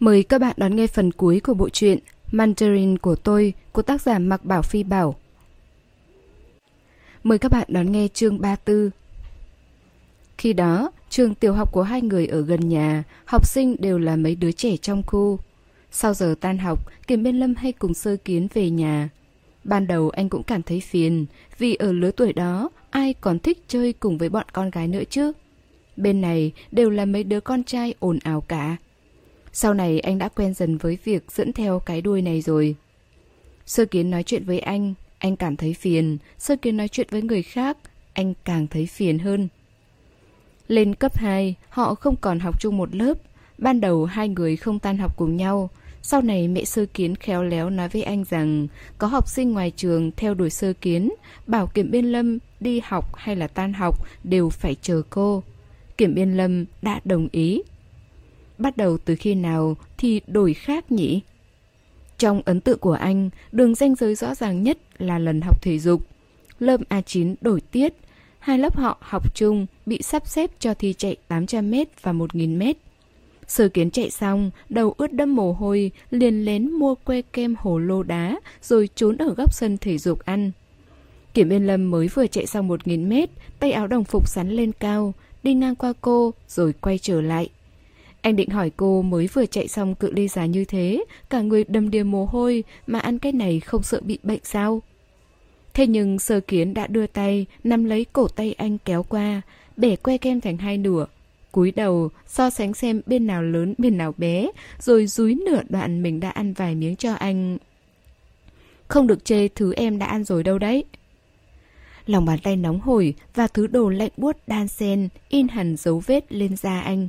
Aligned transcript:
Mời 0.00 0.22
các 0.22 0.38
bạn 0.38 0.54
đón 0.56 0.76
nghe 0.76 0.86
phần 0.86 1.12
cuối 1.12 1.40
của 1.40 1.54
bộ 1.54 1.68
truyện 1.68 1.98
Mandarin 2.32 2.98
của 2.98 3.16
tôi 3.16 3.52
của 3.72 3.82
tác 3.82 4.02
giả 4.02 4.18
Mạc 4.18 4.44
Bảo 4.44 4.62
Phi 4.62 4.82
Bảo. 4.82 5.14
Mời 7.22 7.38
các 7.38 7.52
bạn 7.52 7.64
đón 7.68 7.92
nghe 7.92 8.08
chương 8.14 8.40
34. 8.40 8.90
Khi 10.38 10.52
đó, 10.52 10.90
trường 11.10 11.34
tiểu 11.34 11.52
học 11.52 11.72
của 11.72 11.82
hai 11.82 12.02
người 12.02 12.26
ở 12.26 12.40
gần 12.40 12.68
nhà, 12.68 13.02
học 13.24 13.46
sinh 13.46 13.76
đều 13.78 13.98
là 13.98 14.16
mấy 14.16 14.34
đứa 14.34 14.52
trẻ 14.52 14.76
trong 14.76 15.02
khu. 15.06 15.38
Sau 15.90 16.14
giờ 16.14 16.34
tan 16.40 16.58
học, 16.58 16.92
Kiểm 17.06 17.22
Biên 17.22 17.36
Lâm 17.36 17.54
hay 17.54 17.72
cùng 17.72 17.94
sơ 17.94 18.16
kiến 18.16 18.48
về 18.54 18.70
nhà. 18.70 19.08
Ban 19.64 19.86
đầu 19.86 20.10
anh 20.10 20.28
cũng 20.28 20.42
cảm 20.42 20.62
thấy 20.62 20.80
phiền, 20.80 21.26
vì 21.58 21.74
ở 21.74 21.92
lứa 21.92 22.10
tuổi 22.10 22.32
đó, 22.32 22.70
ai 22.90 23.14
còn 23.14 23.38
thích 23.38 23.64
chơi 23.68 23.92
cùng 23.92 24.18
với 24.18 24.28
bọn 24.28 24.46
con 24.52 24.70
gái 24.70 24.88
nữa 24.88 25.02
chứ. 25.10 25.32
Bên 25.96 26.20
này 26.20 26.52
đều 26.72 26.90
là 26.90 27.04
mấy 27.04 27.24
đứa 27.24 27.40
con 27.40 27.64
trai 27.64 27.94
ồn 27.98 28.18
ào 28.22 28.40
cả. 28.40 28.76
Sau 29.56 29.74
này 29.74 30.00
anh 30.00 30.18
đã 30.18 30.28
quen 30.28 30.54
dần 30.54 30.76
với 30.76 30.98
việc 31.04 31.32
dẫn 31.32 31.52
theo 31.52 31.78
cái 31.78 32.00
đuôi 32.00 32.22
này 32.22 32.40
rồi. 32.40 32.76
Sơ 33.66 33.84
kiến 33.84 34.10
nói 34.10 34.22
chuyện 34.22 34.44
với 34.44 34.58
anh, 34.58 34.94
anh 35.18 35.36
cảm 35.36 35.56
thấy 35.56 35.74
phiền. 35.74 36.18
Sơ 36.38 36.56
kiến 36.56 36.76
nói 36.76 36.88
chuyện 36.88 37.06
với 37.10 37.22
người 37.22 37.42
khác, 37.42 37.78
anh 38.12 38.34
càng 38.44 38.66
thấy 38.66 38.86
phiền 38.86 39.18
hơn. 39.18 39.48
Lên 40.68 40.94
cấp 40.94 41.16
2, 41.16 41.54
họ 41.68 41.94
không 41.94 42.16
còn 42.20 42.38
học 42.38 42.60
chung 42.60 42.76
một 42.76 42.94
lớp. 42.94 43.14
Ban 43.58 43.80
đầu 43.80 44.04
hai 44.04 44.28
người 44.28 44.56
không 44.56 44.78
tan 44.78 44.98
học 44.98 45.16
cùng 45.16 45.36
nhau. 45.36 45.70
Sau 46.02 46.22
này 46.22 46.48
mẹ 46.48 46.64
sơ 46.64 46.86
kiến 46.94 47.16
khéo 47.16 47.42
léo 47.42 47.70
nói 47.70 47.88
với 47.88 48.02
anh 48.02 48.24
rằng 48.24 48.66
có 48.98 49.06
học 49.06 49.28
sinh 49.28 49.52
ngoài 49.52 49.72
trường 49.76 50.10
theo 50.16 50.34
đuổi 50.34 50.50
sơ 50.50 50.72
kiến, 50.72 51.10
bảo 51.46 51.66
kiểm 51.66 51.90
biên 51.90 52.04
lâm 52.04 52.38
đi 52.60 52.80
học 52.84 53.16
hay 53.16 53.36
là 53.36 53.46
tan 53.46 53.72
học 53.72 54.06
đều 54.24 54.50
phải 54.50 54.76
chờ 54.82 55.02
cô. 55.10 55.42
Kiểm 55.96 56.14
biên 56.14 56.36
lâm 56.36 56.64
đã 56.82 57.00
đồng 57.04 57.28
ý. 57.32 57.62
Bắt 58.58 58.76
đầu 58.76 58.98
từ 59.04 59.14
khi 59.16 59.34
nào 59.34 59.76
thì 59.98 60.20
đổi 60.26 60.54
khác 60.54 60.92
nhỉ? 60.92 61.20
Trong 62.18 62.42
ấn 62.44 62.60
tượng 62.60 62.78
của 62.78 62.92
anh, 62.92 63.30
đường 63.52 63.74
ranh 63.74 63.94
giới 63.94 64.14
rõ 64.14 64.34
ràng 64.34 64.62
nhất 64.62 64.78
là 64.98 65.18
lần 65.18 65.40
học 65.40 65.62
thể 65.62 65.78
dục. 65.78 66.06
Lớp 66.58 66.80
A9 66.88 67.34
đổi 67.40 67.60
tiết, 67.60 67.94
hai 68.38 68.58
lớp 68.58 68.76
họ 68.76 68.98
học 69.00 69.34
chung 69.34 69.66
bị 69.86 70.02
sắp 70.02 70.26
xếp 70.26 70.50
cho 70.58 70.74
thi 70.74 70.94
chạy 70.98 71.16
800m 71.28 71.84
và 72.02 72.12
1000m. 72.12 72.74
Sơ 73.46 73.68
kiến 73.68 73.90
chạy 73.90 74.10
xong, 74.10 74.50
đầu 74.68 74.94
ướt 74.98 75.12
đẫm 75.12 75.36
mồ 75.36 75.52
hôi, 75.52 75.90
liền 76.10 76.44
lén 76.44 76.70
mua 76.70 76.94
que 76.94 77.22
kem 77.22 77.54
hồ 77.58 77.78
lô 77.78 78.02
đá, 78.02 78.40
rồi 78.62 78.88
trốn 78.94 79.16
ở 79.16 79.34
góc 79.34 79.54
sân 79.54 79.78
thể 79.78 79.98
dục 79.98 80.18
ăn. 80.24 80.50
Kiểm 81.34 81.52
Yên 81.52 81.66
Lâm 81.66 81.90
mới 81.90 82.08
vừa 82.08 82.26
chạy 82.26 82.46
xong 82.46 82.68
1.000 82.68 83.08
mét, 83.08 83.30
tay 83.58 83.72
áo 83.72 83.86
đồng 83.86 84.04
phục 84.04 84.28
sắn 84.28 84.50
lên 84.50 84.72
cao, 84.72 85.14
đi 85.42 85.54
ngang 85.54 85.74
qua 85.74 85.92
cô, 86.00 86.34
rồi 86.48 86.72
quay 86.72 86.98
trở 86.98 87.20
lại. 87.20 87.48
Anh 88.24 88.36
định 88.36 88.50
hỏi 88.50 88.70
cô 88.76 89.02
mới 89.02 89.28
vừa 89.32 89.46
chạy 89.46 89.68
xong 89.68 89.94
cự 89.94 90.12
ly 90.12 90.28
dài 90.28 90.48
như 90.48 90.64
thế, 90.64 91.04
cả 91.30 91.40
người 91.40 91.64
đầm 91.64 91.90
đìa 91.90 92.02
mồ 92.02 92.24
hôi 92.24 92.64
mà 92.86 92.98
ăn 92.98 93.18
cái 93.18 93.32
này 93.32 93.60
không 93.60 93.82
sợ 93.82 94.00
bị 94.04 94.18
bệnh 94.22 94.40
sao? 94.44 94.82
Thế 95.74 95.86
nhưng 95.86 96.18
sơ 96.18 96.40
kiến 96.40 96.74
đã 96.74 96.86
đưa 96.86 97.06
tay, 97.06 97.46
nắm 97.64 97.84
lấy 97.84 98.06
cổ 98.12 98.28
tay 98.28 98.52
anh 98.52 98.78
kéo 98.78 99.02
qua, 99.02 99.42
bẻ 99.76 99.96
que 99.96 100.18
kem 100.18 100.40
thành 100.40 100.58
hai 100.58 100.78
nửa. 100.78 101.06
cúi 101.52 101.70
đầu, 101.70 102.08
so 102.26 102.50
sánh 102.50 102.74
xem 102.74 103.00
bên 103.06 103.26
nào 103.26 103.42
lớn 103.42 103.74
bên 103.78 103.98
nào 103.98 104.14
bé, 104.18 104.50
rồi 104.78 105.06
dúi 105.06 105.34
nửa 105.34 105.60
đoạn 105.68 106.02
mình 106.02 106.20
đã 106.20 106.30
ăn 106.30 106.52
vài 106.52 106.74
miếng 106.74 106.96
cho 106.96 107.14
anh. 107.14 107.58
Không 108.88 109.06
được 109.06 109.24
chê 109.24 109.48
thứ 109.48 109.72
em 109.72 109.98
đã 109.98 110.06
ăn 110.06 110.24
rồi 110.24 110.42
đâu 110.42 110.58
đấy. 110.58 110.84
Lòng 112.06 112.24
bàn 112.24 112.38
tay 112.42 112.56
nóng 112.56 112.80
hổi 112.80 113.14
và 113.34 113.46
thứ 113.46 113.66
đồ 113.66 113.88
lạnh 113.88 114.12
buốt 114.16 114.36
đan 114.46 114.68
xen 114.68 115.08
in 115.28 115.48
hẳn 115.48 115.76
dấu 115.76 116.02
vết 116.06 116.32
lên 116.32 116.56
da 116.56 116.80
anh. 116.80 117.08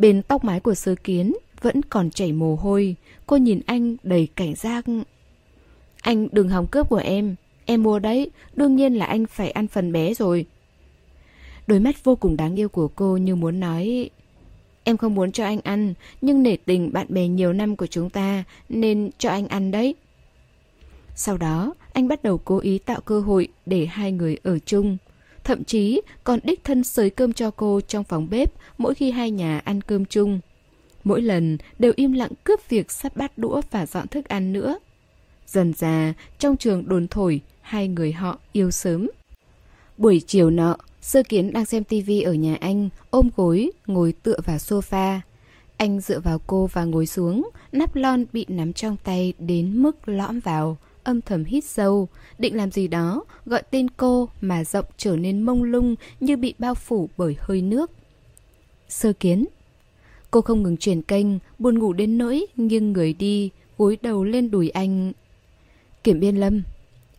Bên 0.00 0.22
tóc 0.22 0.44
mái 0.44 0.60
của 0.60 0.74
sơ 0.74 0.94
kiến 0.94 1.32
vẫn 1.60 1.82
còn 1.82 2.10
chảy 2.10 2.32
mồ 2.32 2.56
hôi. 2.56 2.96
Cô 3.26 3.36
nhìn 3.36 3.60
anh 3.66 3.96
đầy 4.02 4.28
cảnh 4.36 4.54
giác. 4.54 4.84
Anh 6.02 6.28
đừng 6.32 6.48
hòng 6.48 6.66
cướp 6.66 6.88
của 6.88 6.96
em. 6.96 7.34
Em 7.64 7.82
mua 7.82 7.98
đấy, 7.98 8.30
đương 8.54 8.76
nhiên 8.76 8.94
là 8.94 9.06
anh 9.06 9.26
phải 9.26 9.50
ăn 9.50 9.66
phần 9.66 9.92
bé 9.92 10.14
rồi. 10.14 10.46
Đôi 11.66 11.80
mắt 11.80 12.04
vô 12.04 12.16
cùng 12.16 12.36
đáng 12.36 12.56
yêu 12.56 12.68
của 12.68 12.88
cô 12.88 13.16
như 13.16 13.36
muốn 13.36 13.60
nói 13.60 14.10
Em 14.84 14.96
không 14.96 15.14
muốn 15.14 15.32
cho 15.32 15.44
anh 15.44 15.60
ăn, 15.60 15.94
nhưng 16.20 16.42
nể 16.42 16.56
tình 16.56 16.92
bạn 16.92 17.06
bè 17.08 17.28
nhiều 17.28 17.52
năm 17.52 17.76
của 17.76 17.86
chúng 17.86 18.10
ta 18.10 18.44
nên 18.68 19.10
cho 19.18 19.30
anh 19.30 19.48
ăn 19.48 19.70
đấy. 19.70 19.94
Sau 21.14 21.36
đó, 21.36 21.74
anh 21.92 22.08
bắt 22.08 22.22
đầu 22.22 22.38
cố 22.38 22.58
ý 22.58 22.78
tạo 22.78 23.00
cơ 23.00 23.20
hội 23.20 23.48
để 23.66 23.86
hai 23.86 24.12
người 24.12 24.36
ở 24.42 24.58
chung. 24.58 24.96
Thậm 25.44 25.64
chí 25.64 26.00
còn 26.24 26.38
đích 26.42 26.64
thân 26.64 26.84
sới 26.84 27.10
cơm 27.10 27.32
cho 27.32 27.50
cô 27.50 27.80
trong 27.80 28.04
phòng 28.04 28.28
bếp 28.30 28.52
mỗi 28.78 28.94
khi 28.94 29.10
hai 29.10 29.30
nhà 29.30 29.60
ăn 29.64 29.80
cơm 29.80 30.04
chung. 30.04 30.40
Mỗi 31.04 31.22
lần 31.22 31.58
đều 31.78 31.92
im 31.96 32.12
lặng 32.12 32.32
cướp 32.44 32.68
việc 32.68 32.90
sắp 32.90 33.16
bát 33.16 33.38
đũa 33.38 33.60
và 33.70 33.86
dọn 33.86 34.08
thức 34.08 34.28
ăn 34.28 34.52
nữa. 34.52 34.78
Dần 35.46 35.72
già, 35.72 36.12
trong 36.38 36.56
trường 36.56 36.88
đồn 36.88 37.08
thổi, 37.08 37.40
hai 37.60 37.88
người 37.88 38.12
họ 38.12 38.38
yêu 38.52 38.70
sớm. 38.70 39.10
Buổi 39.98 40.22
chiều 40.26 40.50
nọ, 40.50 40.76
Sơ 41.00 41.22
Kiến 41.22 41.52
đang 41.52 41.66
xem 41.66 41.84
tivi 41.84 42.22
ở 42.22 42.32
nhà 42.32 42.56
anh, 42.60 42.88
ôm 43.10 43.28
gối, 43.36 43.70
ngồi 43.86 44.14
tựa 44.22 44.36
vào 44.44 44.56
sofa. 44.56 45.18
Anh 45.76 46.00
dựa 46.00 46.20
vào 46.20 46.40
cô 46.46 46.68
và 46.72 46.84
ngồi 46.84 47.06
xuống, 47.06 47.50
nắp 47.72 47.96
lon 47.96 48.24
bị 48.32 48.46
nắm 48.48 48.72
trong 48.72 48.96
tay 49.04 49.32
đến 49.38 49.82
mức 49.82 50.08
lõm 50.08 50.40
vào 50.40 50.76
âm 51.10 51.20
thầm 51.20 51.44
hít 51.44 51.64
sâu, 51.64 52.08
định 52.38 52.56
làm 52.56 52.70
gì 52.70 52.88
đó, 52.88 53.24
gọi 53.46 53.62
tên 53.70 53.90
cô 53.90 54.28
mà 54.40 54.64
giọng 54.64 54.84
trở 54.96 55.16
nên 55.16 55.42
mông 55.42 55.62
lung 55.62 55.94
như 56.20 56.36
bị 56.36 56.54
bao 56.58 56.74
phủ 56.74 57.08
bởi 57.16 57.36
hơi 57.38 57.62
nước. 57.62 57.90
Sơ 58.88 59.12
kiến 59.12 59.46
Cô 60.30 60.40
không 60.40 60.62
ngừng 60.62 60.76
chuyển 60.76 61.02
kênh, 61.02 61.26
buồn 61.58 61.78
ngủ 61.78 61.92
đến 61.92 62.18
nỗi, 62.18 62.46
nghiêng 62.56 62.92
người 62.92 63.12
đi, 63.12 63.50
gối 63.78 63.98
đầu 64.02 64.24
lên 64.24 64.50
đùi 64.50 64.68
anh. 64.68 65.12
Kiểm 66.04 66.20
biên 66.20 66.36
lâm 66.36 66.62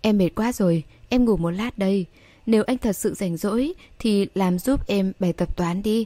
Em 0.02 0.18
mệt 0.18 0.30
quá 0.36 0.52
rồi, 0.52 0.84
em 1.10 1.26
ngủ 1.26 1.38
một 1.38 1.52
lát 1.52 1.78
đây. 1.78 2.06
Nếu 2.46 2.64
anh 2.64 2.78
thật 2.78 2.94
sự 2.94 3.14
rảnh 3.14 3.38
rỗi, 3.38 3.74
thì 4.00 4.28
làm 4.36 4.60
giúp 4.60 4.88
em 4.88 5.14
bài 5.20 5.34
tập 5.34 5.58
toán 5.58 5.84
đi. 5.84 6.06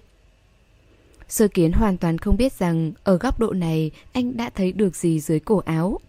Sơ 1.28 1.48
kiến 1.48 1.72
hoàn 1.72 1.98
toàn 1.98 2.18
không 2.18 2.38
biết 2.38 2.54
rằng 2.54 2.92
ở 3.04 3.18
góc 3.18 3.40
độ 3.40 3.54
này 3.54 3.92
anh 4.14 4.38
đã 4.38 4.50
thấy 4.50 4.72
được 4.72 4.96
gì 4.96 5.20
dưới 5.20 5.40
cổ 5.40 5.58
áo. 5.58 6.00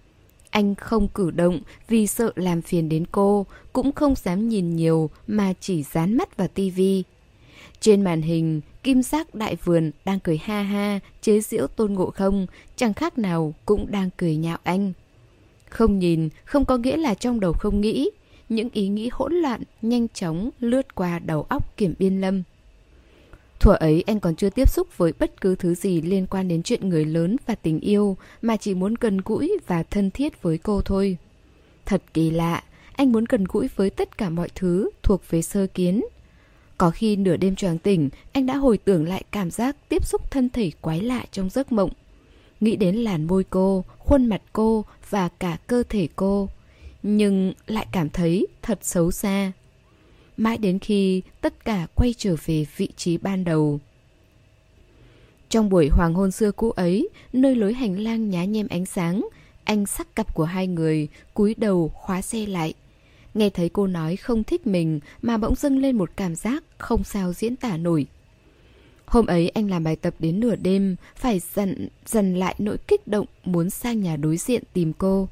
Anh 0.50 0.74
không 0.74 1.08
cử 1.08 1.30
động 1.30 1.60
vì 1.88 2.06
sợ 2.06 2.32
làm 2.36 2.62
phiền 2.62 2.88
đến 2.88 3.04
cô, 3.12 3.46
cũng 3.72 3.92
không 3.92 4.14
dám 4.14 4.48
nhìn 4.48 4.76
nhiều 4.76 5.10
mà 5.26 5.52
chỉ 5.60 5.82
dán 5.82 6.16
mắt 6.16 6.36
vào 6.36 6.48
tivi. 6.48 7.02
Trên 7.80 8.02
màn 8.02 8.22
hình, 8.22 8.60
kim 8.82 9.02
giác 9.02 9.34
đại 9.34 9.56
vườn 9.64 9.90
đang 10.04 10.20
cười 10.20 10.38
ha 10.38 10.62
ha, 10.62 11.00
chế 11.20 11.40
giễu 11.40 11.66
tôn 11.66 11.92
ngộ 11.92 12.10
không, 12.10 12.46
chẳng 12.76 12.94
khác 12.94 13.18
nào 13.18 13.54
cũng 13.66 13.90
đang 13.90 14.10
cười 14.16 14.36
nhạo 14.36 14.58
anh. 14.62 14.92
Không 15.70 15.98
nhìn, 15.98 16.28
không 16.44 16.64
có 16.64 16.76
nghĩa 16.76 16.96
là 16.96 17.14
trong 17.14 17.40
đầu 17.40 17.52
không 17.52 17.80
nghĩ. 17.80 18.10
Những 18.48 18.68
ý 18.72 18.88
nghĩ 18.88 19.08
hỗn 19.12 19.34
loạn, 19.34 19.62
nhanh 19.82 20.08
chóng 20.08 20.50
lướt 20.60 20.94
qua 20.94 21.18
đầu 21.18 21.42
óc 21.42 21.76
kiểm 21.76 21.94
biên 21.98 22.20
lâm. 22.20 22.42
Thuở 23.60 23.72
ấy 23.74 24.04
anh 24.06 24.20
còn 24.20 24.36
chưa 24.36 24.50
tiếp 24.50 24.68
xúc 24.68 24.88
với 24.96 25.12
bất 25.18 25.40
cứ 25.40 25.54
thứ 25.54 25.74
gì 25.74 26.00
liên 26.02 26.26
quan 26.26 26.48
đến 26.48 26.62
chuyện 26.62 26.88
người 26.88 27.04
lớn 27.04 27.36
và 27.46 27.54
tình 27.54 27.80
yêu 27.80 28.16
mà 28.42 28.56
chỉ 28.56 28.74
muốn 28.74 28.94
gần 29.00 29.20
gũi 29.24 29.58
và 29.66 29.82
thân 29.82 30.10
thiết 30.10 30.42
với 30.42 30.58
cô 30.58 30.80
thôi. 30.84 31.16
Thật 31.86 32.02
kỳ 32.14 32.30
lạ, 32.30 32.62
anh 32.92 33.12
muốn 33.12 33.24
gần 33.28 33.44
gũi 33.48 33.68
với 33.76 33.90
tất 33.90 34.18
cả 34.18 34.30
mọi 34.30 34.48
thứ 34.54 34.90
thuộc 35.02 35.22
về 35.30 35.42
sơ 35.42 35.66
kiến. 35.66 36.04
Có 36.78 36.90
khi 36.90 37.16
nửa 37.16 37.36
đêm 37.36 37.56
choàng 37.56 37.78
tỉnh, 37.78 38.08
anh 38.32 38.46
đã 38.46 38.56
hồi 38.56 38.78
tưởng 38.78 39.08
lại 39.08 39.24
cảm 39.30 39.50
giác 39.50 39.76
tiếp 39.88 40.06
xúc 40.06 40.30
thân 40.30 40.50
thể 40.50 40.70
quái 40.80 41.00
lạ 41.00 41.24
trong 41.32 41.50
giấc 41.50 41.72
mộng. 41.72 41.90
Nghĩ 42.60 42.76
đến 42.76 42.96
làn 42.96 43.26
môi 43.26 43.44
cô, 43.44 43.84
khuôn 43.98 44.26
mặt 44.26 44.42
cô 44.52 44.84
và 45.10 45.28
cả 45.28 45.56
cơ 45.66 45.82
thể 45.88 46.08
cô. 46.16 46.48
Nhưng 47.02 47.52
lại 47.66 47.86
cảm 47.92 48.10
thấy 48.10 48.46
thật 48.62 48.78
xấu 48.82 49.10
xa, 49.10 49.52
mãi 50.36 50.58
đến 50.58 50.78
khi 50.78 51.22
tất 51.40 51.64
cả 51.64 51.86
quay 51.94 52.14
trở 52.18 52.36
về 52.46 52.66
vị 52.76 52.88
trí 52.96 53.16
ban 53.16 53.44
đầu. 53.44 53.80
Trong 55.48 55.68
buổi 55.68 55.88
hoàng 55.88 56.14
hôn 56.14 56.30
xưa 56.30 56.52
cũ 56.52 56.70
ấy, 56.70 57.08
nơi 57.32 57.54
lối 57.54 57.74
hành 57.74 57.98
lang 57.98 58.30
nhá 58.30 58.44
nhem 58.44 58.68
ánh 58.68 58.86
sáng, 58.86 59.28
anh 59.64 59.86
sắc 59.86 60.16
cặp 60.16 60.34
của 60.34 60.44
hai 60.44 60.66
người, 60.66 61.08
cúi 61.34 61.54
đầu 61.58 61.90
khóa 61.94 62.22
xe 62.22 62.46
lại. 62.46 62.74
Nghe 63.34 63.50
thấy 63.50 63.68
cô 63.68 63.86
nói 63.86 64.16
không 64.16 64.44
thích 64.44 64.66
mình 64.66 65.00
mà 65.22 65.36
bỗng 65.36 65.54
dâng 65.54 65.78
lên 65.78 65.98
một 65.98 66.10
cảm 66.16 66.34
giác 66.34 66.64
không 66.78 67.04
sao 67.04 67.32
diễn 67.32 67.56
tả 67.56 67.76
nổi. 67.76 68.06
Hôm 69.06 69.26
ấy 69.26 69.48
anh 69.48 69.70
làm 69.70 69.84
bài 69.84 69.96
tập 69.96 70.14
đến 70.18 70.40
nửa 70.40 70.56
đêm, 70.56 70.96
phải 71.16 71.40
dần 71.54 71.88
dần 72.06 72.34
lại 72.34 72.54
nỗi 72.58 72.78
kích 72.88 73.08
động 73.08 73.26
muốn 73.44 73.70
sang 73.70 74.02
nhà 74.02 74.16
đối 74.16 74.36
diện 74.36 74.62
tìm 74.72 74.92
cô. 74.98 75.28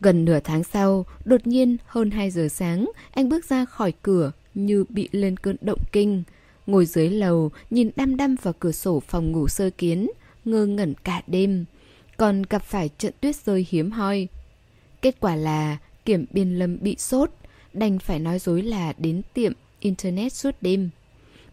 Gần 0.00 0.24
nửa 0.24 0.40
tháng 0.40 0.64
sau, 0.64 1.06
đột 1.24 1.46
nhiên 1.46 1.76
hơn 1.86 2.10
2 2.10 2.30
giờ 2.30 2.48
sáng, 2.48 2.90
anh 3.10 3.28
bước 3.28 3.44
ra 3.44 3.64
khỏi 3.64 3.92
cửa 4.02 4.32
như 4.54 4.84
bị 4.88 5.08
lên 5.12 5.36
cơn 5.36 5.56
động 5.60 5.80
kinh. 5.92 6.22
Ngồi 6.66 6.86
dưới 6.86 7.10
lầu, 7.10 7.50
nhìn 7.70 7.90
đăm 7.96 8.16
đăm 8.16 8.36
vào 8.42 8.54
cửa 8.58 8.72
sổ 8.72 9.00
phòng 9.00 9.32
ngủ 9.32 9.48
sơ 9.48 9.70
kiến, 9.70 10.10
ngơ 10.44 10.66
ngẩn 10.66 10.94
cả 11.04 11.22
đêm. 11.26 11.64
Còn 12.16 12.42
gặp 12.50 12.62
phải 12.62 12.88
trận 12.98 13.12
tuyết 13.20 13.36
rơi 13.36 13.66
hiếm 13.70 13.90
hoi. 13.90 14.28
Kết 15.02 15.20
quả 15.20 15.36
là 15.36 15.78
kiểm 16.04 16.26
biên 16.30 16.58
lâm 16.58 16.78
bị 16.80 16.96
sốt, 16.98 17.30
đành 17.72 17.98
phải 17.98 18.18
nói 18.18 18.38
dối 18.38 18.62
là 18.62 18.92
đến 18.98 19.22
tiệm 19.34 19.52
Internet 19.80 20.32
suốt 20.32 20.54
đêm. 20.60 20.90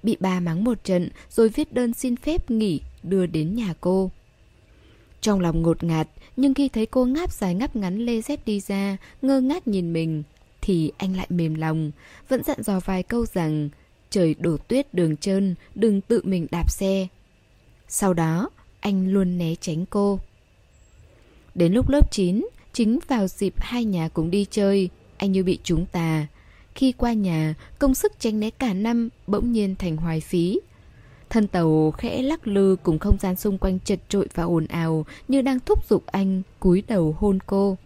Bị 0.03 0.18
ba 0.19 0.39
mắng 0.39 0.63
một 0.63 0.83
trận 0.83 1.09
rồi 1.30 1.50
viết 1.50 1.74
đơn 1.74 1.94
xin 1.94 2.15
phép 2.15 2.51
nghỉ 2.51 2.81
đưa 3.03 3.25
đến 3.25 3.56
nhà 3.56 3.74
cô. 3.81 4.12
Trong 5.21 5.39
lòng 5.39 5.62
ngột 5.62 5.83
ngạt, 5.83 6.07
nhưng 6.38 6.54
khi 6.54 6.70
thấy 6.70 6.86
cô 6.86 7.06
ngáp 7.06 7.32
dài 7.32 7.56
ngáp 7.56 7.76
ngắn 7.76 7.98
lê 7.98 8.22
dép 8.22 8.46
đi 8.46 8.60
ra, 8.60 8.98
ngơ 9.22 9.42
ngác 9.42 9.68
nhìn 9.68 9.94
mình, 9.94 10.24
thì 10.62 10.92
anh 10.98 11.16
lại 11.16 11.28
mềm 11.30 11.56
lòng, 11.56 11.92
vẫn 12.30 12.44
dặn 12.44 12.64
dò 12.64 12.80
vài 12.80 13.04
câu 13.04 13.26
rằng 13.26 13.70
trời 14.10 14.36
đổ 14.40 14.58
tuyết 14.58 14.94
đường 14.94 15.18
trơn, 15.18 15.56
đừng 15.76 16.02
tự 16.02 16.22
mình 16.24 16.48
đạp 16.52 16.72
xe. 16.72 17.08
Sau 17.88 18.14
đó, 18.14 18.50
anh 18.80 19.08
luôn 19.08 19.38
né 19.38 19.56
tránh 19.62 19.86
cô. 19.86 20.20
Đến 21.56 21.74
lúc 21.74 21.90
lớp 21.90 22.12
9, 22.12 22.48
chính 22.74 23.00
vào 23.08 23.28
dịp 23.28 23.54
hai 23.58 23.86
nhà 23.86 24.10
cùng 24.10 24.32
đi 24.32 24.46
chơi, 24.52 24.90
anh 25.18 25.32
như 25.32 25.44
bị 25.44 25.60
trúng 25.64 25.86
tà. 25.86 26.28
Khi 26.76 26.92
qua 26.92 27.14
nhà, 27.14 27.54
công 27.80 27.96
sức 27.96 28.20
tránh 28.20 28.40
né 28.40 28.50
cả 28.50 28.74
năm 28.74 29.10
bỗng 29.28 29.52
nhiên 29.52 29.76
thành 29.76 29.98
hoài 29.98 30.22
phí. 30.22 30.60
Thân 31.36 31.48
tàu 31.48 31.92
khẽ 31.98 32.22
lắc 32.22 32.48
lư 32.48 32.76
cùng 32.84 33.00
không 33.00 33.18
gian 33.20 33.36
xung 33.36 33.58
quanh 33.58 33.80
chật 33.80 34.00
trội 34.10 34.28
và 34.34 34.44
ồn 34.44 34.66
ào 34.66 35.06
như 35.28 35.42
đang 35.42 35.60
thúc 35.60 35.90
giục 35.90 36.06
anh 36.06 36.42
cúi 36.60 36.84
đầu 36.88 37.16
hôn 37.20 37.40
cô. 37.46 37.78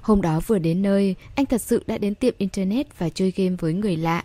Hôm 0.00 0.22
đó 0.22 0.40
vừa 0.46 0.58
đến 0.58 0.82
nơi, 0.82 1.14
anh 1.34 1.46
thật 1.46 1.60
sự 1.60 1.82
đã 1.86 1.98
đến 1.98 2.14
tiệm 2.14 2.34
internet 2.38 2.98
và 2.98 3.08
chơi 3.08 3.32
game 3.36 3.56
với 3.58 3.74
người 3.74 3.96
lạ. 3.96 4.24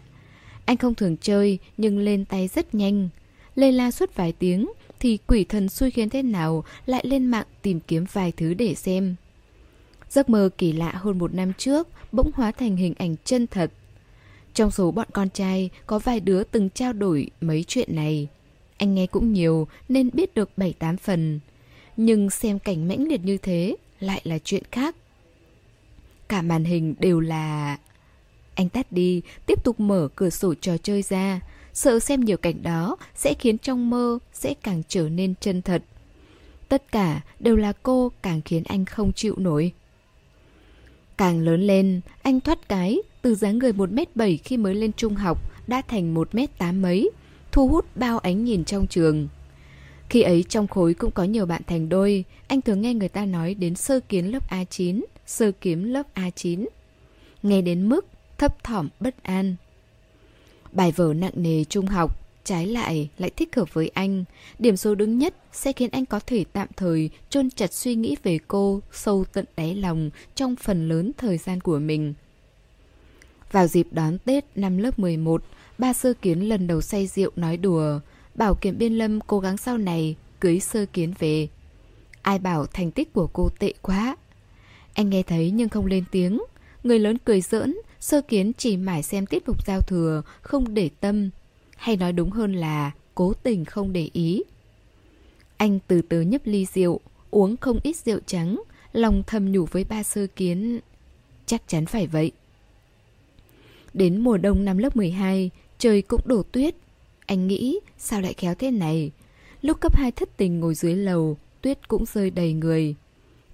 Anh 0.65 0.77
không 0.77 0.95
thường 0.95 1.17
chơi 1.21 1.59
nhưng 1.77 1.99
lên 1.99 2.25
tay 2.25 2.47
rất 2.47 2.75
nhanh. 2.75 3.09
Lê 3.55 3.71
la 3.71 3.91
suốt 3.91 4.15
vài 4.15 4.31
tiếng 4.31 4.71
thì 4.99 5.17
quỷ 5.27 5.43
thần 5.43 5.69
xui 5.69 5.91
khiến 5.91 6.09
thế 6.09 6.23
nào 6.23 6.63
lại 6.85 7.05
lên 7.07 7.25
mạng 7.25 7.47
tìm 7.61 7.79
kiếm 7.79 8.05
vài 8.13 8.31
thứ 8.37 8.53
để 8.53 8.75
xem. 8.75 9.15
Giấc 10.09 10.29
mơ 10.29 10.49
kỳ 10.57 10.71
lạ 10.71 10.91
hơn 10.91 11.17
một 11.19 11.33
năm 11.33 11.53
trước 11.57 11.87
bỗng 12.11 12.31
hóa 12.33 12.51
thành 12.51 12.75
hình 12.75 12.93
ảnh 12.97 13.15
chân 13.23 13.47
thật. 13.47 13.71
Trong 14.57 14.71
số 14.71 14.91
bọn 14.91 15.07
con 15.13 15.29
trai 15.29 15.69
có 15.85 15.99
vài 15.99 16.19
đứa 16.19 16.43
từng 16.43 16.69
trao 16.69 16.93
đổi 16.93 17.29
mấy 17.41 17.63
chuyện 17.67 17.95
này. 17.95 18.27
Anh 18.77 18.95
nghe 18.95 19.07
cũng 19.07 19.33
nhiều 19.33 19.67
nên 19.89 20.09
biết 20.13 20.35
được 20.35 20.49
7-8 20.57 20.97
phần. 20.97 21.39
Nhưng 21.97 22.29
xem 22.29 22.59
cảnh 22.59 22.87
mãnh 22.87 23.07
liệt 23.07 23.21
như 23.23 23.37
thế 23.37 23.75
lại 23.99 24.21
là 24.23 24.37
chuyện 24.43 24.63
khác. 24.71 24.95
Cả 26.29 26.41
màn 26.41 26.63
hình 26.63 26.95
đều 26.99 27.19
là... 27.19 27.77
Anh 28.55 28.69
tắt 28.69 28.91
đi, 28.91 29.21
tiếp 29.45 29.63
tục 29.63 29.79
mở 29.79 30.07
cửa 30.15 30.29
sổ 30.29 30.53
trò 30.61 30.77
chơi 30.77 31.01
ra. 31.01 31.41
Sợ 31.73 31.99
xem 31.99 32.21
nhiều 32.21 32.37
cảnh 32.37 32.63
đó 32.63 32.97
sẽ 33.15 33.33
khiến 33.39 33.57
trong 33.57 33.89
mơ 33.89 34.19
sẽ 34.33 34.53
càng 34.63 34.83
trở 34.87 35.09
nên 35.09 35.33
chân 35.39 35.61
thật. 35.61 35.83
Tất 36.69 36.91
cả 36.91 37.21
đều 37.39 37.55
là 37.55 37.73
cô 37.83 38.11
càng 38.21 38.41
khiến 38.41 38.63
anh 38.65 38.85
không 38.85 39.13
chịu 39.13 39.35
nổi. 39.37 39.71
Càng 41.17 41.39
lớn 41.39 41.61
lên, 41.61 42.01
anh 42.21 42.39
thoát 42.39 42.69
cái, 42.69 43.01
từ 43.27 43.35
dáng 43.35 43.59
người 43.59 43.71
1m7 43.71 44.37
khi 44.43 44.57
mới 44.57 44.75
lên 44.75 44.91
trung 44.97 45.15
học 45.15 45.37
đã 45.67 45.81
thành 45.87 46.15
1m8 46.15 46.81
mấy, 46.81 47.09
thu 47.51 47.67
hút 47.67 47.85
bao 47.95 48.19
ánh 48.19 48.43
nhìn 48.43 48.65
trong 48.65 48.87
trường. 48.87 49.27
Khi 50.09 50.21
ấy 50.21 50.43
trong 50.49 50.67
khối 50.67 50.93
cũng 50.93 51.11
có 51.11 51.23
nhiều 51.23 51.45
bạn 51.45 51.61
thành 51.67 51.89
đôi, 51.89 52.23
anh 52.47 52.61
thường 52.61 52.81
nghe 52.81 52.93
người 52.93 53.09
ta 53.09 53.25
nói 53.25 53.53
đến 53.53 53.75
sơ 53.75 53.99
kiến 53.99 54.31
lớp 54.31 54.51
A9, 54.51 55.03
sơ 55.25 55.51
kiếm 55.51 55.83
lớp 55.83 56.03
A9. 56.15 56.65
Nghe 57.43 57.61
đến 57.61 57.89
mức 57.89 58.05
thấp 58.37 58.63
thỏm 58.63 58.89
bất 58.99 59.23
an. 59.23 59.55
Bài 60.71 60.91
vở 60.91 61.13
nặng 61.13 61.33
nề 61.35 61.63
trung 61.63 61.85
học, 61.85 62.19
trái 62.43 62.67
lại 62.67 63.09
lại 63.17 63.29
thích 63.29 63.55
hợp 63.55 63.73
với 63.73 63.91
anh. 63.93 64.23
Điểm 64.59 64.77
số 64.77 64.95
đứng 64.95 65.17
nhất 65.17 65.35
sẽ 65.51 65.71
khiến 65.71 65.89
anh 65.91 66.05
có 66.05 66.19
thể 66.19 66.45
tạm 66.53 66.67
thời 66.75 67.09
chôn 67.29 67.49
chặt 67.49 67.73
suy 67.73 67.95
nghĩ 67.95 68.15
về 68.23 68.39
cô 68.47 68.81
sâu 68.91 69.25
tận 69.33 69.45
đáy 69.57 69.75
lòng 69.75 70.09
trong 70.35 70.55
phần 70.55 70.89
lớn 70.89 71.11
thời 71.17 71.37
gian 71.37 71.61
của 71.61 71.79
mình. 71.79 72.13
Vào 73.51 73.67
dịp 73.67 73.87
đón 73.91 74.17
Tết 74.17 74.45
năm 74.55 74.77
lớp 74.77 74.99
11, 74.99 75.43
ba 75.77 75.93
sơ 75.93 76.13
kiến 76.13 76.49
lần 76.49 76.67
đầu 76.67 76.81
say 76.81 77.07
rượu 77.07 77.31
nói 77.35 77.57
đùa, 77.57 77.99
bảo 78.35 78.55
kiểm 78.55 78.77
biên 78.77 78.93
lâm 78.93 79.21
cố 79.21 79.39
gắng 79.39 79.57
sau 79.57 79.77
này 79.77 80.15
cưới 80.39 80.59
sơ 80.59 80.85
kiến 80.85 81.13
về. 81.19 81.47
Ai 82.21 82.39
bảo 82.39 82.65
thành 82.65 82.91
tích 82.91 83.13
của 83.13 83.27
cô 83.33 83.49
tệ 83.59 83.73
quá. 83.81 84.15
Anh 84.93 85.09
nghe 85.09 85.23
thấy 85.23 85.51
nhưng 85.51 85.69
không 85.69 85.85
lên 85.85 86.03
tiếng. 86.11 86.41
Người 86.83 86.99
lớn 86.99 87.17
cười 87.25 87.41
giỡn, 87.41 87.75
sơ 87.99 88.21
kiến 88.21 88.51
chỉ 88.57 88.77
mải 88.77 89.03
xem 89.03 89.25
tiết 89.25 89.47
mục 89.47 89.65
giao 89.67 89.81
thừa, 89.81 90.21
không 90.41 90.73
để 90.73 90.89
tâm. 90.99 91.29
Hay 91.75 91.97
nói 91.97 92.13
đúng 92.13 92.31
hơn 92.31 92.53
là 92.53 92.91
cố 93.15 93.33
tình 93.33 93.65
không 93.65 93.93
để 93.93 94.09
ý. 94.13 94.43
Anh 95.57 95.79
từ 95.87 96.01
từ 96.01 96.21
nhấp 96.21 96.41
ly 96.45 96.65
rượu, 96.65 96.99
uống 97.31 97.57
không 97.57 97.79
ít 97.83 97.95
rượu 97.95 98.19
trắng, 98.25 98.61
lòng 98.93 99.23
thầm 99.27 99.51
nhủ 99.51 99.65
với 99.65 99.83
ba 99.83 100.03
sơ 100.03 100.27
kiến. 100.27 100.79
Chắc 101.45 101.67
chắn 101.67 101.85
phải 101.85 102.07
vậy. 102.07 102.31
Đến 103.97 104.21
mùa 104.21 104.37
đông 104.37 104.65
năm 104.65 104.77
lớp 104.77 104.95
12, 104.95 105.49
trời 105.77 106.01
cũng 106.01 106.21
đổ 106.25 106.43
tuyết. 106.43 106.75
Anh 107.25 107.47
nghĩ 107.47 107.79
sao 107.97 108.21
lại 108.21 108.33
khéo 108.33 108.55
thế 108.55 108.71
này. 108.71 109.11
Lúc 109.61 109.79
cấp 109.79 109.95
2 109.95 110.11
thất 110.11 110.37
tình 110.37 110.59
ngồi 110.59 110.75
dưới 110.75 110.95
lầu, 110.95 111.37
tuyết 111.61 111.87
cũng 111.87 112.05
rơi 112.05 112.29
đầy 112.29 112.53
người. 112.53 112.95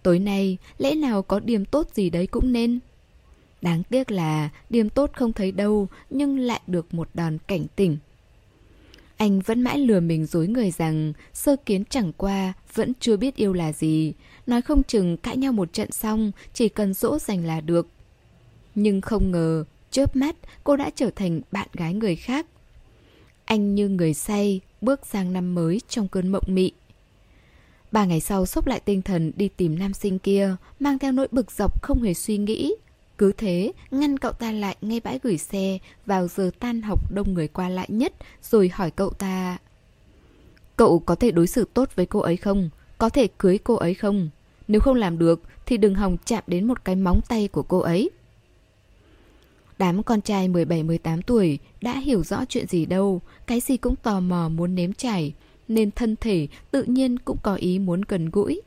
Tối 0.03 0.19
nay, 0.19 0.57
lẽ 0.77 0.95
nào 0.95 1.21
có 1.21 1.39
điểm 1.39 1.65
tốt 1.65 1.87
gì 1.93 2.09
đấy 2.09 2.27
cũng 2.27 2.51
nên. 2.51 2.79
Đáng 3.61 3.83
tiếc 3.83 4.11
là 4.11 4.49
điểm 4.69 4.89
tốt 4.89 5.11
không 5.13 5.33
thấy 5.33 5.51
đâu, 5.51 5.87
nhưng 6.09 6.39
lại 6.39 6.61
được 6.67 6.93
một 6.93 7.09
đòn 7.13 7.37
cảnh 7.47 7.65
tỉnh. 7.75 7.97
Anh 9.17 9.39
vẫn 9.39 9.61
mãi 9.61 9.77
lừa 9.77 9.99
mình 9.99 10.25
dối 10.25 10.47
người 10.47 10.71
rằng 10.71 11.13
sơ 11.33 11.55
kiến 11.65 11.83
chẳng 11.89 12.13
qua 12.17 12.53
vẫn 12.73 12.93
chưa 12.99 13.17
biết 13.17 13.35
yêu 13.35 13.53
là 13.53 13.73
gì. 13.73 14.13
Nói 14.47 14.61
không 14.61 14.83
chừng 14.83 15.17
cãi 15.17 15.37
nhau 15.37 15.53
một 15.53 15.73
trận 15.73 15.91
xong 15.91 16.31
chỉ 16.53 16.69
cần 16.69 16.93
dỗ 16.93 17.19
dành 17.19 17.45
là 17.45 17.61
được. 17.61 17.87
Nhưng 18.75 19.01
không 19.01 19.31
ngờ, 19.31 19.65
chớp 19.93 20.15
mắt 20.15 20.35
cô 20.63 20.75
đã 20.75 20.89
trở 20.95 21.09
thành 21.15 21.41
bạn 21.51 21.67
gái 21.73 21.93
người 21.93 22.15
khác. 22.15 22.45
Anh 23.45 23.75
như 23.75 23.89
người 23.89 24.13
say 24.13 24.61
bước 24.81 25.05
sang 25.05 25.33
năm 25.33 25.55
mới 25.55 25.81
trong 25.87 26.07
cơn 26.07 26.27
mộng 26.27 26.43
mị. 26.47 26.71
Ba 27.91 28.05
ngày 28.05 28.19
sau 28.19 28.45
sốc 28.45 28.67
lại 28.67 28.79
tinh 28.79 29.01
thần 29.01 29.31
đi 29.35 29.47
tìm 29.47 29.79
nam 29.79 29.93
sinh 29.93 30.19
kia, 30.19 30.55
mang 30.79 30.99
theo 30.99 31.11
nỗi 31.11 31.27
bực 31.31 31.51
dọc 31.51 31.81
không 31.83 32.01
hề 32.01 32.13
suy 32.13 32.37
nghĩ. 32.37 32.75
Cứ 33.17 33.31
thế, 33.37 33.71
ngăn 33.91 34.17
cậu 34.17 34.31
ta 34.31 34.51
lại 34.51 34.75
ngay 34.81 34.99
bãi 34.99 35.19
gửi 35.23 35.37
xe 35.37 35.77
vào 36.05 36.27
giờ 36.27 36.51
tan 36.59 36.81
học 36.81 37.11
đông 37.11 37.33
người 37.33 37.47
qua 37.47 37.69
lại 37.69 37.87
nhất 37.89 38.13
rồi 38.41 38.71
hỏi 38.73 38.91
cậu 38.91 39.09
ta 39.09 39.57
Cậu 40.75 40.99
có 40.99 41.15
thể 41.15 41.31
đối 41.31 41.47
xử 41.47 41.65
tốt 41.73 41.89
với 41.95 42.05
cô 42.05 42.19
ấy 42.19 42.37
không? 42.37 42.69
Có 42.97 43.09
thể 43.09 43.27
cưới 43.37 43.57
cô 43.57 43.75
ấy 43.75 43.93
không? 43.93 44.29
Nếu 44.67 44.81
không 44.81 44.95
làm 44.95 45.17
được 45.17 45.41
thì 45.65 45.77
đừng 45.77 45.95
hòng 45.95 46.17
chạm 46.25 46.43
đến 46.47 46.67
một 46.67 46.85
cái 46.85 46.95
móng 46.95 47.21
tay 47.27 47.47
của 47.47 47.63
cô 47.63 47.79
ấy. 47.79 48.09
Đám 49.83 50.03
con 50.03 50.21
trai 50.21 50.49
17-18 50.49 51.21
tuổi 51.21 51.59
đã 51.81 51.99
hiểu 51.99 52.23
rõ 52.23 52.45
chuyện 52.49 52.67
gì 52.67 52.85
đâu, 52.85 53.21
cái 53.47 53.59
gì 53.59 53.77
cũng 53.77 53.95
tò 53.95 54.19
mò 54.19 54.49
muốn 54.49 54.75
nếm 54.75 54.93
trải, 54.93 55.33
nên 55.67 55.91
thân 55.91 56.15
thể 56.15 56.47
tự 56.71 56.83
nhiên 56.83 57.19
cũng 57.19 57.37
có 57.43 57.55
ý 57.55 57.79
muốn 57.79 58.01
gần 58.07 58.29
gũi. 58.29 58.61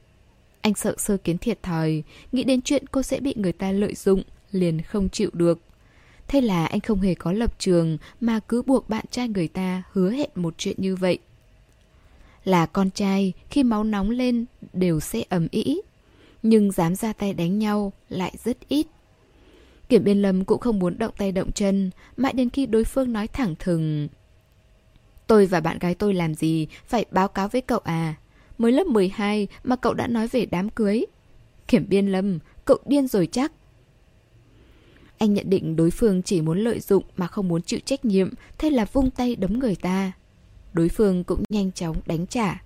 Anh 0.60 0.74
sợ 0.74 0.94
sơ 0.98 1.16
kiến 1.16 1.38
thiệt 1.38 1.62
thòi, 1.62 2.02
nghĩ 2.32 2.44
đến 2.44 2.62
chuyện 2.62 2.86
cô 2.86 3.02
sẽ 3.02 3.20
bị 3.20 3.34
người 3.36 3.52
ta 3.52 3.72
lợi 3.72 3.94
dụng, 3.94 4.22
liền 4.52 4.82
không 4.82 5.08
chịu 5.08 5.30
được. 5.32 5.60
Thế 6.28 6.40
là 6.40 6.66
anh 6.66 6.80
không 6.80 7.00
hề 7.00 7.14
có 7.14 7.32
lập 7.32 7.54
trường 7.58 7.98
mà 8.20 8.40
cứ 8.40 8.62
buộc 8.62 8.88
bạn 8.88 9.04
trai 9.10 9.28
người 9.28 9.48
ta 9.48 9.82
hứa 9.92 10.10
hẹn 10.10 10.30
một 10.34 10.54
chuyện 10.58 10.76
như 10.78 10.96
vậy. 10.96 11.18
Là 12.44 12.66
con 12.66 12.90
trai, 12.90 13.32
khi 13.50 13.62
máu 13.62 13.84
nóng 13.84 14.10
lên 14.10 14.44
đều 14.72 15.00
sẽ 15.00 15.22
ầm 15.28 15.48
ĩ, 15.50 15.80
nhưng 16.42 16.72
dám 16.72 16.94
ra 16.94 17.12
tay 17.12 17.32
đánh 17.32 17.58
nhau 17.58 17.92
lại 18.08 18.34
rất 18.44 18.68
ít. 18.68 18.86
Kiểm 19.88 20.04
biên 20.04 20.22
lâm 20.22 20.44
cũng 20.44 20.60
không 20.60 20.78
muốn 20.78 20.98
động 20.98 21.14
tay 21.18 21.32
động 21.32 21.52
chân, 21.52 21.90
mãi 22.16 22.32
đến 22.32 22.50
khi 22.50 22.66
đối 22.66 22.84
phương 22.84 23.12
nói 23.12 23.28
thẳng 23.28 23.54
thừng. 23.58 24.08
Tôi 25.26 25.46
và 25.46 25.60
bạn 25.60 25.78
gái 25.78 25.94
tôi 25.94 26.14
làm 26.14 26.34
gì, 26.34 26.68
phải 26.86 27.04
báo 27.10 27.28
cáo 27.28 27.48
với 27.48 27.60
cậu 27.60 27.78
à. 27.78 28.14
Mới 28.58 28.72
lớp 28.72 28.86
12 28.86 29.48
mà 29.64 29.76
cậu 29.76 29.94
đã 29.94 30.06
nói 30.06 30.28
về 30.28 30.46
đám 30.46 30.70
cưới. 30.70 31.04
Kiểm 31.68 31.86
biên 31.88 32.06
lâm, 32.06 32.38
cậu 32.64 32.78
điên 32.86 33.06
rồi 33.06 33.28
chắc. 33.32 33.52
Anh 35.18 35.34
nhận 35.34 35.50
định 35.50 35.76
đối 35.76 35.90
phương 35.90 36.22
chỉ 36.22 36.40
muốn 36.40 36.58
lợi 36.58 36.80
dụng 36.80 37.04
mà 37.16 37.26
không 37.26 37.48
muốn 37.48 37.62
chịu 37.62 37.80
trách 37.84 38.04
nhiệm, 38.04 38.30
thế 38.58 38.70
là 38.70 38.84
vung 38.84 39.10
tay 39.10 39.36
đấm 39.36 39.58
người 39.58 39.74
ta. 39.74 40.12
Đối 40.72 40.88
phương 40.88 41.24
cũng 41.24 41.42
nhanh 41.48 41.72
chóng 41.72 41.96
đánh 42.06 42.26
trả. 42.26 42.62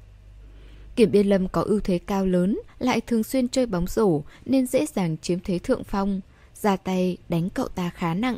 Kiểm 0.96 1.10
biên 1.10 1.26
lâm 1.26 1.48
có 1.48 1.62
ưu 1.62 1.80
thế 1.80 1.98
cao 1.98 2.26
lớn, 2.26 2.58
lại 2.78 3.00
thường 3.00 3.22
xuyên 3.22 3.48
chơi 3.48 3.66
bóng 3.66 3.86
rổ 3.86 4.22
nên 4.44 4.66
dễ 4.66 4.86
dàng 4.86 5.16
chiếm 5.22 5.38
thế 5.40 5.58
thượng 5.58 5.84
phong, 5.84 6.20
ra 6.62 6.76
tay 6.76 7.16
đánh 7.28 7.50
cậu 7.50 7.68
ta 7.68 7.90
khá 7.90 8.14
nặng. 8.14 8.36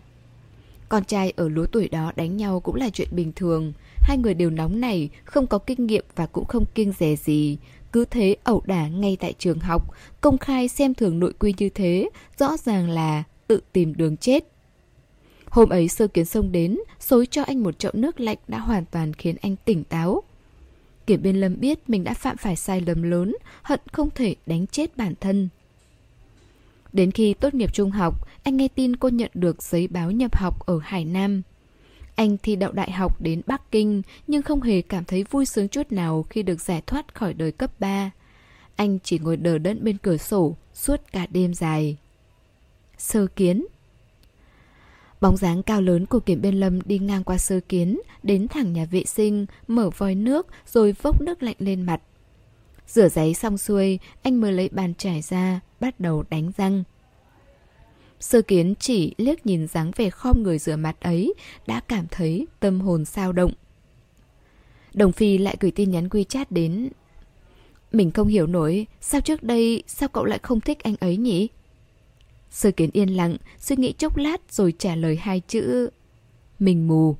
Con 0.88 1.04
trai 1.04 1.32
ở 1.36 1.48
lứa 1.48 1.66
tuổi 1.72 1.88
đó 1.88 2.12
đánh 2.16 2.36
nhau 2.36 2.60
cũng 2.60 2.74
là 2.74 2.90
chuyện 2.90 3.08
bình 3.10 3.32
thường, 3.36 3.72
hai 3.96 4.18
người 4.18 4.34
đều 4.34 4.50
nóng 4.50 4.80
nảy, 4.80 5.08
không 5.24 5.46
có 5.46 5.58
kinh 5.58 5.86
nghiệm 5.86 6.04
và 6.16 6.26
cũng 6.26 6.44
không 6.44 6.64
kiêng 6.74 6.92
dè 6.98 7.16
gì. 7.16 7.58
Cứ 7.92 8.04
thế 8.04 8.36
ẩu 8.44 8.62
đả 8.66 8.88
ngay 8.88 9.16
tại 9.20 9.34
trường 9.38 9.58
học, 9.58 9.94
công 10.20 10.38
khai 10.38 10.68
xem 10.68 10.94
thường 10.94 11.18
nội 11.18 11.32
quy 11.38 11.54
như 11.58 11.68
thế, 11.68 12.08
rõ 12.38 12.56
ràng 12.56 12.90
là 12.90 13.22
tự 13.46 13.60
tìm 13.72 13.94
đường 13.96 14.16
chết. 14.16 14.44
Hôm 15.48 15.68
ấy 15.68 15.88
sơ 15.88 16.06
kiến 16.06 16.24
sông 16.24 16.52
đến, 16.52 16.78
xối 17.00 17.26
cho 17.26 17.42
anh 17.42 17.62
một 17.62 17.78
chậu 17.78 17.92
nước 17.94 18.20
lạnh 18.20 18.38
đã 18.48 18.58
hoàn 18.58 18.84
toàn 18.84 19.12
khiến 19.12 19.36
anh 19.42 19.56
tỉnh 19.64 19.84
táo. 19.84 20.22
Kiểm 21.06 21.22
biên 21.22 21.36
lâm 21.36 21.60
biết 21.60 21.90
mình 21.90 22.04
đã 22.04 22.14
phạm 22.14 22.36
phải 22.36 22.56
sai 22.56 22.80
lầm 22.80 23.02
lớn, 23.02 23.36
hận 23.62 23.80
không 23.92 24.10
thể 24.14 24.34
đánh 24.46 24.66
chết 24.66 24.96
bản 24.96 25.14
thân. 25.20 25.48
Đến 26.92 27.11
khi 27.11 27.34
tốt 27.34 27.54
nghiệp 27.54 27.75
trung 27.75 27.90
học, 27.90 28.28
anh 28.42 28.56
nghe 28.56 28.68
tin 28.68 28.96
cô 28.96 29.08
nhận 29.08 29.30
được 29.34 29.62
giấy 29.62 29.88
báo 29.88 30.11
nhập 30.11 30.37
học 30.37 30.66
ở 30.66 30.78
Hải 30.82 31.04
Nam. 31.04 31.42
Anh 32.14 32.37
thi 32.38 32.56
đậu 32.56 32.72
đại 32.72 32.90
học 32.90 33.22
đến 33.22 33.42
Bắc 33.46 33.70
Kinh 33.70 34.02
nhưng 34.26 34.42
không 34.42 34.62
hề 34.62 34.82
cảm 34.82 35.04
thấy 35.04 35.25
vui 35.30 35.46
sướng 35.46 35.68
chút 35.68 35.92
nào 35.92 36.25
khi 36.30 36.42
được 36.42 36.61
giải 36.61 36.82
thoát 36.87 37.14
khỏi 37.14 37.34
đời 37.34 37.52
cấp 37.52 37.80
3. 37.80 38.11
anh 38.76 38.99
chỉ 38.99 39.18
ngồi 39.18 39.37
đờ 39.37 39.58
đẫn 39.58 39.84
bên 39.84 39.99
cửa 39.99 40.16
sổ 40.16 40.56
suốt 40.75 41.00
cả 41.12 41.26
đêm 41.30 41.54
dài. 41.54 41.96
Sơ 42.99 43.26
kiến 43.26 43.66
Bóng 45.20 45.37
dáng 45.37 45.62
cao 45.62 45.80
lớn 45.80 46.06
của 46.06 46.20
kiểm 46.20 46.40
biên 46.40 46.54
lâm 46.54 46.82
đi 46.82 46.99
ngang 46.99 47.25
qua 47.25 47.38
sơ 47.38 47.61
kiến, 47.68 48.00
đến 48.22 48.49
thẳng 48.49 48.72
nhà 48.72 48.84
vệ 48.84 49.04
sinh, 49.04 49.46
mở 49.68 49.90
vòi 49.90 50.14
nước 50.14 50.46
rồi 50.66 50.94
vốc 51.02 51.20
nước 51.20 51.42
lạnh 51.42 51.56
lên 51.58 51.82
mặt. 51.82 52.00
Rửa 52.92 53.08
giấy 53.08 53.34
xong 53.34 53.58
xuôi, 53.58 53.99
anh 54.22 54.40
mới 54.40 54.52
lấy 54.52 54.68
bàn 54.68 54.94
trải 54.94 55.22
ra, 55.22 55.61
bắt 55.80 56.00
đầu 56.00 56.25
đánh 56.30 56.50
răng. 56.56 56.84
Sơ 58.20 58.42
kiến 58.42 58.75
chỉ 58.80 59.14
liếc 59.18 59.46
nhìn 59.46 59.66
dáng 59.66 59.90
vẻ 59.96 60.11
khom 60.11 60.42
người 60.42 60.58
rửa 60.58 60.76
mặt 60.76 61.00
ấy, 61.00 61.34
đã 61.66 61.80
cảm 61.80 62.06
thấy 62.11 62.46
tâm 62.61 62.80
hồn 62.80 63.04
sao 63.04 63.32
động. 63.32 63.52
Đồng 64.94 65.12
Phi 65.12 65.38
lại 65.38 65.56
gửi 65.61 65.70
tin 65.70 65.90
nhắn 65.90 66.08
WeChat 66.08 66.44
đến. 66.50 66.90
Mình 67.92 68.11
không 68.11 68.28
hiểu 68.28 68.46
nổi, 68.46 68.87
sao 69.00 69.20
trước 69.20 69.42
đây, 69.42 69.82
sao 69.87 70.08
cậu 70.08 70.25
lại 70.25 70.38
không 70.42 70.61
thích 70.61 70.82
anh 70.82 70.94
ấy 71.00 71.16
nhỉ? 71.16 71.49
Sơ 72.50 72.70
kiến 72.70 72.90
yên 72.92 73.08
lặng, 73.08 73.37
suy 73.58 73.76
nghĩ 73.76 73.92
chốc 73.92 74.16
lát 74.16 74.52
rồi 74.52 74.75
trả 74.78 74.96
lời 74.96 75.16
hai 75.16 75.40
chữ. 75.40 75.90
Mình 76.58 76.88
mù. 76.88 77.16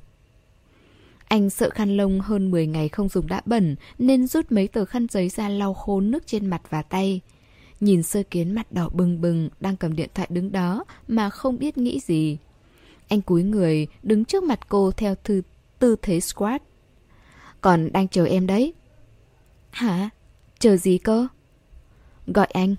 Anh 1.33 1.49
sợ 1.49 1.69
khăn 1.69 1.97
lông 1.97 2.19
hơn 2.19 2.51
10 2.51 2.67
ngày 2.67 2.89
không 2.89 3.09
dùng 3.09 3.27
đã 3.27 3.41
bẩn 3.45 3.75
nên 3.97 4.27
rút 4.27 4.51
mấy 4.51 4.67
tờ 4.67 4.85
khăn 4.85 5.07
giấy 5.11 5.29
ra 5.29 5.49
lau 5.49 5.73
khô 5.73 6.01
nước 6.01 6.27
trên 6.27 6.47
mặt 6.47 6.61
và 6.69 6.81
tay. 6.81 7.21
Nhìn 7.79 8.03
sơ 8.03 8.23
kiến 8.23 8.51
mặt 8.55 8.71
đỏ 8.71 8.89
bừng 8.89 9.21
bừng 9.21 9.49
đang 9.59 9.77
cầm 9.77 9.95
điện 9.95 10.09
thoại 10.13 10.27
đứng 10.31 10.51
đó 10.51 10.85
mà 11.07 11.29
không 11.29 11.59
biết 11.59 11.77
nghĩ 11.77 11.99
gì. 11.99 12.37
Anh 13.07 13.21
cúi 13.21 13.43
người 13.43 13.87
đứng 14.03 14.25
trước 14.25 14.43
mặt 14.43 14.59
cô 14.69 14.91
theo 14.91 15.15
thư, 15.23 15.41
tư 15.79 15.95
thế 16.01 16.19
squat. 16.19 16.61
Còn 17.61 17.91
đang 17.93 18.07
chờ 18.07 18.25
em 18.25 18.47
đấy. 18.47 18.73
Hả? 19.71 20.09
Chờ 20.59 20.77
gì 20.77 20.97
cơ? 20.97 21.27
Gọi 22.27 22.47
anh. 22.53 22.75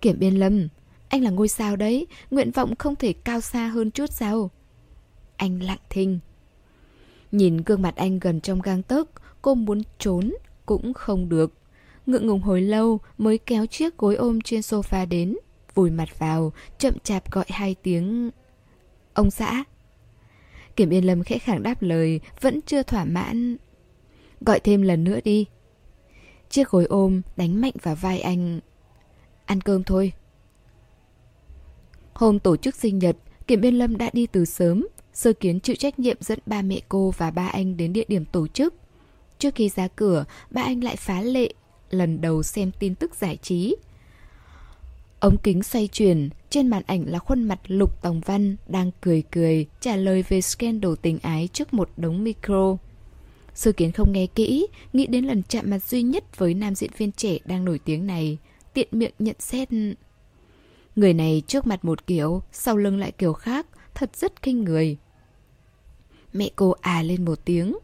Kiểm 0.00 0.18
biên 0.18 0.34
lâm, 0.34 0.68
anh 1.08 1.22
là 1.22 1.30
ngôi 1.30 1.48
sao 1.48 1.76
đấy, 1.76 2.06
nguyện 2.30 2.50
vọng 2.50 2.76
không 2.76 2.96
thể 2.96 3.12
cao 3.12 3.40
xa 3.40 3.66
hơn 3.66 3.90
chút 3.90 4.10
sao? 4.10 4.50
Anh 5.36 5.62
lặng 5.62 5.78
thinh. 5.90 6.18
Nhìn 7.34 7.56
gương 7.56 7.82
mặt 7.82 7.96
anh 7.96 8.18
gần 8.18 8.40
trong 8.40 8.62
gang 8.62 8.82
tấc, 8.82 9.08
cô 9.42 9.54
muốn 9.54 9.82
trốn, 9.98 10.34
cũng 10.66 10.94
không 10.94 11.28
được. 11.28 11.52
Ngượng 12.06 12.26
ngùng 12.26 12.40
hồi 12.40 12.60
lâu 12.62 13.00
mới 13.18 13.38
kéo 13.38 13.66
chiếc 13.66 13.98
gối 13.98 14.14
ôm 14.14 14.40
trên 14.40 14.60
sofa 14.60 15.08
đến, 15.08 15.36
vùi 15.74 15.90
mặt 15.90 16.18
vào, 16.18 16.52
chậm 16.78 16.94
chạp 17.04 17.30
gọi 17.30 17.44
hai 17.48 17.74
tiếng... 17.82 18.30
Ông 19.14 19.30
xã. 19.30 19.64
Kiểm 20.76 20.90
Yên 20.90 21.06
Lâm 21.06 21.22
khẽ 21.22 21.38
khàng 21.38 21.62
đáp 21.62 21.82
lời, 21.82 22.20
vẫn 22.40 22.60
chưa 22.66 22.82
thỏa 22.82 23.04
mãn. 23.04 23.56
Gọi 24.40 24.60
thêm 24.60 24.82
lần 24.82 25.04
nữa 25.04 25.18
đi. 25.24 25.46
Chiếc 26.50 26.68
gối 26.68 26.84
ôm 26.84 27.22
đánh 27.36 27.60
mạnh 27.60 27.74
vào 27.82 27.94
vai 27.94 28.20
anh. 28.20 28.60
Ăn 29.44 29.60
cơm 29.60 29.84
thôi. 29.84 30.12
Hôm 32.12 32.38
tổ 32.38 32.56
chức 32.56 32.74
sinh 32.74 32.98
nhật, 32.98 33.16
Kiểm 33.46 33.60
Biên 33.60 33.74
Lâm 33.74 33.96
đã 33.96 34.10
đi 34.12 34.26
từ 34.26 34.44
sớm. 34.44 34.86
Sơ 35.14 35.32
kiến 35.32 35.60
chịu 35.60 35.76
trách 35.76 35.98
nhiệm 35.98 36.16
dẫn 36.20 36.38
ba 36.46 36.62
mẹ 36.62 36.80
cô 36.88 37.12
và 37.18 37.30
ba 37.30 37.46
anh 37.46 37.76
đến 37.76 37.92
địa 37.92 38.04
điểm 38.08 38.24
tổ 38.24 38.46
chức. 38.46 38.74
Trước 39.38 39.54
khi 39.54 39.68
ra 39.68 39.88
cửa, 39.88 40.24
ba 40.50 40.62
anh 40.62 40.84
lại 40.84 40.96
phá 40.96 41.20
lệ, 41.20 41.48
lần 41.90 42.20
đầu 42.20 42.42
xem 42.42 42.70
tin 42.78 42.94
tức 42.94 43.14
giải 43.14 43.38
trí. 43.42 43.76
Ống 45.20 45.36
kính 45.42 45.62
xoay 45.62 45.88
chuyển, 45.88 46.30
trên 46.50 46.68
màn 46.68 46.82
ảnh 46.86 47.04
là 47.06 47.18
khuôn 47.18 47.42
mặt 47.42 47.60
Lục 47.66 48.02
Tòng 48.02 48.20
Văn 48.20 48.56
đang 48.68 48.90
cười 49.00 49.22
cười 49.30 49.66
trả 49.80 49.96
lời 49.96 50.24
về 50.28 50.40
scandal 50.40 50.92
tình 51.02 51.18
ái 51.22 51.48
trước 51.52 51.74
một 51.74 51.90
đống 51.96 52.24
micro. 52.24 52.76
Sơ 53.54 53.72
kiến 53.72 53.92
không 53.92 54.12
nghe 54.12 54.26
kỹ, 54.26 54.66
nghĩ 54.92 55.06
đến 55.06 55.24
lần 55.24 55.42
chạm 55.48 55.70
mặt 55.70 55.84
duy 55.84 56.02
nhất 56.02 56.38
với 56.38 56.54
nam 56.54 56.74
diễn 56.74 56.90
viên 56.96 57.12
trẻ 57.12 57.38
đang 57.44 57.64
nổi 57.64 57.78
tiếng 57.84 58.06
này. 58.06 58.38
Tiện 58.74 58.88
miệng 58.90 59.12
nhận 59.18 59.36
xét 59.38 59.68
Người 60.96 61.12
này 61.12 61.42
trước 61.46 61.66
mặt 61.66 61.84
một 61.84 62.06
kiểu, 62.06 62.42
sau 62.52 62.76
lưng 62.76 62.98
lại 62.98 63.12
kiểu 63.12 63.32
khác, 63.32 63.66
thật 63.94 64.16
rất 64.16 64.42
kinh 64.42 64.64
người. 64.64 64.96
Mẹ 66.34 66.50
cô 66.56 66.74
à 66.80 67.02
lên 67.02 67.24
một 67.24 67.44
tiếng. 67.44 67.76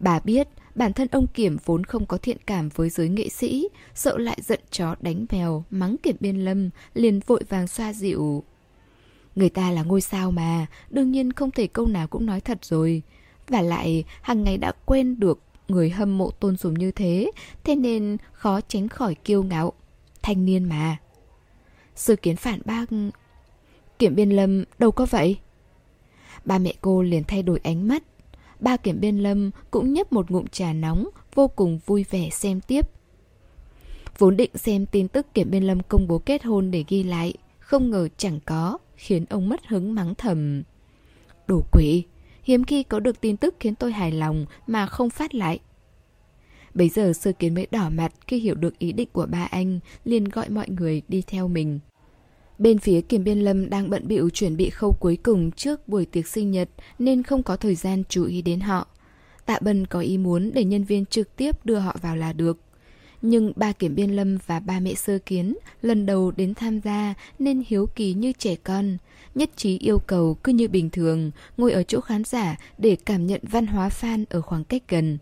Bà 0.00 0.20
biết 0.20 0.48
bản 0.74 0.92
thân 0.92 1.08
ông 1.12 1.26
Kiểm 1.26 1.56
vốn 1.64 1.84
không 1.84 2.06
có 2.06 2.16
thiện 2.16 2.36
cảm 2.46 2.68
với 2.68 2.90
giới 2.90 3.08
nghệ 3.08 3.28
sĩ, 3.28 3.68
sợ 3.94 4.18
lại 4.18 4.38
giận 4.42 4.60
chó 4.70 4.94
đánh 5.00 5.26
mèo, 5.32 5.64
mắng 5.70 5.96
Kiểm 6.02 6.16
Biên 6.20 6.36
Lâm, 6.36 6.70
liền 6.94 7.20
vội 7.26 7.42
vàng 7.48 7.68
xoa 7.68 7.92
dịu. 7.92 8.44
Người 9.34 9.48
ta 9.48 9.70
là 9.70 9.82
ngôi 9.82 10.00
sao 10.00 10.30
mà, 10.30 10.66
đương 10.90 11.10
nhiên 11.10 11.32
không 11.32 11.50
thể 11.50 11.66
câu 11.66 11.86
nào 11.86 12.08
cũng 12.08 12.26
nói 12.26 12.40
thật 12.40 12.58
rồi. 12.62 13.02
Và 13.48 13.62
lại, 13.62 14.04
hàng 14.22 14.44
ngày 14.44 14.58
đã 14.58 14.72
quen 14.86 15.20
được 15.20 15.42
người 15.68 15.90
hâm 15.90 16.18
mộ 16.18 16.30
tôn 16.30 16.56
sùng 16.56 16.74
như 16.74 16.90
thế, 16.90 17.30
thế 17.64 17.76
nên 17.76 18.16
khó 18.32 18.60
tránh 18.60 18.88
khỏi 18.88 19.14
kiêu 19.14 19.42
ngạo. 19.42 19.72
Thanh 20.22 20.44
niên 20.44 20.64
mà. 20.64 20.96
Sư 21.96 22.16
kiến 22.16 22.36
phản 22.36 22.60
bác 22.64 22.86
Kiểm 23.98 24.14
biên 24.14 24.30
lâm 24.30 24.64
đâu 24.78 24.90
có 24.90 25.06
vậy 25.10 25.38
Ba 26.44 26.58
mẹ 26.58 26.74
cô 26.80 27.02
liền 27.02 27.24
thay 27.24 27.42
đổi 27.42 27.60
ánh 27.62 27.88
mắt. 27.88 28.02
Ba 28.60 28.76
kiểm 28.76 29.00
biên 29.00 29.18
lâm 29.18 29.50
cũng 29.70 29.92
nhấp 29.92 30.12
một 30.12 30.30
ngụm 30.30 30.46
trà 30.46 30.72
nóng 30.72 31.08
Vô 31.34 31.48
cùng 31.48 31.80
vui 31.86 32.04
vẻ 32.10 32.30
xem 32.30 32.60
tiếp. 32.60 32.86
Vốn 34.18 34.36
định 34.36 34.50
xem 34.54 34.86
tin 34.86 35.08
tức 35.08 35.34
kiểm 35.34 35.50
biên 35.50 35.62
lâm 35.62 35.82
công 35.82 36.08
bố 36.08 36.18
kết 36.18 36.44
hôn 36.44 36.70
để 36.70 36.84
ghi 36.88 37.02
lại 37.02 37.34
Không 37.58 37.90
ngờ 37.90 38.08
chẳng 38.16 38.40
có 38.44 38.78
Khiến 38.96 39.24
ông 39.30 39.48
mất 39.48 39.66
hứng 39.66 39.94
mắng 39.94 40.14
thầm. 40.14 40.62
Đồ 41.46 41.62
quỷ 41.72 42.04
Hiếm 42.42 42.64
khi 42.64 42.82
có 42.82 43.00
được 43.00 43.20
tin 43.20 43.36
tức 43.36 43.54
khiến 43.60 43.74
tôi 43.74 43.92
hài 43.92 44.12
lòng 44.12 44.46
Mà 44.66 44.86
không 44.86 45.10
phát 45.10 45.34
lại. 45.34 45.60
Bây 46.74 46.88
giờ 46.88 47.12
sơ 47.12 47.32
kiến 47.32 47.54
mới 47.54 47.66
đỏ 47.70 47.90
mặt 47.90 48.12
khi 48.26 48.38
hiểu 48.38 48.54
được 48.54 48.78
ý 48.78 48.92
định 48.92 49.08
của 49.12 49.26
ba 49.26 49.44
anh, 49.44 49.80
liền 50.04 50.24
gọi 50.24 50.48
mọi 50.48 50.68
người 50.68 51.02
đi 51.08 51.22
theo 51.26 51.48
mình. 51.48 51.80
Bên 52.60 52.78
phía 52.78 53.00
Kiểm 53.00 53.24
Biên 53.24 53.40
Lâm 53.40 53.70
đang 53.70 53.90
bận 53.90 54.08
bịu 54.08 54.30
chuẩn 54.30 54.56
bị 54.56 54.70
khâu 54.70 54.92
cuối 54.92 55.18
cùng 55.22 55.50
trước 55.50 55.88
buổi 55.88 56.06
tiệc 56.06 56.26
sinh 56.26 56.50
nhật 56.50 56.68
nên 56.98 57.22
không 57.22 57.42
có 57.42 57.56
thời 57.56 57.74
gian 57.74 58.02
chú 58.08 58.24
ý 58.24 58.42
đến 58.42 58.60
họ. 58.60 58.86
Tạ 59.46 59.58
Bân 59.60 59.86
có 59.86 60.00
ý 60.00 60.18
muốn 60.18 60.50
để 60.54 60.64
nhân 60.64 60.84
viên 60.84 61.06
trực 61.06 61.36
tiếp 61.36 61.56
đưa 61.64 61.78
họ 61.78 61.96
vào 62.02 62.16
là 62.16 62.32
được. 62.32 62.58
Nhưng 63.22 63.52
ba 63.56 63.72
Kiểm 63.72 63.94
Biên 63.94 64.10
Lâm 64.10 64.38
và 64.46 64.60
ba 64.60 64.80
mẹ 64.80 64.94
sơ 64.94 65.18
kiến 65.18 65.56
lần 65.82 66.06
đầu 66.06 66.30
đến 66.30 66.54
tham 66.54 66.80
gia 66.80 67.14
nên 67.38 67.62
hiếu 67.66 67.86
kỳ 67.86 68.14
như 68.14 68.32
trẻ 68.32 68.56
con. 68.56 68.96
Nhất 69.34 69.50
trí 69.56 69.78
yêu 69.78 69.98
cầu 69.98 70.36
cứ 70.44 70.52
như 70.52 70.68
bình 70.68 70.90
thường, 70.90 71.30
ngồi 71.56 71.72
ở 71.72 71.82
chỗ 71.82 72.00
khán 72.00 72.24
giả 72.24 72.56
để 72.78 72.96
cảm 73.06 73.26
nhận 73.26 73.40
văn 73.42 73.66
hóa 73.66 73.88
fan 73.88 74.24
ở 74.30 74.40
khoảng 74.40 74.64
cách 74.64 74.82
gần. 74.88 75.18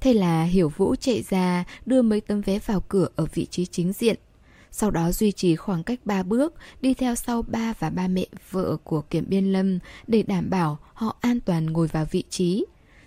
Thế 0.00 0.14
là 0.14 0.44
Hiểu 0.44 0.68
Vũ 0.68 0.94
chạy 0.96 1.22
ra 1.28 1.64
đưa 1.86 2.02
mấy 2.02 2.20
tấm 2.20 2.40
vé 2.40 2.58
vào 2.58 2.80
cửa 2.80 3.08
ở 3.16 3.26
vị 3.34 3.46
trí 3.50 3.66
chính 3.66 3.92
diện 3.92 4.16
sau 4.70 4.90
đó 4.90 5.12
duy 5.12 5.32
trì 5.32 5.56
khoảng 5.56 5.82
cách 5.82 6.00
3 6.04 6.22
bước, 6.22 6.54
đi 6.80 6.94
theo 6.94 7.14
sau 7.14 7.42
ba 7.42 7.74
và 7.78 7.90
ba 7.90 8.08
mẹ 8.08 8.26
vợ 8.50 8.76
của 8.84 9.00
Kiểm 9.00 9.24
Biên 9.28 9.52
Lâm 9.52 9.78
để 10.06 10.22
đảm 10.22 10.50
bảo 10.50 10.78
họ 10.94 11.16
an 11.20 11.40
toàn 11.40 11.66
ngồi 11.66 11.86
vào 11.86 12.06
vị 12.10 12.24
trí. 12.30 12.64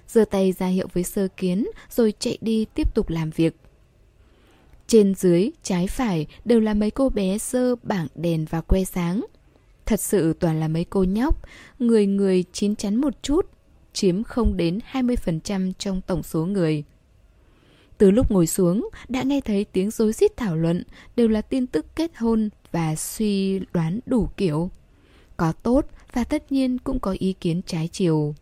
giơ 0.07 0.25
tay 0.25 0.51
ra 0.51 0.67
hiệu 0.67 0.87
với 0.93 1.03
sơ 1.03 1.27
kiến 1.37 1.67
rồi 1.89 2.13
chạy 2.19 2.37
đi 2.41 2.65
tiếp 2.75 2.95
tục 2.95 3.09
làm 3.09 3.29
việc. 3.29 3.55
Trên 4.87 5.15
dưới, 5.15 5.51
trái 5.63 5.87
phải 5.87 6.27
đều 6.45 6.59
là 6.59 6.73
mấy 6.73 6.91
cô 6.91 7.09
bé 7.09 7.37
sơ 7.37 7.75
bảng 7.83 8.07
đèn 8.15 8.45
và 8.49 8.61
que 8.61 8.83
sáng. 8.83 9.25
Thật 9.85 9.99
sự 9.99 10.33
toàn 10.33 10.59
là 10.59 10.67
mấy 10.67 10.85
cô 10.89 11.03
nhóc, 11.03 11.41
người 11.79 12.05
người 12.05 12.43
chín 12.53 12.75
chắn 12.75 12.95
một 12.95 13.13
chút, 13.21 13.45
chiếm 13.93 14.23
không 14.23 14.57
đến 14.57 14.79
20% 14.91 15.71
trong 15.79 16.01
tổng 16.01 16.23
số 16.23 16.45
người. 16.45 16.83
Từ 17.99 18.11
lúc 18.11 18.31
ngồi 18.31 18.47
xuống, 18.47 18.89
đã 19.09 19.23
nghe 19.23 19.41
thấy 19.41 19.65
tiếng 19.65 19.91
rối 19.91 20.13
rít 20.13 20.37
thảo 20.37 20.55
luận, 20.55 20.83
đều 21.15 21.27
là 21.27 21.41
tin 21.41 21.67
tức 21.67 21.85
kết 21.95 22.11
hôn 22.17 22.49
và 22.71 22.95
suy 22.95 23.59
đoán 23.73 23.99
đủ 24.05 24.29
kiểu. 24.37 24.71
Có 25.37 25.51
tốt 25.51 25.85
và 26.13 26.23
tất 26.23 26.51
nhiên 26.51 26.77
cũng 26.77 26.99
có 26.99 27.15
ý 27.19 27.33
kiến 27.33 27.61
trái 27.65 27.89
chiều. 27.91 28.35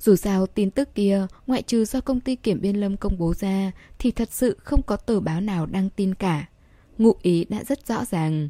Dù 0.00 0.16
sao 0.16 0.46
tin 0.46 0.70
tức 0.70 0.94
kia, 0.94 1.26
ngoại 1.46 1.62
trừ 1.62 1.84
do 1.84 2.00
công 2.00 2.20
ty 2.20 2.36
kiểm 2.36 2.60
biên 2.60 2.76
lâm 2.76 2.96
công 2.96 3.18
bố 3.18 3.34
ra, 3.34 3.72
thì 3.98 4.10
thật 4.10 4.28
sự 4.32 4.56
không 4.58 4.82
có 4.82 4.96
tờ 4.96 5.20
báo 5.20 5.40
nào 5.40 5.66
đăng 5.66 5.90
tin 5.90 6.14
cả. 6.14 6.48
Ngụ 6.98 7.12
ý 7.22 7.44
đã 7.44 7.64
rất 7.64 7.86
rõ 7.86 8.04
ràng. 8.04 8.48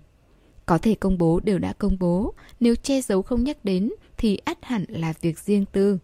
Có 0.66 0.78
thể 0.78 0.94
công 0.94 1.18
bố 1.18 1.40
đều 1.40 1.58
đã 1.58 1.72
công 1.72 1.98
bố, 1.98 2.34
nếu 2.60 2.74
che 2.74 3.00
giấu 3.00 3.22
không 3.22 3.44
nhắc 3.44 3.64
đến 3.64 3.90
thì 4.16 4.36
ắt 4.44 4.58
hẳn 4.62 4.84
là 4.88 5.14
việc 5.20 5.38
riêng 5.38 5.64
tư. 5.72 5.98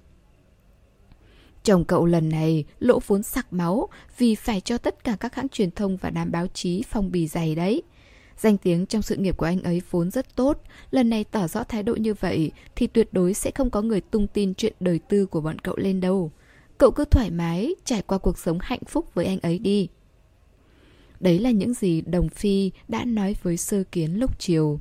Chồng 1.64 1.84
cậu 1.84 2.06
lần 2.06 2.28
này 2.28 2.64
lỗ 2.78 3.00
vốn 3.06 3.22
sặc 3.22 3.52
máu 3.52 3.88
vì 4.18 4.34
phải 4.34 4.60
cho 4.60 4.78
tất 4.78 5.04
cả 5.04 5.16
các 5.20 5.34
hãng 5.34 5.48
truyền 5.48 5.70
thông 5.70 5.96
và 5.96 6.10
đám 6.10 6.32
báo 6.32 6.46
chí 6.46 6.82
phong 6.88 7.12
bì 7.12 7.26
dày 7.26 7.54
đấy. 7.54 7.82
Danh 8.38 8.58
tiếng 8.58 8.86
trong 8.86 9.02
sự 9.02 9.16
nghiệp 9.16 9.36
của 9.36 9.46
anh 9.46 9.62
ấy 9.62 9.82
vốn 9.90 10.10
rất 10.10 10.36
tốt, 10.36 10.62
lần 10.90 11.10
này 11.10 11.24
tỏ 11.24 11.48
rõ 11.48 11.64
thái 11.64 11.82
độ 11.82 11.94
như 11.94 12.14
vậy 12.14 12.50
thì 12.76 12.86
tuyệt 12.86 13.08
đối 13.12 13.34
sẽ 13.34 13.50
không 13.50 13.70
có 13.70 13.82
người 13.82 14.00
tung 14.00 14.26
tin 14.26 14.54
chuyện 14.54 14.72
đời 14.80 14.98
tư 14.98 15.26
của 15.26 15.40
bọn 15.40 15.58
cậu 15.58 15.76
lên 15.76 16.00
đâu. 16.00 16.32
Cậu 16.78 16.90
cứ 16.90 17.04
thoải 17.04 17.30
mái 17.30 17.74
trải 17.84 18.02
qua 18.02 18.18
cuộc 18.18 18.38
sống 18.38 18.58
hạnh 18.60 18.82
phúc 18.86 19.14
với 19.14 19.24
anh 19.24 19.38
ấy 19.40 19.58
đi. 19.58 19.88
Đấy 21.20 21.38
là 21.38 21.50
những 21.50 21.74
gì 21.74 22.00
Đồng 22.00 22.28
Phi 22.28 22.70
đã 22.88 23.04
nói 23.04 23.36
với 23.42 23.56
Sơ 23.56 23.82
Kiến 23.92 24.14
lúc 24.14 24.38
chiều. 24.38 24.80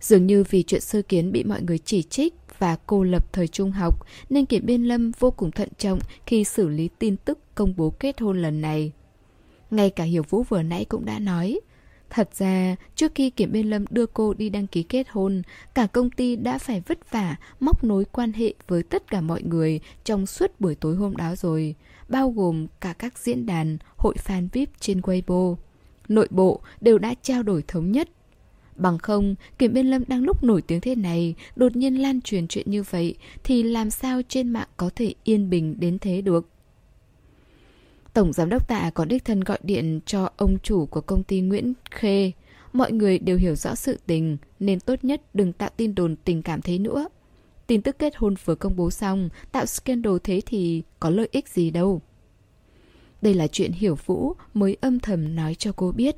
Dường 0.00 0.26
như 0.26 0.44
vì 0.50 0.62
chuyện 0.62 0.80
Sơ 0.80 1.02
Kiến 1.02 1.32
bị 1.32 1.44
mọi 1.44 1.62
người 1.62 1.78
chỉ 1.78 2.02
trích 2.02 2.34
và 2.58 2.76
cô 2.86 3.02
lập 3.02 3.32
thời 3.32 3.48
trung 3.48 3.70
học 3.70 4.06
nên 4.30 4.46
Kiểm 4.46 4.66
Biên 4.66 4.84
Lâm 4.84 5.12
vô 5.18 5.30
cùng 5.30 5.50
thận 5.50 5.68
trọng 5.78 5.98
khi 6.26 6.44
xử 6.44 6.68
lý 6.68 6.88
tin 6.98 7.16
tức 7.16 7.38
công 7.54 7.74
bố 7.76 7.90
kết 7.90 8.20
hôn 8.20 8.42
lần 8.42 8.60
này. 8.60 8.92
Ngay 9.70 9.90
cả 9.90 10.04
Hiểu 10.04 10.22
Vũ 10.22 10.42
vừa 10.42 10.62
nãy 10.62 10.84
cũng 10.84 11.04
đã 11.04 11.18
nói, 11.18 11.60
Thật 12.14 12.34
ra, 12.34 12.76
trước 12.94 13.12
khi 13.14 13.30
Kiểm 13.30 13.52
Biên 13.52 13.70
Lâm 13.70 13.84
đưa 13.90 14.06
cô 14.06 14.34
đi 14.34 14.50
đăng 14.50 14.66
ký 14.66 14.82
kết 14.82 15.06
hôn, 15.10 15.42
cả 15.74 15.86
công 15.86 16.10
ty 16.10 16.36
đã 16.36 16.58
phải 16.58 16.80
vất 16.80 17.10
vả 17.10 17.36
móc 17.60 17.84
nối 17.84 18.04
quan 18.04 18.32
hệ 18.32 18.54
với 18.68 18.82
tất 18.82 19.10
cả 19.10 19.20
mọi 19.20 19.42
người 19.42 19.80
trong 20.04 20.26
suốt 20.26 20.60
buổi 20.60 20.74
tối 20.74 20.96
hôm 20.96 21.16
đó 21.16 21.34
rồi, 21.36 21.74
bao 22.08 22.30
gồm 22.30 22.66
cả 22.80 22.92
các 22.92 23.18
diễn 23.18 23.46
đàn, 23.46 23.78
hội 23.96 24.14
fan 24.24 24.48
VIP 24.52 24.70
trên 24.80 25.00
Weibo. 25.00 25.56
Nội 26.08 26.28
bộ 26.30 26.60
đều 26.80 26.98
đã 26.98 27.14
trao 27.22 27.42
đổi 27.42 27.62
thống 27.68 27.92
nhất. 27.92 28.08
Bằng 28.76 28.98
không, 28.98 29.34
Kiểm 29.58 29.72
Biên 29.72 29.86
Lâm 29.86 30.04
đang 30.08 30.22
lúc 30.22 30.44
nổi 30.44 30.62
tiếng 30.62 30.80
thế 30.80 30.94
này, 30.94 31.34
đột 31.56 31.76
nhiên 31.76 32.02
lan 32.02 32.20
truyền 32.20 32.48
chuyện 32.48 32.70
như 32.70 32.82
vậy, 32.82 33.14
thì 33.44 33.62
làm 33.62 33.90
sao 33.90 34.20
trên 34.28 34.48
mạng 34.48 34.68
có 34.76 34.90
thể 34.96 35.14
yên 35.24 35.50
bình 35.50 35.76
đến 35.78 35.98
thế 35.98 36.20
được? 36.20 36.48
Tổng 38.12 38.32
giám 38.32 38.48
đốc 38.48 38.68
tạ 38.68 38.90
có 38.94 39.04
đích 39.04 39.24
thân 39.24 39.40
gọi 39.40 39.58
điện 39.62 40.00
cho 40.06 40.30
ông 40.36 40.58
chủ 40.62 40.86
của 40.86 41.00
công 41.00 41.22
ty 41.22 41.40
Nguyễn 41.40 41.72
Khê. 41.90 42.32
Mọi 42.72 42.92
người 42.92 43.18
đều 43.18 43.36
hiểu 43.36 43.54
rõ 43.54 43.74
sự 43.74 43.98
tình, 44.06 44.36
nên 44.60 44.80
tốt 44.80 45.04
nhất 45.04 45.22
đừng 45.34 45.52
tạo 45.52 45.70
tin 45.76 45.94
đồn 45.94 46.16
tình 46.16 46.42
cảm 46.42 46.62
thế 46.62 46.78
nữa. 46.78 47.08
Tin 47.66 47.82
tức 47.82 47.98
kết 47.98 48.16
hôn 48.16 48.34
vừa 48.44 48.54
công 48.54 48.76
bố 48.76 48.90
xong, 48.90 49.28
tạo 49.52 49.66
scandal 49.66 50.16
thế 50.24 50.40
thì 50.46 50.82
có 51.00 51.10
lợi 51.10 51.28
ích 51.32 51.48
gì 51.48 51.70
đâu. 51.70 52.02
Đây 53.22 53.34
là 53.34 53.46
chuyện 53.46 53.72
hiểu 53.72 53.98
vũ 54.06 54.32
mới 54.54 54.76
âm 54.80 55.00
thầm 55.00 55.36
nói 55.36 55.54
cho 55.54 55.72
cô 55.76 55.92
biết. 55.92 56.16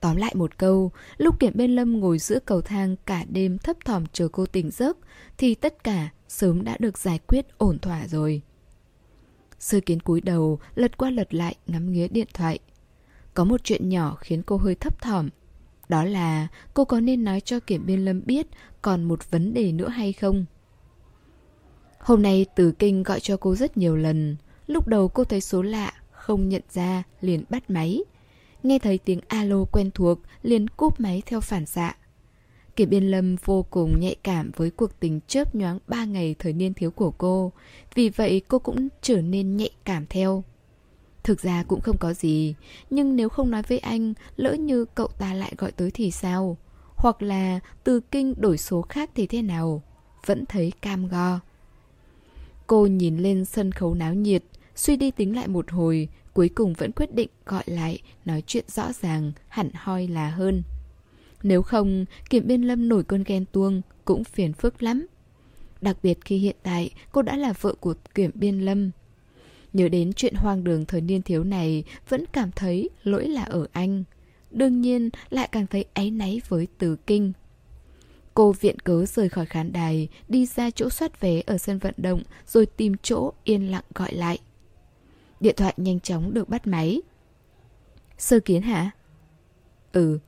Tóm 0.00 0.16
lại 0.16 0.34
một 0.34 0.58
câu, 0.58 0.92
lúc 1.16 1.40
Kiểm 1.40 1.52
Bên 1.54 1.76
Lâm 1.76 2.00
ngồi 2.00 2.18
giữa 2.18 2.38
cầu 2.38 2.60
thang 2.60 2.96
cả 3.06 3.24
đêm 3.28 3.58
thấp 3.58 3.76
thỏm 3.84 4.04
chờ 4.12 4.28
cô 4.28 4.46
tỉnh 4.46 4.70
giấc, 4.70 4.98
thì 5.38 5.54
tất 5.54 5.84
cả 5.84 6.08
sớm 6.28 6.64
đã 6.64 6.76
được 6.80 6.98
giải 6.98 7.18
quyết 7.18 7.58
ổn 7.58 7.78
thỏa 7.78 8.06
rồi. 8.08 8.42
Sơ 9.58 9.80
kiến 9.80 10.00
cúi 10.00 10.20
đầu, 10.20 10.58
lật 10.74 10.96
qua 10.96 11.10
lật 11.10 11.34
lại 11.34 11.56
ngắm 11.66 11.92
nghía 11.92 12.08
điện 12.08 12.28
thoại. 12.34 12.58
Có 13.34 13.44
một 13.44 13.64
chuyện 13.64 13.88
nhỏ 13.88 14.16
khiến 14.20 14.42
cô 14.42 14.56
hơi 14.56 14.74
thấp 14.74 15.02
thỏm. 15.02 15.28
Đó 15.88 16.04
là 16.04 16.48
cô 16.74 16.84
có 16.84 17.00
nên 17.00 17.24
nói 17.24 17.40
cho 17.40 17.60
Kiểm 17.60 17.86
Biên 17.86 18.04
Lâm 18.04 18.22
biết 18.26 18.46
còn 18.82 19.04
một 19.04 19.30
vấn 19.30 19.54
đề 19.54 19.72
nữa 19.72 19.88
hay 19.88 20.12
không? 20.12 20.44
Hôm 21.98 22.22
nay 22.22 22.46
Từ 22.56 22.72
Kinh 22.72 23.02
gọi 23.02 23.20
cho 23.20 23.36
cô 23.36 23.54
rất 23.54 23.76
nhiều 23.76 23.96
lần. 23.96 24.36
Lúc 24.66 24.88
đầu 24.88 25.08
cô 25.08 25.24
thấy 25.24 25.40
số 25.40 25.62
lạ, 25.62 25.92
không 26.10 26.48
nhận 26.48 26.62
ra, 26.70 27.02
liền 27.20 27.44
bắt 27.50 27.70
máy. 27.70 28.00
Nghe 28.62 28.78
thấy 28.78 28.98
tiếng 28.98 29.20
alo 29.28 29.64
quen 29.72 29.90
thuộc, 29.94 30.18
liền 30.42 30.68
cúp 30.68 31.00
máy 31.00 31.22
theo 31.26 31.40
phản 31.40 31.66
xạ. 31.66 31.94
Kỷ 32.76 32.86
Biên 32.86 33.04
Lâm 33.04 33.36
vô 33.44 33.66
cùng 33.70 34.00
nhạy 34.00 34.16
cảm 34.22 34.50
với 34.56 34.70
cuộc 34.70 35.00
tình 35.00 35.20
chớp 35.26 35.54
nhoáng 35.54 35.78
ba 35.86 36.04
ngày 36.04 36.34
thời 36.38 36.52
niên 36.52 36.74
thiếu 36.74 36.90
của 36.90 37.10
cô, 37.10 37.52
vì 37.94 38.08
vậy 38.08 38.42
cô 38.48 38.58
cũng 38.58 38.88
trở 39.02 39.22
nên 39.22 39.56
nhạy 39.56 39.70
cảm 39.84 40.06
theo. 40.10 40.44
Thực 41.22 41.40
ra 41.40 41.62
cũng 41.68 41.80
không 41.80 41.96
có 41.98 42.12
gì, 42.12 42.54
nhưng 42.90 43.16
nếu 43.16 43.28
không 43.28 43.50
nói 43.50 43.62
với 43.68 43.78
anh, 43.78 44.14
lỡ 44.36 44.54
như 44.54 44.84
cậu 44.84 45.08
ta 45.08 45.34
lại 45.34 45.52
gọi 45.58 45.72
tới 45.72 45.90
thì 45.90 46.10
sao? 46.10 46.56
Hoặc 46.96 47.22
là 47.22 47.60
từ 47.84 48.00
kinh 48.00 48.34
đổi 48.36 48.58
số 48.58 48.82
khác 48.82 49.10
thì 49.14 49.26
thế 49.26 49.42
nào? 49.42 49.82
Vẫn 50.26 50.44
thấy 50.46 50.72
cam 50.82 51.08
go. 51.08 51.40
Cô 52.66 52.86
nhìn 52.86 53.16
lên 53.16 53.44
sân 53.44 53.72
khấu 53.72 53.94
náo 53.94 54.14
nhiệt, 54.14 54.42
suy 54.76 54.96
đi 54.96 55.10
tính 55.10 55.36
lại 55.36 55.48
một 55.48 55.70
hồi, 55.70 56.08
cuối 56.38 56.48
cùng 56.48 56.72
vẫn 56.72 56.92
quyết 56.92 57.14
định 57.14 57.28
gọi 57.46 57.62
lại, 57.66 57.98
nói 58.24 58.42
chuyện 58.46 58.64
rõ 58.68 58.92
ràng, 58.92 59.32
hẳn 59.48 59.70
hoi 59.74 60.06
là 60.06 60.30
hơn. 60.30 60.62
Nếu 61.42 61.62
không, 61.62 62.04
Kiểm 62.30 62.46
Biên 62.46 62.62
Lâm 62.62 62.88
nổi 62.88 63.04
cơn 63.04 63.24
ghen 63.24 63.44
tuông 63.52 63.82
cũng 64.04 64.24
phiền 64.24 64.52
phức 64.52 64.82
lắm. 64.82 65.06
Đặc 65.80 65.96
biệt 66.02 66.18
khi 66.24 66.38
hiện 66.38 66.56
tại 66.62 66.90
cô 67.12 67.22
đã 67.22 67.36
là 67.36 67.52
vợ 67.60 67.74
của 67.80 67.94
Kiểm 68.14 68.30
Biên 68.34 68.60
Lâm. 68.60 68.90
Nhớ 69.72 69.88
đến 69.88 70.12
chuyện 70.12 70.34
hoang 70.34 70.64
đường 70.64 70.84
thời 70.86 71.00
niên 71.00 71.22
thiếu 71.22 71.44
này 71.44 71.84
vẫn 72.08 72.24
cảm 72.32 72.50
thấy 72.52 72.90
lỗi 73.02 73.28
là 73.28 73.44
ở 73.44 73.66
anh. 73.72 74.04
Đương 74.50 74.80
nhiên 74.80 75.10
lại 75.30 75.48
càng 75.52 75.66
thấy 75.66 75.84
áy 75.92 76.10
náy 76.10 76.40
với 76.48 76.66
Từ 76.78 76.96
Kinh. 76.96 77.32
Cô 78.34 78.52
viện 78.52 78.78
cớ 78.78 79.06
rời 79.06 79.28
khỏi 79.28 79.46
khán 79.46 79.72
đài, 79.72 80.08
đi 80.28 80.46
ra 80.46 80.70
chỗ 80.70 80.90
soát 80.90 81.20
vé 81.20 81.42
ở 81.46 81.58
sân 81.58 81.78
vận 81.78 81.94
động 81.96 82.22
rồi 82.46 82.66
tìm 82.66 82.94
chỗ 83.02 83.32
yên 83.44 83.70
lặng 83.70 83.84
gọi 83.94 84.14
lại. 84.14 84.38
Điện 85.40 85.54
thoại 85.56 85.74
nhanh 85.76 86.00
chóng 86.00 86.34
được 86.34 86.48
bắt 86.48 86.66
máy. 86.66 87.02
Sơ 88.18 88.40
kiến 88.40 88.62
hả? 88.62 88.90
Ừ, 89.92 90.18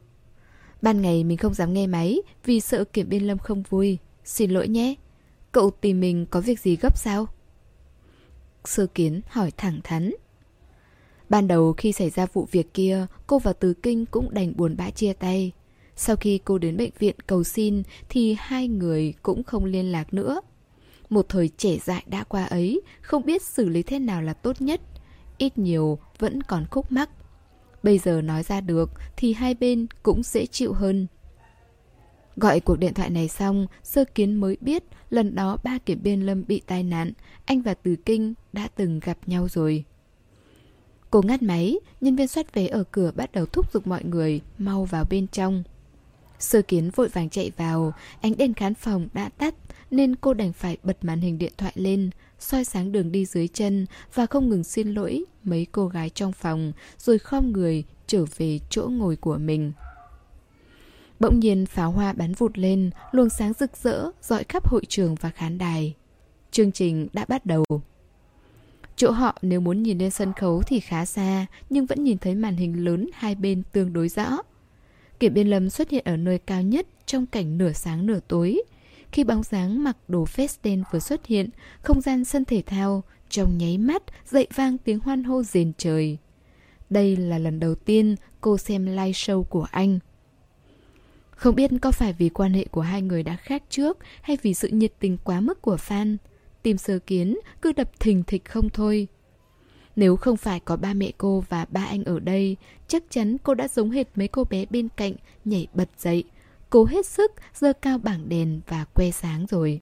Ban 0.83 1.03
ngày 1.03 1.25
mình 1.25 1.39
không 1.39 1.55
dám 1.55 1.73
nghe 1.73 1.87
máy 1.87 2.23
vì 2.45 2.61
sợ 2.61 2.85
kiểm 2.85 3.09
biên 3.09 3.23
lâm 3.23 3.39
không 3.39 3.63
vui. 3.63 3.99
Xin 4.25 4.51
lỗi 4.51 4.69
nhé. 4.69 4.95
Cậu 5.53 5.71
tìm 5.71 6.01
mình 6.01 6.27
có 6.27 6.41
việc 6.41 6.61
gì 6.61 6.77
gấp 6.77 6.99
sao? 6.99 7.27
Sơ 8.65 8.87
kiến 8.87 9.21
hỏi 9.29 9.51
thẳng 9.57 9.81
thắn. 9.85 10.11
Ban 11.29 11.49
đầu 11.49 11.73
khi 11.73 11.93
xảy 11.93 12.11
ra 12.11 12.27
vụ 12.33 12.49
việc 12.51 12.75
kia, 12.75 13.07
cô 13.27 13.39
và 13.39 13.53
Từ 13.53 13.75
Kinh 13.75 14.07
cũng 14.07 14.35
đành 14.35 14.53
buồn 14.57 14.77
bã 14.77 14.91
chia 14.91 15.13
tay. 15.13 15.53
Sau 15.97 16.17
khi 16.17 16.41
cô 16.45 16.59
đến 16.59 16.77
bệnh 16.77 16.91
viện 16.99 17.17
cầu 17.27 17.45
xin 17.45 17.83
thì 18.09 18.37
hai 18.39 18.69
người 18.69 19.15
cũng 19.23 19.43
không 19.43 19.65
liên 19.65 19.93
lạc 19.93 20.15
nữa. 20.15 20.41
Một 21.09 21.29
thời 21.29 21.49
trẻ 21.49 21.79
dại 21.85 22.05
đã 22.07 22.25
qua 22.25 22.45
ấy, 22.45 22.81
không 23.01 23.25
biết 23.25 23.43
xử 23.43 23.69
lý 23.69 23.83
thế 23.83 23.99
nào 23.99 24.23
là 24.23 24.33
tốt 24.33 24.61
nhất. 24.61 24.81
Ít 25.41 25.59
nhiều 25.59 25.99
vẫn 26.19 26.43
còn 26.43 26.65
khúc 26.71 26.93
mắc. 26.93 27.11
Bây 27.83 27.99
giờ 27.99 28.23
nói 28.23 28.43
ra 28.43 28.61
được 28.61 28.91
thì 29.17 29.33
hai 29.33 29.55
bên 29.55 29.87
cũng 30.03 30.23
dễ 30.23 30.47
chịu 30.47 30.73
hơn. 30.73 31.07
Gọi 32.37 32.61
cuộc 32.61 32.77
điện 32.77 32.95
thoại 32.95 33.11
này 33.11 33.29
xong, 33.29 33.67
sơ 33.83 34.05
kiến 34.05 34.35
mới 34.35 34.57
biết 34.61 34.85
lần 35.11 35.35
đó 35.35 35.57
ba 35.65 35.79
kiểm 35.79 36.03
biên 36.03 36.21
lâm 36.21 36.45
bị 36.47 36.63
tai 36.67 36.83
nạn, 36.83 37.13
anh 37.45 37.63
và 37.63 37.75
Từ 37.75 37.97
Kinh 37.97 38.35
đã 38.53 38.69
từng 38.77 39.01
gặp 39.01 39.19
nhau 39.27 39.49
rồi. 39.49 39.85
Cô 41.11 41.23
ngắt 41.23 41.43
máy, 41.43 41.79
nhân 42.01 42.17
viên 42.17 42.29
soát 42.29 42.55
vé 42.55 42.67
ở 42.67 42.85
cửa 42.91 43.13
bắt 43.17 43.33
đầu 43.33 43.47
thúc 43.47 43.73
giục 43.73 43.87
mọi 43.87 44.05
người 44.05 44.41
mau 44.59 44.85
vào 44.85 45.05
bên 45.11 45.27
trong. 45.27 45.63
Sơ 46.39 46.63
kiến 46.63 46.91
vội 46.91 47.09
vàng 47.09 47.31
chạy 47.31 47.51
vào, 47.57 47.93
ánh 48.21 48.37
đèn 48.37 48.55
khán 48.55 48.75
phòng 48.75 49.09
đã 49.15 49.29
tắt 49.29 49.55
nên 49.91 50.17
cô 50.17 50.35
đành 50.35 50.53
phải 50.53 50.77
bật 50.83 51.05
màn 51.05 51.21
hình 51.21 51.39
điện 51.39 51.53
thoại 51.59 51.73
lên, 51.75 52.11
soi 52.41 52.65
sáng 52.65 52.93
đường 52.93 53.13
đi 53.13 53.27
dưới 53.27 53.49
chân 53.49 53.87
và 54.15 54.27
không 54.27 54.49
ngừng 54.49 54.65
xin 54.65 54.95
lỗi 54.95 55.25
mấy 55.45 55.67
cô 55.73 55.87
gái 55.87 56.11
trong 56.11 56.33
phòng 56.33 56.73
rồi 56.99 57.19
khom 57.19 57.53
người 57.53 57.85
trở 58.07 58.25
về 58.37 58.59
chỗ 58.71 58.89
ngồi 58.89 59.17
của 59.17 59.39
mình. 59.39 59.73
Bỗng 61.21 61.41
nhiên 61.41 61.67
pháo 61.67 61.91
hoa 61.91 62.13
bắn 62.13 62.33
vụt 62.33 62.59
lên, 62.59 62.91
luồng 63.13 63.29
sáng 63.29 63.53
rực 63.53 63.77
rỡ 63.77 64.11
dọi 64.23 64.45
khắp 64.45 64.69
hội 64.69 64.83
trường 64.89 65.15
và 65.15 65.31
khán 65.31 65.59
đài. 65.59 65.95
Chương 66.51 66.73
trình 66.73 67.09
đã 67.13 67.25
bắt 67.29 67.47
đầu. 67.47 67.65
Chỗ 68.97 69.11
họ 69.11 69.39
nếu 69.43 69.61
muốn 69.61 69.83
nhìn 69.83 69.99
lên 69.99 70.11
sân 70.11 70.33
khấu 70.33 70.63
thì 70.63 70.81
khá 70.81 71.05
xa, 71.05 71.47
nhưng 71.71 71.87
vẫn 71.87 72.05
nhìn 72.05 72.19
thấy 72.19 72.35
màn 72.35 72.57
hình 72.57 72.85
lớn 72.85 73.11
hai 73.15 73.35
bên 73.35 73.63
tương 73.73 73.93
đối 73.93 74.09
rõ. 74.09 74.39
Kiểm 75.21 75.35
biên 75.35 75.49
lâm 75.49 75.71
xuất 75.71 75.91
hiện 75.91 76.05
ở 76.05 76.17
nơi 76.17 76.39
cao 76.39 76.63
nhất 76.63 76.87
trong 77.07 77.27
cảnh 77.27 77.59
nửa 77.59 77.73
sáng 77.73 78.07
nửa 78.07 78.21
tối. 78.29 78.63
Khi 79.13 79.25
bóng 79.25 79.43
dáng 79.43 79.85
mặc 79.85 79.97
đồ 80.09 80.25
festen 80.25 80.83
vừa 80.93 80.99
xuất 80.99 81.27
hiện, 81.27 81.49
không 81.83 82.01
gian 82.01 82.25
sân 82.25 82.45
thể 82.45 82.63
thao, 82.67 83.03
trong 83.29 83.59
nháy 83.59 83.79
mắt 83.79 84.03
dậy 84.27 84.47
vang 84.55 84.79
tiếng 84.79 84.99
hoan 84.99 85.25
hô 85.25 85.43
rền 85.43 85.73
trời. 85.79 86.19
Đây 86.91 87.17
là 87.17 87.39
lần 87.39 87.61
đầu 87.61 87.75
tiên 87.75 88.17
cô 88.41 88.59
xem 88.59 88.87
live 88.87 89.11
show 89.11 89.43
của 89.43 89.67
anh. 89.71 89.99
Không 91.31 91.55
biết 91.55 91.71
có 91.83 91.91
phải 91.91 92.13
vì 92.13 92.29
quan 92.29 92.53
hệ 92.53 92.65
của 92.65 92.81
hai 92.81 93.03
người 93.03 93.23
đã 93.23 93.37
khác 93.37 93.63
trước 93.71 93.99
hay 94.23 94.39
vì 94.43 94.55
sự 94.55 94.69
nhiệt 94.69 94.93
tình 94.99 95.19
quá 95.25 95.41
mức 95.41 95.63
của 95.63 95.77
fan. 95.77 96.17
tìm 96.63 96.79
sơ 96.79 96.99
kiến 96.99 97.39
cứ 97.63 97.73
đập 97.73 98.01
thình 98.01 98.25
thịch 98.25 98.45
không 98.45 98.69
thôi. 98.71 99.09
Nếu 99.97 100.17
không 100.17 100.37
phải 100.37 100.61
có 100.61 100.77
ba 100.77 100.95
mẹ 100.95 101.13
cô 101.19 101.45
và 101.49 101.67
ba 101.71 101.85
anh 101.85 102.05
ở 102.05 102.21
đây, 102.21 102.57
chắc 102.89 103.03
chắn 103.11 103.37
cô 103.43 103.55
đã 103.55 103.69
giống 103.69 103.91
hệt 103.91 104.07
mấy 104.15 104.29
cô 104.29 104.45
bé 104.45 104.65
bên 104.71 104.89
cạnh, 104.97 105.13
nhảy 105.45 105.67
bật 105.75 105.89
dậy, 105.99 106.25
cố 106.71 106.85
hết 106.85 107.07
sức 107.07 107.33
giơ 107.55 107.73
cao 107.73 107.99
bảng 107.99 108.29
đèn 108.29 108.61
và 108.69 108.85
que 108.85 109.11
sáng 109.11 109.47
rồi. 109.49 109.81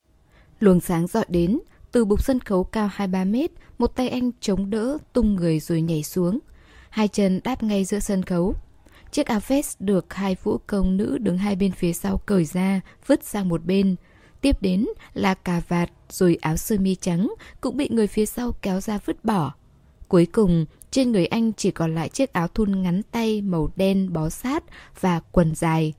Luồng 0.61 0.81
sáng 0.81 1.07
dọi 1.07 1.24
đến, 1.29 1.59
từ 1.92 2.05
bục 2.05 2.24
sân 2.24 2.40
khấu 2.40 2.64
cao 2.64 2.90
2-3 2.96 3.31
mét, 3.31 3.51
một 3.79 3.87
tay 3.87 4.09
anh 4.09 4.31
chống 4.40 4.70
đỡ, 4.70 4.98
tung 5.12 5.35
người 5.35 5.61
rồi 5.61 5.83
nhảy 5.83 6.03
xuống. 6.03 6.38
Hai 6.90 7.09
chân 7.09 7.40
đáp 7.44 7.62
ngay 7.62 7.85
giữa 7.85 7.98
sân 7.98 8.22
khấu. 8.22 8.55
Chiếc 9.12 9.27
áo 9.27 9.40
vest 9.48 9.77
được 9.81 10.14
hai 10.14 10.37
vũ 10.42 10.59
công 10.66 10.96
nữ 10.96 11.18
đứng 11.18 11.38
hai 11.38 11.57
bên 11.57 11.72
phía 11.72 11.92
sau 11.92 12.18
cởi 12.27 12.44
ra, 12.44 12.81
vứt 13.07 13.24
sang 13.24 13.48
một 13.48 13.64
bên. 13.64 13.96
Tiếp 14.40 14.62
đến 14.62 14.87
là 15.14 15.35
cà 15.35 15.62
vạt 15.68 15.90
rồi 16.09 16.38
áo 16.40 16.57
sơ 16.57 16.77
mi 16.79 16.94
trắng 16.94 17.35
cũng 17.61 17.77
bị 17.77 17.88
người 17.88 18.07
phía 18.07 18.27
sau 18.27 18.53
kéo 18.62 18.81
ra 18.81 18.98
vứt 19.05 19.24
bỏ. 19.24 19.55
Cuối 20.09 20.27
cùng, 20.27 20.66
trên 20.90 21.12
người 21.12 21.27
anh 21.27 21.53
chỉ 21.53 21.70
còn 21.70 21.94
lại 21.94 22.09
chiếc 22.09 22.33
áo 22.33 22.48
thun 22.48 22.83
ngắn 22.83 23.03
tay 23.03 23.42
màu 23.42 23.70
đen 23.77 24.12
bó 24.12 24.29
sát 24.29 24.64
và 25.01 25.20
quần 25.33 25.55
dài. 25.55 25.94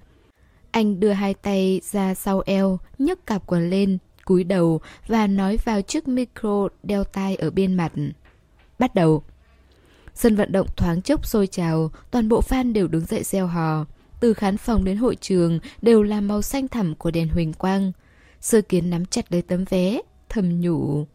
Anh 0.71 0.99
đưa 0.99 1.11
hai 1.11 1.33
tay 1.33 1.81
ra 1.91 2.13
sau 2.13 2.41
eo, 2.45 2.79
nhấc 2.99 3.25
cặp 3.25 3.43
quần 3.45 3.69
lên, 3.69 3.97
cúi 4.25 4.43
đầu 4.43 4.81
và 5.07 5.27
nói 5.27 5.57
vào 5.65 5.81
chiếc 5.81 6.07
micro 6.07 6.67
đeo 6.83 7.03
tai 7.03 7.35
ở 7.35 7.49
bên 7.49 7.73
mặt. 7.73 7.91
Bắt 8.79 8.95
đầu. 8.95 9.23
Sân 10.13 10.35
vận 10.35 10.51
động 10.51 10.67
thoáng 10.77 11.01
chốc 11.01 11.25
sôi 11.25 11.47
trào, 11.47 11.91
toàn 12.11 12.29
bộ 12.29 12.41
fan 12.41 12.73
đều 12.73 12.87
đứng 12.87 13.05
dậy 13.05 13.23
gieo 13.23 13.47
hò. 13.47 13.85
Từ 14.19 14.33
khán 14.33 14.57
phòng 14.57 14.83
đến 14.83 14.97
hội 14.97 15.15
trường 15.15 15.59
đều 15.81 16.03
là 16.03 16.21
màu 16.21 16.41
xanh 16.41 16.67
thẳm 16.67 16.95
của 16.95 17.11
đèn 17.11 17.29
huỳnh 17.29 17.53
quang. 17.53 17.91
Sơ 18.41 18.61
kiến 18.61 18.89
nắm 18.89 19.05
chặt 19.05 19.31
lấy 19.31 19.41
tấm 19.41 19.65
vé, 19.69 20.01
thầm 20.29 20.61
nhủ. 20.61 21.05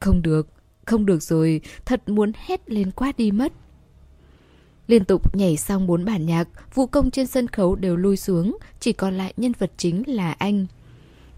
Không 0.00 0.22
được, 0.22 0.48
không 0.86 1.06
được 1.06 1.22
rồi, 1.22 1.60
thật 1.84 2.08
muốn 2.08 2.32
hét 2.46 2.70
lên 2.70 2.90
quá 2.90 3.12
đi 3.16 3.30
mất. 3.30 3.52
Liên 4.90 5.04
tục 5.04 5.36
nhảy 5.36 5.56
xong 5.56 5.86
bốn 5.86 6.04
bản 6.04 6.26
nhạc, 6.26 6.48
vũ 6.74 6.86
công 6.86 7.10
trên 7.10 7.26
sân 7.26 7.48
khấu 7.48 7.74
đều 7.74 7.96
lui 7.96 8.16
xuống, 8.16 8.58
chỉ 8.80 8.92
còn 8.92 9.14
lại 9.14 9.32
nhân 9.36 9.52
vật 9.58 9.72
chính 9.76 10.02
là 10.06 10.32
anh. 10.32 10.66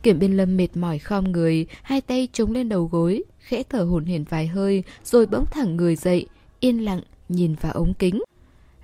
Kiểm 0.03 0.19
biên 0.19 0.37
lâm 0.37 0.57
mệt 0.57 0.77
mỏi 0.77 0.99
khom 0.99 1.33
người, 1.33 1.67
hai 1.83 2.01
tay 2.01 2.29
chống 2.33 2.53
lên 2.53 2.69
đầu 2.69 2.85
gối, 2.93 3.23
khẽ 3.39 3.63
thở 3.63 3.83
hổn 3.83 4.05
hển 4.05 4.25
vài 4.25 4.47
hơi, 4.47 4.83
rồi 5.05 5.27
bỗng 5.27 5.45
thẳng 5.51 5.77
người 5.77 5.97
dậy, 5.97 6.27
yên 6.61 6.85
lặng 6.85 7.01
nhìn 7.29 7.55
vào 7.61 7.73
ống 7.73 7.95
kính. 7.95 8.23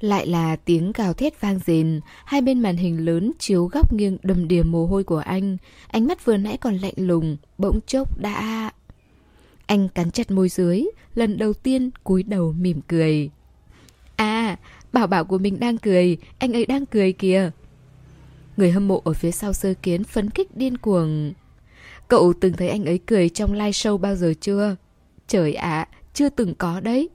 Lại 0.00 0.26
là 0.26 0.56
tiếng 0.56 0.92
gào 0.92 1.12
thét 1.12 1.40
vang 1.40 1.58
rền, 1.66 2.00
hai 2.24 2.40
bên 2.40 2.62
màn 2.62 2.76
hình 2.76 3.04
lớn 3.04 3.32
chiếu 3.38 3.66
góc 3.66 3.92
nghiêng 3.92 4.18
đầm 4.22 4.48
đìa 4.48 4.62
mồ 4.62 4.86
hôi 4.86 5.04
của 5.04 5.18
anh. 5.18 5.56
Ánh 5.86 6.06
mắt 6.06 6.24
vừa 6.24 6.36
nãy 6.36 6.56
còn 6.56 6.76
lạnh 6.76 6.94
lùng, 6.96 7.36
bỗng 7.58 7.80
chốc 7.86 8.18
đã... 8.20 8.70
Anh 9.66 9.88
cắn 9.88 10.10
chặt 10.10 10.30
môi 10.30 10.48
dưới, 10.48 10.84
lần 11.14 11.38
đầu 11.38 11.52
tiên 11.52 11.90
cúi 12.04 12.22
đầu 12.22 12.54
mỉm 12.58 12.80
cười. 12.88 13.30
À, 14.18 14.56
bảo 14.92 15.06
bảo 15.06 15.24
của 15.24 15.38
mình 15.38 15.60
đang 15.60 15.78
cười, 15.78 16.16
anh 16.38 16.52
ấy 16.52 16.66
đang 16.66 16.86
cười 16.86 17.12
kìa. 17.12 17.50
Người 18.56 18.70
hâm 18.70 18.88
mộ 18.88 19.02
ở 19.04 19.12
phía 19.12 19.30
sau 19.30 19.52
sơ 19.52 19.74
kiến 19.82 20.04
phấn 20.04 20.30
khích 20.30 20.56
điên 20.56 20.78
cuồng. 20.78 21.32
Cậu 22.08 22.32
từng 22.40 22.52
thấy 22.52 22.68
anh 22.68 22.84
ấy 22.84 22.98
cười 23.06 23.28
trong 23.28 23.52
live 23.52 23.70
show 23.70 23.98
bao 23.98 24.16
giờ 24.16 24.34
chưa? 24.40 24.76
Trời 25.28 25.54
ạ, 25.54 25.80
à, 25.80 25.88
chưa 26.14 26.28
từng 26.28 26.54
có 26.54 26.80
đấy. 26.80 27.08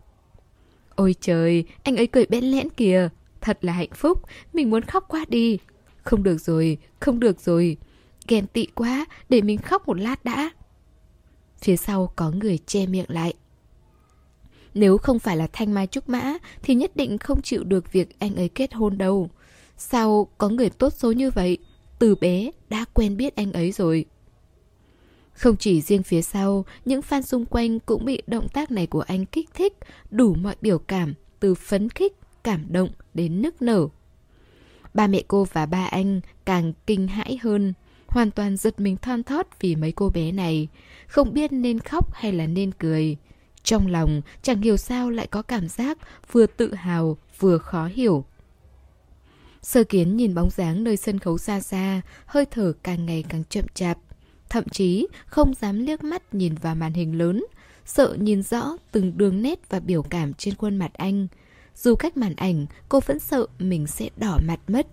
Ôi 0.95 1.15
trời, 1.21 1.63
anh 1.83 1.97
ấy 1.97 2.07
cười 2.07 2.25
bẽn 2.25 2.43
lẽn 2.43 2.69
kìa. 2.69 3.09
Thật 3.41 3.57
là 3.61 3.73
hạnh 3.73 3.93
phúc, 3.93 4.21
mình 4.53 4.69
muốn 4.69 4.83
khóc 4.83 5.05
quá 5.07 5.25
đi. 5.27 5.57
Không 6.03 6.23
được 6.23 6.37
rồi, 6.37 6.77
không 6.99 7.19
được 7.19 7.39
rồi. 7.39 7.77
Ghen 8.27 8.47
tị 8.47 8.65
quá, 8.65 9.05
để 9.29 9.41
mình 9.41 9.57
khóc 9.57 9.87
một 9.87 9.99
lát 9.99 10.25
đã. 10.25 10.49
Phía 11.61 11.77
sau 11.77 12.13
có 12.15 12.31
người 12.31 12.57
che 12.57 12.85
miệng 12.85 13.05
lại. 13.07 13.33
Nếu 14.73 14.97
không 14.97 15.19
phải 15.19 15.37
là 15.37 15.47
Thanh 15.53 15.73
Mai 15.73 15.87
Trúc 15.87 16.09
Mã 16.09 16.33
thì 16.63 16.75
nhất 16.75 16.95
định 16.95 17.17
không 17.17 17.41
chịu 17.41 17.63
được 17.63 17.91
việc 17.91 18.19
anh 18.19 18.35
ấy 18.35 18.49
kết 18.49 18.73
hôn 18.73 18.97
đâu. 18.97 19.29
Sao 19.77 20.27
có 20.37 20.49
người 20.49 20.69
tốt 20.69 20.93
số 20.93 21.11
như 21.11 21.31
vậy? 21.31 21.57
Từ 21.99 22.15
bé 22.15 22.51
đã 22.69 22.85
quen 22.93 23.17
biết 23.17 23.35
anh 23.35 23.51
ấy 23.51 23.71
rồi. 23.71 24.05
Không 25.33 25.57
chỉ 25.57 25.81
riêng 25.81 26.03
phía 26.03 26.21
sau, 26.21 26.65
những 26.85 27.01
fan 27.01 27.21
xung 27.21 27.45
quanh 27.45 27.79
cũng 27.79 28.05
bị 28.05 28.21
động 28.27 28.47
tác 28.49 28.71
này 28.71 28.87
của 28.87 29.01
anh 29.01 29.25
kích 29.25 29.49
thích, 29.53 29.73
đủ 30.11 30.33
mọi 30.33 30.55
biểu 30.61 30.79
cảm, 30.79 31.13
từ 31.39 31.55
phấn 31.55 31.89
khích, 31.89 32.13
cảm 32.43 32.65
động 32.69 32.89
đến 33.13 33.41
nức 33.41 33.61
nở. 33.61 33.87
Ba 34.93 35.07
mẹ 35.07 35.21
cô 35.27 35.47
và 35.53 35.65
ba 35.65 35.85
anh 35.85 36.21
càng 36.45 36.73
kinh 36.87 37.07
hãi 37.07 37.39
hơn, 37.41 37.73
hoàn 38.07 38.31
toàn 38.31 38.57
giật 38.57 38.79
mình 38.79 38.97
thon 38.97 39.23
thót 39.23 39.47
vì 39.59 39.75
mấy 39.75 39.91
cô 39.91 40.09
bé 40.09 40.31
này, 40.31 40.67
không 41.07 41.33
biết 41.33 41.51
nên 41.51 41.79
khóc 41.79 42.13
hay 42.13 42.31
là 42.31 42.47
nên 42.47 42.71
cười. 42.71 43.17
Trong 43.63 43.87
lòng 43.87 44.21
chẳng 44.41 44.61
hiểu 44.61 44.77
sao 44.77 45.09
lại 45.09 45.27
có 45.27 45.41
cảm 45.41 45.67
giác 45.67 45.97
vừa 46.31 46.45
tự 46.45 46.73
hào 46.73 47.17
vừa 47.39 47.57
khó 47.57 47.87
hiểu. 47.87 48.25
Sơ 49.61 49.83
kiến 49.83 50.17
nhìn 50.17 50.35
bóng 50.35 50.49
dáng 50.49 50.83
nơi 50.83 50.97
sân 50.97 51.19
khấu 51.19 51.37
xa 51.37 51.59
xa, 51.59 52.01
hơi 52.25 52.45
thở 52.45 52.73
càng 52.83 53.05
ngày 53.05 53.23
càng 53.29 53.43
chậm 53.49 53.65
chạp. 53.73 53.97
Thậm 54.49 54.63
chí 54.71 55.07
không 55.25 55.53
dám 55.53 55.79
liếc 55.79 56.03
mắt 56.03 56.33
nhìn 56.33 56.55
vào 56.55 56.75
màn 56.75 56.93
hình 56.93 57.17
lớn, 57.17 57.45
sợ 57.85 58.17
nhìn 58.19 58.41
rõ 58.41 58.77
từng 58.91 59.17
đường 59.17 59.41
nét 59.41 59.59
và 59.69 59.79
biểu 59.79 60.03
cảm 60.03 60.33
trên 60.33 60.55
khuôn 60.55 60.77
mặt 60.77 60.91
anh. 60.93 61.27
Dù 61.75 61.95
cách 61.95 62.17
màn 62.17 62.35
ảnh, 62.35 62.65
cô 62.89 62.99
vẫn 62.99 63.19
sợ 63.19 63.45
mình 63.59 63.87
sẽ 63.87 64.09
đỏ 64.17 64.39
mặt 64.45 64.59
mất. 64.67 64.87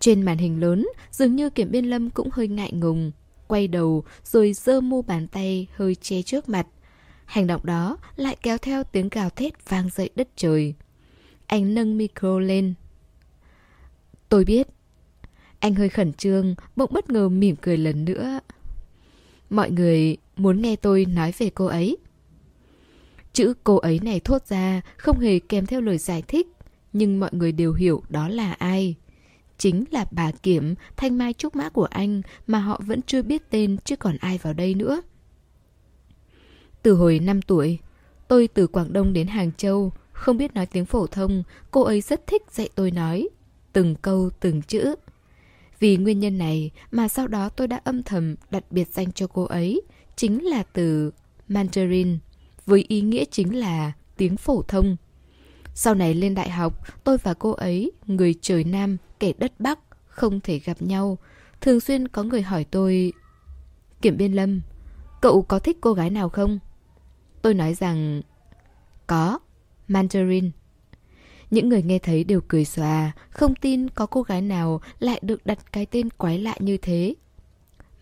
Trên 0.00 0.22
màn 0.22 0.38
hình 0.38 0.60
lớn, 0.60 0.86
dường 1.10 1.36
như 1.36 1.50
Kiểm 1.50 1.70
Biên 1.70 1.84
Lâm 1.84 2.10
cũng 2.10 2.28
hơi 2.32 2.48
ngại 2.48 2.72
ngùng, 2.72 3.12
quay 3.46 3.68
đầu 3.68 4.04
rồi 4.24 4.52
giơ 4.52 4.80
mu 4.80 5.02
bàn 5.02 5.26
tay 5.26 5.66
hơi 5.76 5.94
che 5.94 6.22
trước 6.22 6.48
mặt. 6.48 6.66
Hành 7.30 7.46
động 7.46 7.66
đó 7.66 7.96
lại 8.16 8.36
kéo 8.42 8.58
theo 8.58 8.84
tiếng 8.84 9.08
gào 9.08 9.30
thét 9.30 9.68
vang 9.68 9.88
dậy 9.94 10.10
đất 10.14 10.28
trời. 10.36 10.74
Anh 11.46 11.74
nâng 11.74 11.96
micro 11.96 12.38
lên. 12.38 12.74
Tôi 14.28 14.44
biết. 14.44 14.68
Anh 15.58 15.74
hơi 15.74 15.88
khẩn 15.88 16.12
trương, 16.12 16.54
bỗng 16.76 16.92
bất 16.92 17.10
ngờ 17.10 17.28
mỉm 17.28 17.56
cười 17.56 17.76
lần 17.76 18.04
nữa. 18.04 18.40
Mọi 19.50 19.70
người 19.70 20.16
muốn 20.36 20.62
nghe 20.62 20.76
tôi 20.76 21.04
nói 21.04 21.32
về 21.38 21.50
cô 21.50 21.66
ấy. 21.66 21.96
Chữ 23.32 23.54
cô 23.64 23.76
ấy 23.76 24.00
này 24.02 24.20
thốt 24.20 24.46
ra 24.46 24.80
không 24.96 25.18
hề 25.18 25.38
kèm 25.38 25.66
theo 25.66 25.80
lời 25.80 25.98
giải 25.98 26.22
thích, 26.22 26.46
nhưng 26.92 27.20
mọi 27.20 27.30
người 27.32 27.52
đều 27.52 27.72
hiểu 27.72 28.02
đó 28.08 28.28
là 28.28 28.52
ai. 28.52 28.94
Chính 29.58 29.84
là 29.90 30.04
bà 30.10 30.30
Kiểm, 30.32 30.74
thanh 30.96 31.18
mai 31.18 31.32
trúc 31.32 31.56
mã 31.56 31.68
của 31.68 31.84
anh 31.90 32.22
mà 32.46 32.58
họ 32.58 32.80
vẫn 32.86 33.02
chưa 33.02 33.22
biết 33.22 33.50
tên 33.50 33.76
chứ 33.84 33.96
còn 33.96 34.16
ai 34.20 34.38
vào 34.38 34.52
đây 34.52 34.74
nữa. 34.74 35.02
Từ 36.82 36.94
hồi 36.94 37.18
5 37.18 37.42
tuổi, 37.42 37.78
tôi 38.28 38.48
từ 38.54 38.66
Quảng 38.66 38.92
Đông 38.92 39.12
đến 39.12 39.26
Hàng 39.26 39.50
Châu, 39.56 39.92
không 40.12 40.36
biết 40.36 40.54
nói 40.54 40.66
tiếng 40.66 40.84
phổ 40.84 41.06
thông, 41.06 41.42
cô 41.70 41.82
ấy 41.82 42.00
rất 42.00 42.26
thích 42.26 42.42
dạy 42.50 42.68
tôi 42.74 42.90
nói. 42.90 43.28
Từng 43.72 43.94
câu, 43.94 44.30
từng 44.40 44.62
chữ. 44.62 44.94
Vì 45.80 45.96
nguyên 45.96 46.20
nhân 46.20 46.38
này 46.38 46.70
mà 46.90 47.08
sau 47.08 47.28
đó 47.28 47.48
tôi 47.48 47.68
đã 47.68 47.80
âm 47.84 48.02
thầm 48.02 48.34
đặt 48.50 48.64
biệt 48.70 48.88
danh 48.92 49.12
cho 49.12 49.26
cô 49.26 49.44
ấy, 49.44 49.82
chính 50.16 50.44
là 50.44 50.62
từ 50.62 51.10
Mandarin, 51.48 52.18
với 52.66 52.84
ý 52.88 53.00
nghĩa 53.00 53.24
chính 53.30 53.58
là 53.58 53.92
tiếng 54.16 54.36
phổ 54.36 54.62
thông. 54.62 54.96
Sau 55.74 55.94
này 55.94 56.14
lên 56.14 56.34
đại 56.34 56.50
học, 56.50 57.04
tôi 57.04 57.18
và 57.22 57.34
cô 57.34 57.50
ấy, 57.50 57.92
người 58.06 58.34
trời 58.40 58.64
Nam, 58.64 58.96
kẻ 59.20 59.32
đất 59.38 59.52
Bắc, 59.58 59.78
không 60.08 60.40
thể 60.40 60.58
gặp 60.58 60.82
nhau. 60.82 61.18
Thường 61.60 61.80
xuyên 61.80 62.08
có 62.08 62.22
người 62.22 62.42
hỏi 62.42 62.64
tôi... 62.64 63.12
Kiểm 64.02 64.16
Biên 64.16 64.32
Lâm, 64.32 64.60
cậu 65.20 65.42
có 65.42 65.58
thích 65.58 65.78
cô 65.80 65.92
gái 65.92 66.10
nào 66.10 66.28
không? 66.28 66.58
Tôi 67.42 67.54
nói 67.54 67.74
rằng... 67.74 68.22
Có, 69.06 69.38
Mandarin. 69.88 70.50
Những 71.50 71.68
người 71.68 71.82
nghe 71.82 71.98
thấy 71.98 72.24
đều 72.24 72.40
cười 72.48 72.64
xòa, 72.64 73.12
không 73.30 73.54
tin 73.54 73.88
có 73.88 74.06
cô 74.06 74.22
gái 74.22 74.42
nào 74.42 74.80
lại 74.98 75.20
được 75.22 75.46
đặt 75.46 75.72
cái 75.72 75.86
tên 75.86 76.10
quái 76.10 76.38
lạ 76.38 76.54
như 76.58 76.76
thế. 76.76 77.14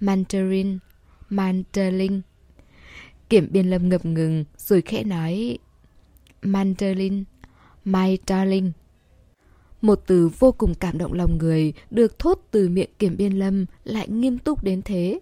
Mandarin, 0.01 0.79
Mandarin. 1.29 2.21
Kiểm 3.29 3.49
biên 3.51 3.71
lâm 3.71 3.89
ngập 3.89 4.05
ngừng 4.05 4.45
rồi 4.57 4.83
khẽ 4.83 5.05
nói 5.05 5.59
Mandarin, 6.43 7.25
my 7.85 8.19
darling. 8.27 8.73
Một 9.81 10.03
từ 10.07 10.31
vô 10.39 10.53
cùng 10.53 10.75
cảm 10.75 10.99
động 10.99 11.13
lòng 11.13 11.39
người 11.39 11.73
được 11.91 12.19
thốt 12.19 12.41
từ 12.51 12.69
miệng 12.69 12.91
kiểm 12.99 13.17
biên 13.17 13.33
lâm 13.33 13.67
lại 13.85 14.09
nghiêm 14.09 14.39
túc 14.39 14.65
đến 14.65 14.83
thế. 14.83 15.21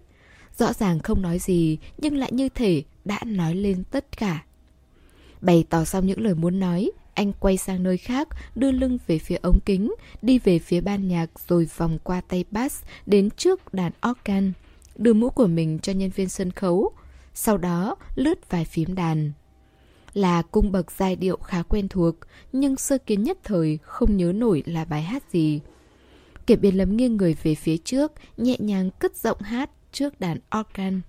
Rõ 0.58 0.72
ràng 0.72 0.98
không 0.98 1.22
nói 1.22 1.38
gì 1.38 1.78
nhưng 1.98 2.16
lại 2.16 2.32
như 2.32 2.48
thể 2.48 2.82
đã 3.06 3.18
nói 3.24 3.54
lên 3.54 3.84
tất 3.90 4.16
cả. 4.16 4.44
Bày 5.40 5.64
tỏ 5.70 5.84
xong 5.84 6.06
những 6.06 6.20
lời 6.20 6.34
muốn 6.34 6.60
nói, 6.60 6.90
anh 7.14 7.32
quay 7.32 7.56
sang 7.56 7.82
nơi 7.82 7.96
khác, 7.96 8.28
đưa 8.54 8.70
lưng 8.70 8.98
về 9.06 9.18
phía 9.18 9.36
ống 9.42 9.60
kính, 9.64 9.94
đi 10.22 10.38
về 10.38 10.58
phía 10.58 10.80
ban 10.80 11.08
nhạc 11.08 11.30
rồi 11.48 11.68
vòng 11.76 11.98
qua 12.04 12.20
tay 12.20 12.44
bass 12.50 12.82
đến 13.06 13.30
trước 13.30 13.74
đàn 13.74 13.92
organ, 14.10 14.52
đưa 14.96 15.12
mũ 15.12 15.30
của 15.30 15.46
mình 15.46 15.78
cho 15.78 15.92
nhân 15.92 16.10
viên 16.10 16.28
sân 16.28 16.50
khấu, 16.50 16.92
sau 17.34 17.58
đó 17.58 17.96
lướt 18.14 18.50
vài 18.50 18.64
phím 18.64 18.94
đàn. 18.94 19.32
Là 20.14 20.42
cung 20.42 20.72
bậc 20.72 20.92
giai 20.92 21.16
điệu 21.16 21.36
khá 21.36 21.62
quen 21.62 21.88
thuộc, 21.88 22.14
nhưng 22.52 22.76
sơ 22.76 22.98
kiến 22.98 23.22
nhất 23.22 23.38
thời 23.44 23.78
không 23.82 24.16
nhớ 24.16 24.32
nổi 24.32 24.62
là 24.66 24.84
bài 24.84 25.02
hát 25.02 25.22
gì. 25.32 25.60
Kiểm 26.46 26.60
biên 26.60 26.74
lấm 26.74 26.96
nghiêng 26.96 27.16
người 27.16 27.36
về 27.42 27.54
phía 27.54 27.76
trước, 27.76 28.12
nhẹ 28.36 28.56
nhàng 28.58 28.90
cất 28.90 29.16
giọng 29.16 29.40
hát 29.40 29.70
trước 29.92 30.20
đàn 30.20 30.38
organ. 30.58 31.00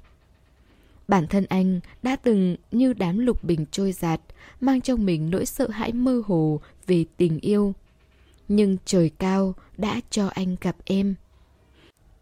Bản 1.08 1.28
thân 1.28 1.46
anh 1.50 1.80
đã 2.04 2.16
từng 2.16 2.56
như 2.72 2.94
đám 2.94 3.18
lục 3.18 3.44
bình 3.44 3.66
trôi 3.72 3.92
giạt, 3.92 4.22
mang 4.62 4.82
trong 4.82 5.06
mình 5.06 5.30
nỗi 5.30 5.46
sợ 5.46 5.70
hãi 5.70 5.94
mơ 5.94 6.22
hồ 6.26 6.62
về 6.88 7.06
tình 7.18 7.40
yêu. 7.40 7.74
Nhưng 8.48 8.78
trời 8.86 9.12
cao 9.20 9.56
đã 9.78 10.02
cho 10.10 10.28
anh 10.28 10.56
gặp 10.62 10.76
em. 10.86 11.16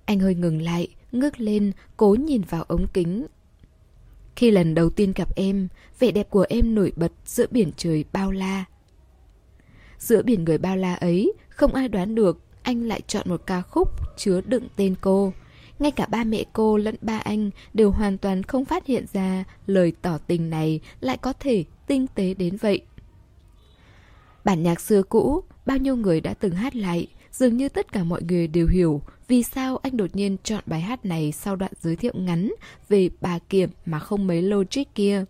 Anh 0.05 0.19
hơi 0.19 0.35
ngừng 0.35 0.61
lại, 0.61 0.87
ngước 1.11 1.39
lên, 1.39 1.71
cố 1.97 2.15
nhìn 2.15 2.41
vào 2.41 2.63
ống 2.63 2.87
kính. 2.93 3.25
Khi 4.35 4.51
lần 4.51 4.75
đầu 4.75 4.89
tiên 4.89 5.13
gặp 5.15 5.35
em, 5.35 5.67
vẻ 5.99 6.11
đẹp 6.11 6.29
của 6.29 6.45
em 6.49 6.75
nổi 6.75 6.93
bật 6.95 7.11
giữa 7.25 7.45
biển 7.51 7.71
trời 7.77 8.05
bao 8.13 8.31
la. 8.31 8.65
Giữa 9.99 10.23
biển 10.23 10.43
người 10.43 10.57
bao 10.57 10.77
la 10.77 10.93
ấy, 10.93 11.33
không 11.49 11.73
ai 11.73 11.87
đoán 11.87 12.15
được 12.15 12.39
anh 12.63 12.83
lại 12.83 13.01
chọn 13.07 13.29
một 13.29 13.41
ca 13.45 13.61
khúc 13.61 14.17
chứa 14.17 14.41
đựng 14.41 14.67
tên 14.75 14.95
cô. 15.01 15.33
Ngay 15.79 15.91
cả 15.91 16.05
ba 16.05 16.23
mẹ 16.23 16.43
cô 16.53 16.77
lẫn 16.77 16.95
ba 17.01 17.17
anh 17.17 17.49
đều 17.73 17.91
hoàn 17.91 18.17
toàn 18.17 18.43
không 18.43 18.65
phát 18.65 18.85
hiện 18.85 19.05
ra 19.13 19.43
lời 19.67 19.93
tỏ 20.01 20.17
tình 20.27 20.49
này 20.49 20.79
lại 20.99 21.17
có 21.17 21.33
thể 21.33 21.63
tinh 21.87 22.07
tế 22.15 22.33
đến 22.33 22.57
vậy. 22.57 22.81
Bản 24.43 24.63
nhạc 24.63 24.81
xưa 24.81 25.03
cũ, 25.03 25.43
bao 25.65 25.77
nhiêu 25.77 25.95
người 25.95 26.21
đã 26.21 26.33
từng 26.33 26.55
hát 26.55 26.75
lại, 26.75 27.07
dường 27.31 27.57
như 27.57 27.69
tất 27.69 27.91
cả 27.91 28.03
mọi 28.03 28.21
người 28.23 28.47
đều 28.47 28.67
hiểu 28.67 29.01
vì 29.27 29.43
sao 29.43 29.77
anh 29.77 29.97
đột 29.97 30.15
nhiên 30.15 30.37
chọn 30.43 30.63
bài 30.65 30.81
hát 30.81 31.05
này 31.05 31.31
sau 31.31 31.55
đoạn 31.55 31.71
giới 31.81 31.95
thiệu 31.95 32.13
ngắn 32.15 32.51
về 32.89 33.09
bà 33.21 33.39
Kiểm 33.39 33.69
mà 33.85 33.99
không 33.99 34.27
mấy 34.27 34.41
logic 34.41 34.95
kia. 34.95 35.25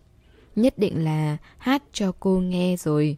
Nhất 0.56 0.78
định 0.78 1.04
là 1.04 1.36
hát 1.58 1.82
cho 1.92 2.12
cô 2.20 2.38
nghe 2.38 2.76
rồi. 2.78 3.16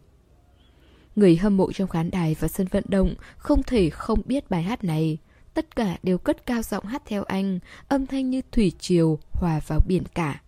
Người 1.15 1.35
hâm 1.35 1.57
mộ 1.57 1.71
trong 1.71 1.87
khán 1.87 2.11
đài 2.11 2.35
và 2.39 2.47
sân 2.47 2.67
vận 2.71 2.83
động 2.87 3.15
không 3.37 3.63
thể 3.63 3.89
không 3.89 4.21
biết 4.25 4.49
bài 4.49 4.63
hát 4.63 4.83
này 4.83 5.17
tất 5.53 5.75
cả 5.75 5.97
đều 6.03 6.17
cất 6.17 6.45
cao 6.45 6.61
giọng 6.61 6.85
hát 6.85 7.01
theo 7.05 7.23
anh, 7.23 7.59
âm 7.87 8.05
thanh 8.05 8.29
như 8.29 8.41
thủy 8.51 8.71
triều 8.79 9.19
hòa 9.31 9.59
vào 9.67 9.79
biển 9.87 10.03
cả. 10.13 10.41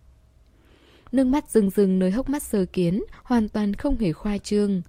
Nước 1.12 1.24
mắt 1.24 1.50
rừng 1.50 1.70
rừng 1.70 1.98
nơi 1.98 2.10
hốc 2.10 2.28
mắt 2.28 2.42
sơ 2.42 2.64
kiến, 2.64 3.02
hoàn 3.22 3.48
toàn 3.48 3.74
không 3.74 3.98
hề 3.98 4.12
khoa 4.12 4.38
trương. 4.38 4.82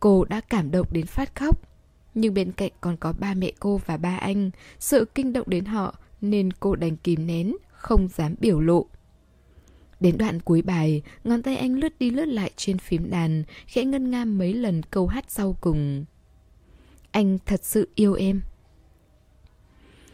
Cô 0.00 0.24
đã 0.24 0.40
cảm 0.40 0.70
động 0.70 0.86
đến 0.90 1.06
phát 1.06 1.34
khóc. 1.34 1.60
Nhưng 2.14 2.34
bên 2.34 2.52
cạnh 2.52 2.72
còn 2.80 2.96
có 2.96 3.12
ba 3.12 3.34
mẹ 3.34 3.52
cô 3.60 3.80
và 3.86 3.96
ba 3.96 4.16
anh, 4.16 4.50
sợ 4.78 5.04
kinh 5.04 5.32
động 5.32 5.46
đến 5.50 5.64
họ 5.64 5.94
nên 6.20 6.52
cô 6.52 6.76
đành 6.76 6.96
kìm 6.96 7.26
nén, 7.26 7.56
không 7.70 8.08
dám 8.08 8.34
biểu 8.40 8.60
lộ. 8.60 8.86
Đến 10.00 10.18
đoạn 10.18 10.40
cuối 10.40 10.62
bài, 10.62 11.02
ngón 11.24 11.42
tay 11.42 11.56
anh 11.56 11.74
lướt 11.74 11.98
đi 11.98 12.10
lướt 12.10 12.26
lại 12.26 12.50
trên 12.56 12.78
phím 12.78 13.10
đàn, 13.10 13.42
khẽ 13.66 13.84
ngân 13.84 14.10
nga 14.10 14.24
mấy 14.24 14.54
lần 14.54 14.82
câu 14.82 15.06
hát 15.06 15.24
sau 15.28 15.56
cùng. 15.60 16.04
Anh 17.10 17.38
thật 17.46 17.64
sự 17.64 17.88
yêu 17.94 18.14
em. 18.14 18.40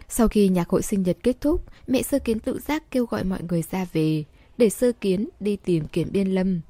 Sau 0.08 0.28
khi 0.28 0.48
nhạc 0.48 0.68
hội 0.68 0.82
sinh 0.82 1.02
nhật 1.02 1.16
kết 1.22 1.40
thúc, 1.40 1.62
mẹ 1.86 2.02
sơ 2.02 2.18
kiến 2.18 2.38
tự 2.38 2.58
giác 2.58 2.90
kêu 2.90 3.06
gọi 3.06 3.24
mọi 3.24 3.40
người 3.48 3.62
ra 3.70 3.86
về, 3.92 4.24
để 4.58 4.70
sơ 4.70 4.92
kiến 4.92 5.28
đi 5.40 5.56
tìm 5.56 5.84
kiểm 5.84 6.08
biên 6.12 6.28
lâm. 6.28 6.60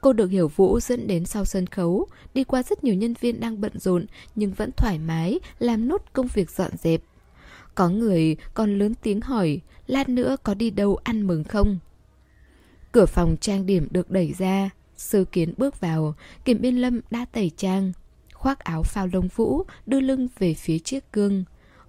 Cô 0.00 0.12
được 0.12 0.30
hiểu 0.30 0.48
vũ 0.48 0.80
dẫn 0.80 1.06
đến 1.06 1.24
sau 1.24 1.44
sân 1.44 1.66
khấu, 1.66 2.06
đi 2.34 2.44
qua 2.44 2.62
rất 2.62 2.84
nhiều 2.84 2.94
nhân 2.94 3.14
viên 3.20 3.40
đang 3.40 3.60
bận 3.60 3.78
rộn 3.78 4.06
nhưng 4.34 4.52
vẫn 4.52 4.70
thoải 4.76 4.98
mái 4.98 5.40
làm 5.58 5.88
nốt 5.88 6.02
công 6.12 6.26
việc 6.34 6.50
dọn 6.50 6.70
dẹp. 6.76 7.00
Có 7.74 7.88
người 7.88 8.36
còn 8.54 8.78
lớn 8.78 8.94
tiếng 9.02 9.20
hỏi, 9.20 9.60
lát 9.86 10.08
nữa 10.08 10.36
có 10.42 10.54
đi 10.54 10.70
đâu 10.70 10.98
ăn 11.04 11.26
mừng 11.26 11.44
không? 11.44 11.78
Cửa 12.92 13.06
phòng 13.06 13.36
trang 13.40 13.66
điểm 13.66 13.88
được 13.90 14.10
đẩy 14.10 14.34
ra, 14.38 14.70
sơ 14.96 15.24
kiến 15.24 15.54
bước 15.56 15.80
vào, 15.80 16.14
kiểm 16.44 16.60
biên 16.60 16.76
lâm 16.76 17.00
đã 17.10 17.26
tẩy 17.32 17.50
trang, 17.56 17.92
khoác 18.32 18.58
áo 18.58 18.82
phao 18.82 19.08
lông 19.12 19.28
vũ, 19.36 19.62
đưa 19.86 20.00
lưng 20.00 20.28
về 20.38 20.54
phía 20.54 20.78
chiếc 20.78 21.12
gương, 21.12 21.44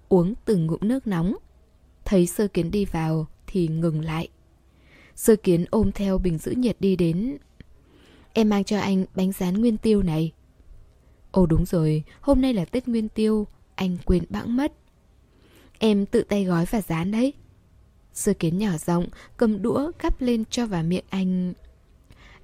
uống 0.09 0.33
từng 0.45 0.65
ngụm 0.65 0.79
nước 0.81 1.07
nóng. 1.07 1.35
Thấy 2.05 2.27
sơ 2.27 2.47
kiến 2.47 2.71
đi 2.71 2.85
vào 2.85 3.27
thì 3.47 3.67
ngừng 3.67 4.01
lại. 4.01 4.27
Sơ 5.15 5.35
kiến 5.35 5.65
ôm 5.71 5.91
theo 5.91 6.17
bình 6.17 6.37
giữ 6.37 6.51
nhiệt 6.51 6.75
đi 6.79 6.95
đến. 6.95 7.37
Em 8.33 8.49
mang 8.49 8.63
cho 8.63 8.79
anh 8.79 9.05
bánh 9.15 9.31
rán 9.31 9.61
nguyên 9.61 9.77
tiêu 9.77 10.03
này. 10.03 10.31
Ồ 11.31 11.45
đúng 11.45 11.65
rồi, 11.65 12.03
hôm 12.21 12.41
nay 12.41 12.53
là 12.53 12.65
Tết 12.65 12.87
Nguyên 12.87 13.09
Tiêu, 13.09 13.47
anh 13.75 13.97
quên 14.05 14.23
bẵng 14.29 14.55
mất. 14.55 14.73
Em 15.79 16.05
tự 16.05 16.21
tay 16.21 16.45
gói 16.45 16.65
và 16.65 16.81
rán 16.81 17.11
đấy. 17.11 17.33
Sơ 18.13 18.33
kiến 18.33 18.57
nhỏ 18.57 18.77
giọng 18.77 19.07
cầm 19.37 19.61
đũa 19.61 19.91
gắp 19.99 20.21
lên 20.21 20.43
cho 20.49 20.65
vào 20.65 20.83
miệng 20.83 21.05
anh. 21.09 21.53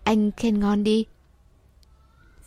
Anh 0.03 0.31
khen 0.31 0.59
ngon 0.59 0.83
đi. 0.83 1.05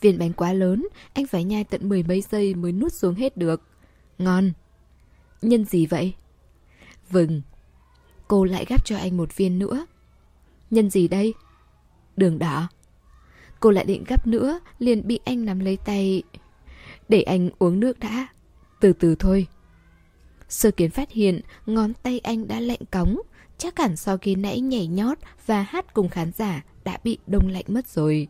Viên 0.00 0.18
bánh 0.18 0.32
quá 0.32 0.52
lớn, 0.52 0.88
anh 1.12 1.26
phải 1.26 1.44
nhai 1.44 1.64
tận 1.64 1.88
mười 1.88 2.02
mấy 2.02 2.20
giây 2.20 2.54
mới 2.54 2.72
nuốt 2.72 2.92
xuống 2.92 3.14
hết 3.14 3.36
được. 3.36 3.62
Ngon. 4.18 4.52
Nhân 5.42 5.64
gì 5.64 5.86
vậy? 5.86 6.14
Vừng. 7.10 7.42
Cô 8.28 8.44
lại 8.44 8.64
gắp 8.68 8.84
cho 8.84 8.96
anh 8.96 9.16
một 9.16 9.36
viên 9.36 9.58
nữa. 9.58 9.86
Nhân 10.70 10.90
gì 10.90 11.08
đây? 11.08 11.34
Đường 12.16 12.38
đỏ. 12.38 12.68
Cô 13.60 13.70
lại 13.70 13.84
định 13.84 14.04
gắp 14.06 14.26
nữa, 14.26 14.60
liền 14.78 15.06
bị 15.06 15.20
anh 15.24 15.44
nắm 15.44 15.60
lấy 15.60 15.76
tay. 15.76 16.22
Để 17.08 17.22
anh 17.22 17.50
uống 17.58 17.80
nước 17.80 17.98
đã. 17.98 18.28
Từ 18.80 18.92
từ 18.92 19.14
thôi. 19.14 19.46
Sơ 20.48 20.70
kiến 20.70 20.90
phát 20.90 21.10
hiện 21.10 21.40
ngón 21.66 21.94
tay 21.94 22.18
anh 22.18 22.48
đã 22.48 22.60
lạnh 22.60 22.80
cóng, 22.90 23.20
chắc 23.58 23.78
hẳn 23.78 23.96
sau 23.96 24.18
khi 24.18 24.34
nãy 24.34 24.60
nhảy 24.60 24.86
nhót 24.86 25.18
và 25.46 25.62
hát 25.62 25.94
cùng 25.94 26.08
khán 26.08 26.32
giả 26.32 26.64
đã 26.84 26.98
bị 27.04 27.18
đông 27.26 27.48
lạnh 27.48 27.64
mất 27.68 27.88
rồi. 27.88 28.28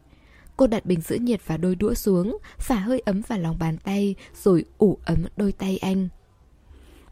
Cô 0.57 0.67
đặt 0.67 0.87
bình 0.87 1.01
giữ 1.01 1.17
nhiệt 1.17 1.41
và 1.47 1.57
đôi 1.57 1.75
đũa 1.75 1.95
xuống, 1.95 2.39
phả 2.59 2.75
hơi 2.75 3.01
ấm 3.01 3.23
vào 3.29 3.39
lòng 3.39 3.57
bàn 3.59 3.77
tay 3.79 4.15
rồi 4.43 4.65
ủ 4.79 4.99
ấm 5.05 5.25
đôi 5.37 5.53
tay 5.53 5.79
anh. 5.79 6.09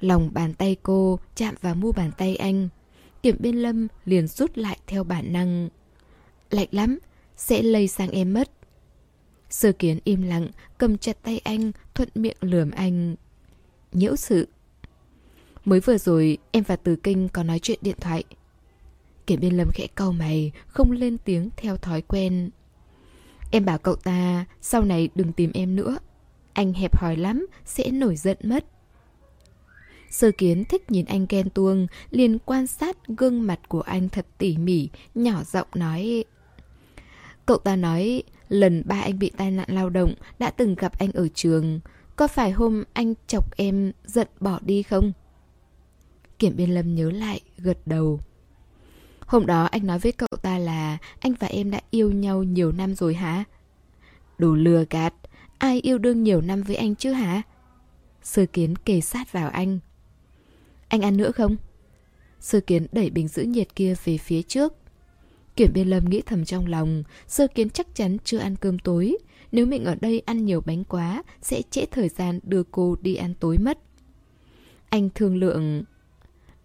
Lòng 0.01 0.31
bàn 0.35 0.55
tay 0.55 0.77
cô 0.83 1.19
chạm 1.35 1.55
vào 1.61 1.75
mu 1.75 1.93
bàn 1.93 2.11
tay 2.19 2.37
anh. 2.37 2.69
Kiểm 3.23 3.37
biên 3.39 3.57
lâm 3.57 3.89
liền 4.05 4.27
rút 4.27 4.59
lại 4.59 4.79
theo 4.87 5.05
bản 5.05 5.33
năng. 5.33 5.69
Lạnh 6.51 6.69
lắm, 6.71 6.99
sẽ 7.37 7.63
lây 7.63 7.89
sang 7.89 8.11
em 8.11 8.33
mất. 8.33 8.51
Sơ 9.51 9.73
kiến 9.73 9.99
im 10.05 10.23
lặng, 10.23 10.49
cầm 10.79 10.99
chặt 10.99 11.17
tay 11.23 11.41
anh, 11.45 11.73
thuận 11.95 12.09
miệng 12.15 12.37
lườm 12.41 12.71
anh. 12.71 13.17
Nhiễu 13.93 14.17
sự. 14.17 14.49
Mới 15.65 15.81
vừa 15.81 15.99
rồi 15.99 16.39
em 16.51 16.65
và 16.67 16.77
Từ 16.77 16.97
Kinh 16.97 17.29
có 17.29 17.43
nói 17.43 17.59
chuyện 17.59 17.79
điện 17.83 17.97
thoại. 18.01 18.25
Kiểm 19.27 19.41
biên 19.41 19.57
lâm 19.57 19.69
khẽ 19.75 19.87
cau 19.95 20.13
mày, 20.13 20.53
không 20.67 20.93
lên 20.93 21.19
tiếng 21.25 21.51
theo 21.57 21.77
thói 21.77 22.03
quen. 22.03 22.51
Em 23.51 23.65
bảo 23.65 23.79
cậu 23.79 23.97
ta 23.97 24.45
sau 24.61 24.83
này 24.83 25.09
đừng 25.15 25.33
tìm 25.33 25.51
em 25.55 25.77
nữa. 25.77 25.99
Anh 26.53 26.73
hẹp 26.73 26.97
hòi 26.97 27.17
lắm, 27.17 27.47
sẽ 27.65 27.91
nổi 27.91 28.17
giận 28.17 28.39
mất. 28.43 28.65
Sơ 30.11 30.31
kiến 30.39 30.65
thích 30.65 30.91
nhìn 30.91 31.05
anh 31.05 31.27
ghen 31.29 31.51
tuông, 31.51 31.87
liền 32.11 32.39
quan 32.39 32.67
sát 32.67 32.97
gương 33.09 33.47
mặt 33.47 33.61
của 33.69 33.81
anh 33.81 34.09
thật 34.09 34.27
tỉ 34.39 34.57
mỉ, 34.57 34.89
nhỏ 35.15 35.43
giọng 35.45 35.69
nói. 35.75 36.25
Cậu 37.47 37.59
ta 37.59 37.77
nói, 37.77 38.23
lần 38.49 38.83
ba 38.87 39.01
anh 39.01 39.19
bị 39.19 39.31
tai 39.37 39.51
nạn 39.51 39.69
lao 39.71 39.91
động 39.91 40.15
đã 40.39 40.51
từng 40.51 40.75
gặp 40.75 40.99
anh 40.99 41.13
ở 41.13 41.29
trường. 41.35 41.81
Có 42.17 42.29
phải 42.29 42.51
hôm 42.51 42.85
anh 42.93 43.15
chọc 43.27 43.57
em 43.57 43.93
giận 44.05 44.29
bỏ 44.41 44.59
đi 44.63 44.83
không? 44.83 45.13
Kiểm 46.39 46.57
biên 46.57 46.71
lâm 46.71 46.95
nhớ 46.95 47.11
lại, 47.11 47.41
gật 47.59 47.79
đầu. 47.87 48.21
Hôm 49.21 49.47
đó 49.47 49.65
anh 49.65 49.87
nói 49.87 49.99
với 49.99 50.13
cậu 50.13 50.39
ta 50.43 50.59
là 50.59 50.99
anh 51.21 51.35
và 51.41 51.47
em 51.47 51.71
đã 51.71 51.81
yêu 51.91 52.13
nhau 52.13 52.43
nhiều 52.43 52.73
năm 52.73 52.95
rồi 52.95 53.15
hả? 53.15 53.45
Đồ 54.39 54.55
lừa 54.55 54.85
gạt, 54.91 55.15
ai 55.59 55.81
yêu 55.81 55.99
đương 55.99 56.23
nhiều 56.23 56.41
năm 56.41 56.63
với 56.63 56.77
anh 56.77 56.95
chứ 56.95 57.13
hả? 57.13 57.43
Sơ 58.23 58.47
kiến 58.47 58.77
kề 58.77 59.01
sát 59.01 59.33
vào 59.33 59.49
anh. 59.49 59.79
Anh 60.89 61.01
ăn 61.01 61.17
nữa 61.17 61.31
không? 61.31 61.57
Sơ 62.41 62.61
kiến 62.61 62.87
đẩy 62.93 63.11
bình 63.11 63.29
giữ 63.29 63.43
nhiệt 63.43 63.75
kia 63.75 63.95
về 64.05 64.19
phía 64.19 64.43
trước. 64.43 64.75
Kiểm 65.57 65.73
biên 65.75 65.89
lâm 65.89 66.05
nghĩ 66.05 66.23
thầm 66.27 66.45
trong 66.45 66.67
lòng, 66.67 67.03
sơ 67.27 67.47
kiến 67.47 67.71
chắc 67.71 67.95
chắn 67.95 68.17
chưa 68.25 68.39
ăn 68.39 68.57
cơm 68.57 68.79
tối. 68.79 69.17
Nếu 69.53 69.67
mình 69.67 69.85
ở 69.85 69.95
đây 69.95 70.23
ăn 70.27 70.45
nhiều 70.45 70.61
bánh 70.61 70.85
quá, 70.85 71.23
sẽ 71.43 71.63
trễ 71.71 71.87
thời 71.87 72.09
gian 72.09 72.41
đưa 72.43 72.63
cô 72.71 72.97
đi 73.01 73.15
ăn 73.15 73.35
tối 73.35 73.59
mất. 73.59 73.79
Anh 74.89 75.09
thương 75.15 75.37
lượng... 75.37 75.85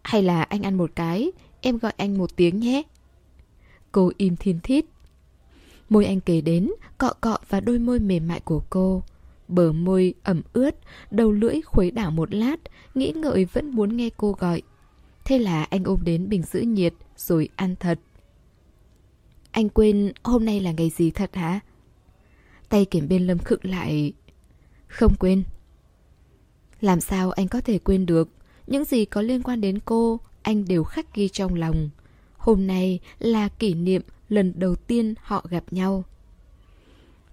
Hay 0.03 0.23
là 0.23 0.43
anh 0.43 0.61
ăn 0.61 0.77
một 0.77 0.91
cái, 0.95 1.31
em 1.61 1.77
gọi 1.77 1.93
anh 1.97 2.17
một 2.17 2.35
tiếng 2.35 2.59
nhé. 2.59 2.83
Cô 3.91 4.11
im 4.17 4.35
thiên 4.35 4.59
thít. 4.63 4.85
Môi 5.89 6.05
anh 6.05 6.21
kề 6.21 6.41
đến, 6.41 6.71
cọ 6.97 7.13
cọ 7.21 7.37
vào 7.49 7.61
đôi 7.61 7.79
môi 7.79 7.99
mềm 7.99 8.27
mại 8.27 8.39
của 8.39 8.63
cô. 8.69 9.03
Bờ 9.51 9.71
môi 9.71 10.13
ẩm 10.23 10.41
ướt, 10.53 10.75
đầu 11.11 11.31
lưỡi 11.31 11.61
khuấy 11.61 11.91
đảo 11.91 12.11
một 12.11 12.33
lát, 12.33 12.55
nghĩ 12.95 13.13
ngợi 13.15 13.45
vẫn 13.45 13.71
muốn 13.71 13.97
nghe 13.97 14.09
cô 14.17 14.31
gọi. 14.31 14.61
Thế 15.25 15.39
là 15.39 15.63
anh 15.63 15.83
ôm 15.83 15.99
đến 16.03 16.29
bình 16.29 16.41
giữ 16.41 16.61
nhiệt, 16.61 16.93
rồi 17.17 17.49
ăn 17.55 17.75
thật. 17.79 17.99
Anh 19.51 19.69
quên 19.69 20.11
hôm 20.23 20.45
nay 20.45 20.59
là 20.59 20.71
ngày 20.71 20.89
gì 20.89 21.11
thật 21.11 21.35
hả? 21.35 21.59
Tay 22.69 22.85
kiểm 22.85 23.07
bên 23.07 23.27
lâm 23.27 23.37
khựng 23.37 23.59
lại. 23.63 24.13
Không 24.87 25.13
quên. 25.19 25.43
Làm 26.81 27.01
sao 27.01 27.31
anh 27.31 27.47
có 27.47 27.61
thể 27.61 27.79
quên 27.79 28.05
được? 28.05 28.29
Những 28.67 28.85
gì 28.85 29.05
có 29.05 29.21
liên 29.21 29.43
quan 29.43 29.61
đến 29.61 29.79
cô, 29.85 30.19
anh 30.41 30.65
đều 30.65 30.83
khắc 30.83 31.15
ghi 31.15 31.29
trong 31.29 31.55
lòng. 31.55 31.89
Hôm 32.37 32.67
nay 32.67 32.99
là 33.19 33.47
kỷ 33.47 33.73
niệm 33.73 34.01
lần 34.29 34.53
đầu 34.55 34.75
tiên 34.75 35.13
họ 35.21 35.45
gặp 35.49 35.63
nhau. 35.71 36.03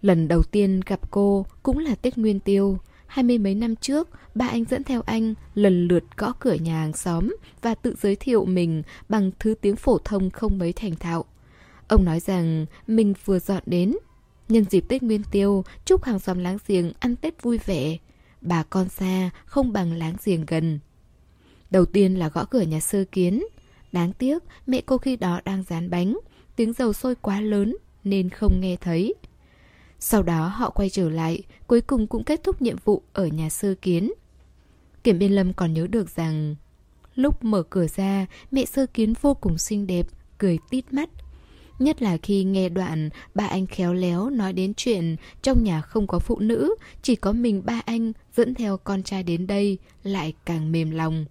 Lần 0.03 0.29
đầu 0.29 0.43
tiên 0.43 0.81
gặp 0.87 1.11
cô 1.11 1.47
cũng 1.63 1.79
là 1.79 1.95
Tết 1.95 2.19
Nguyên 2.19 2.41
Tiêu. 2.41 2.79
Hai 3.07 3.23
mươi 3.23 3.39
mấy 3.39 3.55
năm 3.55 3.77
trước, 3.77 4.09
ba 4.35 4.49
anh 4.49 4.65
dẫn 4.65 4.85
theo 4.85 5.03
anh 5.07 5.35
lần 5.55 5.89
lượt 5.89 6.05
gõ 6.17 6.33
cửa 6.41 6.55
nhà 6.55 6.81
hàng 6.81 6.93
xóm 6.93 7.37
và 7.63 7.75
tự 7.75 7.95
giới 8.03 8.17
thiệu 8.17 8.45
mình 8.45 8.83
bằng 9.09 9.31
thứ 9.39 9.55
tiếng 9.61 9.77
phổ 9.77 9.99
thông 9.99 10.31
không 10.31 10.59
mấy 10.59 10.73
thành 10.73 10.97
thạo. 10.97 11.25
Ông 11.89 12.05
nói 12.05 12.21
rằng 12.21 12.67
mình 12.87 13.15
vừa 13.25 13.39
dọn 13.39 13.63
đến. 13.67 13.97
Nhân 14.49 14.65
dịp 14.71 14.85
Tết 14.89 15.03
Nguyên 15.03 15.23
Tiêu, 15.31 15.65
chúc 15.85 16.05
hàng 16.05 16.19
xóm 16.19 16.39
láng 16.39 16.59
giềng 16.67 16.93
ăn 17.01 17.17
Tết 17.17 17.43
vui 17.43 17.59
vẻ. 17.59 17.97
Bà 18.41 18.63
con 18.63 18.89
xa 18.89 19.31
không 19.45 19.73
bằng 19.73 19.93
láng 19.93 20.15
giềng 20.25 20.47
gần. 20.47 20.79
Đầu 21.71 21.85
tiên 21.85 22.19
là 22.19 22.29
gõ 22.29 22.45
cửa 22.45 22.61
nhà 22.63 22.81
sơ 22.81 23.05
kiến. 23.13 23.45
Đáng 23.93 24.13
tiếc, 24.13 24.43
mẹ 24.67 24.81
cô 24.87 24.99
khi 24.99 25.17
đó 25.17 25.41
đang 25.45 25.63
dán 25.69 25.91
bánh. 25.91 26.19
Tiếng 26.57 26.73
dầu 26.73 26.93
sôi 26.93 27.15
quá 27.15 27.41
lớn 27.41 27.77
nên 28.05 28.31
không 28.31 28.61
nghe 28.61 28.77
thấy. 28.77 29.15
Sau 30.01 30.23
đó 30.23 30.49
họ 30.49 30.71
quay 30.71 30.91
trở 30.91 31.09
lại, 31.11 31.43
cuối 31.67 31.81
cùng 31.81 32.07
cũng 32.07 32.25
kết 32.25 32.43
thúc 32.43 32.63
nhiệm 32.63 32.77
vụ 32.85 33.03
ở 33.13 33.27
nhà 33.27 33.49
sơ 33.49 33.75
kiến. 33.83 34.13
Kiểm 35.05 35.19
biên 35.19 35.33
lâm 35.33 35.53
còn 35.53 35.73
nhớ 35.73 35.87
được 35.87 36.17
rằng 36.17 36.55
lúc 37.15 37.45
mở 37.45 37.63
cửa 37.63 37.87
ra, 37.87 38.27
mẹ 38.51 38.65
sơ 38.65 38.87
kiến 38.87 39.15
vô 39.21 39.35
cùng 39.35 39.59
xinh 39.59 39.87
đẹp, 39.87 40.07
cười 40.39 40.59
tít 40.71 40.93
mắt. 40.93 41.11
Nhất 41.79 42.03
là 42.03 42.17
khi 42.17 42.45
nghe 42.45 42.69
đoạn 42.69 43.11
ba 43.35 43.47
anh 43.47 43.67
khéo 43.67 43.95
léo 43.95 44.31
nói 44.31 44.53
đến 44.53 44.75
chuyện 44.77 45.17
trong 45.43 45.65
nhà 45.65 45.81
không 45.81 46.07
có 46.07 46.19
phụ 46.19 46.39
nữ, 46.39 46.75
chỉ 47.03 47.17
có 47.17 47.33
mình 47.33 47.63
ba 47.65 47.81
anh 47.85 48.13
dẫn 48.37 48.55
theo 48.55 48.77
con 48.77 49.03
trai 49.03 49.23
đến 49.23 49.47
đây, 49.47 49.79
lại 50.03 50.35
càng 50.45 50.73
mềm 50.73 50.91
lòng. 50.91 51.25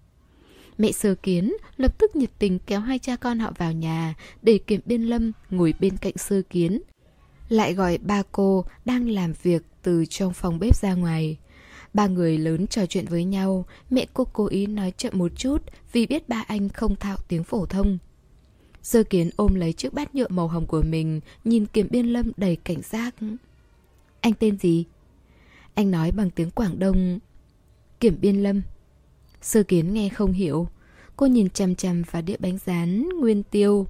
Mẹ 0.77 0.91
sơ 0.91 1.15
kiến 1.15 1.53
lập 1.77 1.97
tức 1.97 2.15
nhiệt 2.15 2.30
tình 2.39 2.60
kéo 2.60 2.80
hai 2.80 2.99
cha 2.99 3.15
con 3.15 3.39
họ 3.39 3.51
vào 3.58 3.71
nhà 3.71 4.15
để 4.41 4.58
kiểm 4.58 4.82
biên 4.86 5.03
lâm 5.03 5.32
ngồi 5.49 5.73
bên 5.80 5.97
cạnh 5.97 6.17
sơ 6.17 6.41
kiến. 6.49 6.82
Lại 7.49 7.73
gọi 7.73 7.97
ba 7.97 8.23
cô 8.31 8.65
đang 8.86 9.10
làm 9.10 9.33
việc 9.43 9.63
từ 9.81 10.05
trong 10.05 10.33
phòng 10.33 10.60
bếp 10.60 10.75
ra 10.75 10.93
ngoài. 10.93 11.38
Ba 11.93 12.07
người 12.07 12.38
lớn 12.38 12.67
trò 12.67 12.86
chuyện 12.86 13.05
với 13.05 13.23
nhau, 13.23 13.65
mẹ 13.89 14.05
cô 14.13 14.27
cố 14.33 14.47
ý 14.47 14.65
nói 14.65 14.93
chậm 14.97 15.17
một 15.17 15.31
chút 15.36 15.63
vì 15.91 16.05
biết 16.05 16.29
ba 16.29 16.43
anh 16.47 16.69
không 16.69 16.95
thạo 16.95 17.17
tiếng 17.27 17.43
phổ 17.43 17.65
thông. 17.65 17.97
Sơ 18.83 19.03
kiến 19.03 19.29
ôm 19.36 19.55
lấy 19.55 19.73
chiếc 19.73 19.93
bát 19.93 20.15
nhựa 20.15 20.27
màu 20.29 20.47
hồng 20.47 20.65
của 20.65 20.81
mình, 20.81 21.19
nhìn 21.43 21.65
kiểm 21.65 21.88
biên 21.91 22.05
lâm 22.05 22.31
đầy 22.38 22.55
cảnh 22.55 22.81
giác. 22.81 23.15
Anh 24.21 24.33
tên 24.33 24.57
gì? 24.57 24.86
Anh 25.73 25.91
nói 25.91 26.12
bằng 26.12 26.29
tiếng 26.29 26.51
Quảng 26.51 26.79
Đông. 26.79 27.19
Kiểm 27.99 28.17
biên 28.21 28.43
lâm. 28.43 28.62
Sơ 29.41 29.63
kiến 29.63 29.93
nghe 29.93 30.10
không 30.10 30.31
hiểu. 30.31 30.67
Cô 31.15 31.25
nhìn 31.25 31.49
chằm 31.49 31.75
chằm 31.75 32.03
vào 32.12 32.21
đĩa 32.21 32.38
bánh 32.39 32.57
rán, 32.65 33.10
nguyên 33.19 33.43
tiêu. 33.43 33.88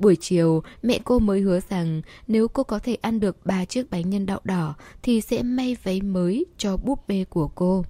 Buổi 0.00 0.16
chiều, 0.20 0.62
mẹ 0.82 0.98
cô 1.04 1.18
mới 1.18 1.40
hứa 1.40 1.60
rằng 1.68 2.02
nếu 2.26 2.48
cô 2.48 2.62
có 2.62 2.78
thể 2.78 2.94
ăn 2.94 3.20
được 3.20 3.46
ba 3.46 3.64
chiếc 3.64 3.90
bánh 3.90 4.10
nhân 4.10 4.26
đậu 4.26 4.40
đỏ 4.44 4.74
thì 5.02 5.20
sẽ 5.20 5.42
may 5.42 5.76
váy 5.82 6.00
mới 6.00 6.46
cho 6.56 6.76
búp 6.76 7.08
bê 7.08 7.24
của 7.24 7.48
cô. 7.48 7.84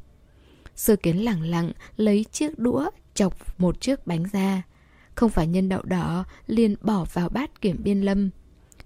Sơ 0.77 0.97
kiến 0.97 1.25
lẳng 1.25 1.43
lặng 1.43 1.73
lấy 1.97 2.25
chiếc 2.33 2.59
đũa 2.59 2.91
chọc 3.15 3.61
một 3.61 3.81
chiếc 3.81 4.07
bánh 4.07 4.25
ra. 4.33 4.63
Không 5.15 5.31
phải 5.31 5.47
nhân 5.47 5.69
đậu 5.69 5.83
đỏ, 5.83 6.25
liền 6.47 6.77
bỏ 6.83 7.07
vào 7.13 7.29
bát 7.29 7.61
kiểm 7.61 7.77
biên 7.83 8.01
lâm. 8.01 8.31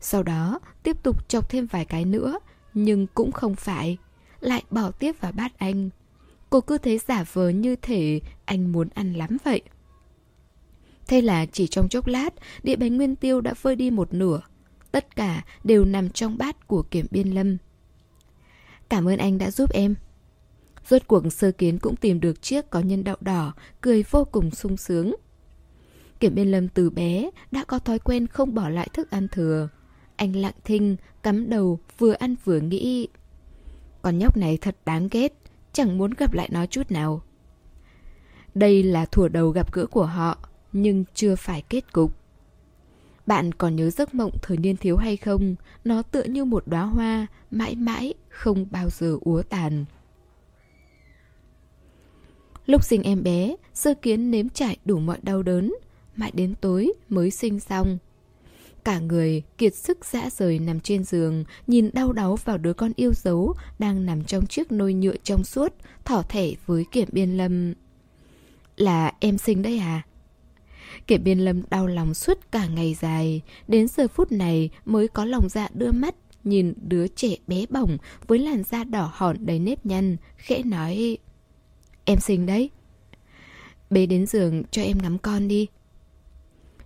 Sau 0.00 0.22
đó, 0.22 0.60
tiếp 0.82 1.02
tục 1.02 1.28
chọc 1.28 1.50
thêm 1.50 1.66
vài 1.66 1.84
cái 1.84 2.04
nữa, 2.04 2.38
nhưng 2.74 3.06
cũng 3.06 3.32
không 3.32 3.54
phải. 3.54 3.98
Lại 4.40 4.62
bỏ 4.70 4.90
tiếp 4.90 5.12
vào 5.20 5.32
bát 5.32 5.58
anh. 5.58 5.90
Cô 6.50 6.60
cứ 6.60 6.78
thế 6.78 6.98
giả 6.98 7.24
vờ 7.32 7.48
như 7.48 7.76
thể 7.76 8.20
anh 8.44 8.72
muốn 8.72 8.88
ăn 8.94 9.12
lắm 9.12 9.36
vậy. 9.44 9.62
Thế 11.06 11.20
là 11.20 11.46
chỉ 11.46 11.66
trong 11.66 11.88
chốc 11.88 12.06
lát, 12.06 12.30
địa 12.62 12.76
bánh 12.76 12.96
nguyên 12.96 13.16
tiêu 13.16 13.40
đã 13.40 13.54
vơi 13.62 13.76
đi 13.76 13.90
một 13.90 14.14
nửa. 14.14 14.40
Tất 14.92 15.16
cả 15.16 15.44
đều 15.64 15.84
nằm 15.84 16.10
trong 16.10 16.38
bát 16.38 16.66
của 16.66 16.82
kiểm 16.82 17.06
biên 17.10 17.30
lâm. 17.30 17.56
Cảm 18.88 19.08
ơn 19.08 19.18
anh 19.18 19.38
đã 19.38 19.50
giúp 19.50 19.70
em. 19.70 19.94
Rốt 20.88 21.02
cuộc 21.06 21.32
sơ 21.32 21.52
kiến 21.52 21.78
cũng 21.78 21.96
tìm 21.96 22.20
được 22.20 22.42
chiếc 22.42 22.70
có 22.70 22.80
nhân 22.80 23.04
đậu 23.04 23.16
đỏ, 23.20 23.52
cười 23.80 24.04
vô 24.10 24.24
cùng 24.24 24.50
sung 24.50 24.76
sướng. 24.76 25.14
Kiểm 26.20 26.34
biên 26.34 26.50
lâm 26.50 26.68
từ 26.68 26.90
bé 26.90 27.30
đã 27.50 27.64
có 27.64 27.78
thói 27.78 27.98
quen 27.98 28.26
không 28.26 28.54
bỏ 28.54 28.68
lại 28.68 28.88
thức 28.92 29.10
ăn 29.10 29.28
thừa. 29.28 29.68
Anh 30.16 30.36
lặng 30.36 30.54
thinh, 30.64 30.96
cắm 31.22 31.50
đầu, 31.50 31.78
vừa 31.98 32.12
ăn 32.12 32.34
vừa 32.44 32.60
nghĩ. 32.60 33.08
Con 34.02 34.18
nhóc 34.18 34.36
này 34.36 34.58
thật 34.60 34.76
đáng 34.84 35.08
ghét, 35.10 35.32
chẳng 35.72 35.98
muốn 35.98 36.10
gặp 36.10 36.34
lại 36.34 36.48
nó 36.52 36.66
chút 36.66 36.90
nào. 36.90 37.22
Đây 38.54 38.82
là 38.82 39.06
thủa 39.06 39.28
đầu 39.28 39.50
gặp 39.50 39.72
gỡ 39.72 39.86
của 39.86 40.06
họ, 40.06 40.38
nhưng 40.74 41.04
chưa 41.14 41.36
phải 41.36 41.62
kết 41.62 41.92
cục. 41.92 42.12
Bạn 43.26 43.52
còn 43.52 43.76
nhớ 43.76 43.90
giấc 43.90 44.14
mộng 44.14 44.32
thời 44.42 44.56
niên 44.56 44.76
thiếu 44.76 44.96
hay 44.96 45.16
không? 45.16 45.54
Nó 45.84 46.02
tựa 46.02 46.22
như 46.22 46.44
một 46.44 46.62
đóa 46.66 46.82
hoa, 46.82 47.26
mãi 47.50 47.74
mãi 47.74 48.14
không 48.28 48.66
bao 48.70 48.90
giờ 48.90 49.18
úa 49.20 49.42
tàn. 49.42 49.84
Lúc 52.66 52.84
sinh 52.84 53.02
em 53.02 53.22
bé, 53.22 53.56
sơ 53.74 53.94
kiến 53.94 54.30
nếm 54.30 54.48
trải 54.48 54.76
đủ 54.84 54.98
mọi 54.98 55.18
đau 55.22 55.42
đớn, 55.42 55.74
mãi 56.16 56.30
đến 56.34 56.54
tối 56.60 56.92
mới 57.08 57.30
sinh 57.30 57.60
xong. 57.60 57.98
Cả 58.84 58.98
người 58.98 59.42
kiệt 59.58 59.74
sức 59.74 60.04
dã 60.04 60.30
rời 60.30 60.58
nằm 60.58 60.80
trên 60.80 61.04
giường, 61.04 61.44
nhìn 61.66 61.90
đau 61.92 62.12
đáu 62.12 62.36
vào 62.36 62.58
đứa 62.58 62.72
con 62.72 62.92
yêu 62.96 63.12
dấu 63.14 63.54
đang 63.78 64.06
nằm 64.06 64.24
trong 64.24 64.46
chiếc 64.46 64.72
nôi 64.72 64.94
nhựa 64.94 65.16
trong 65.22 65.44
suốt, 65.44 65.74
thỏ 66.04 66.22
thẻ 66.28 66.50
với 66.66 66.84
kiểm 66.92 67.08
biên 67.12 67.36
lâm. 67.36 67.74
Là 68.76 69.12
em 69.20 69.38
sinh 69.38 69.62
đây 69.62 69.78
à? 69.78 70.02
Kể 71.06 71.18
biên 71.18 71.38
lâm 71.38 71.62
đau 71.70 71.86
lòng 71.86 72.14
suốt 72.14 72.38
cả 72.50 72.66
ngày 72.66 72.96
dài, 73.00 73.40
đến 73.68 73.88
giờ 73.88 74.08
phút 74.08 74.32
này 74.32 74.70
mới 74.84 75.08
có 75.08 75.24
lòng 75.24 75.48
dạ 75.48 75.68
đưa 75.74 75.92
mắt, 75.92 76.14
nhìn 76.44 76.74
đứa 76.88 77.08
trẻ 77.08 77.36
bé 77.46 77.66
bỏng 77.70 77.98
với 78.26 78.38
làn 78.38 78.62
da 78.62 78.84
đỏ 78.84 79.10
hòn 79.12 79.36
đầy 79.40 79.58
nếp 79.58 79.86
nhăn, 79.86 80.16
khẽ 80.36 80.62
nói 80.62 81.18
Em 82.04 82.20
sinh 82.20 82.46
đấy. 82.46 82.70
Bế 83.90 84.06
đến 84.06 84.26
giường 84.26 84.62
cho 84.70 84.82
em 84.82 84.98
ngắm 85.02 85.18
con 85.18 85.48
đi. 85.48 85.66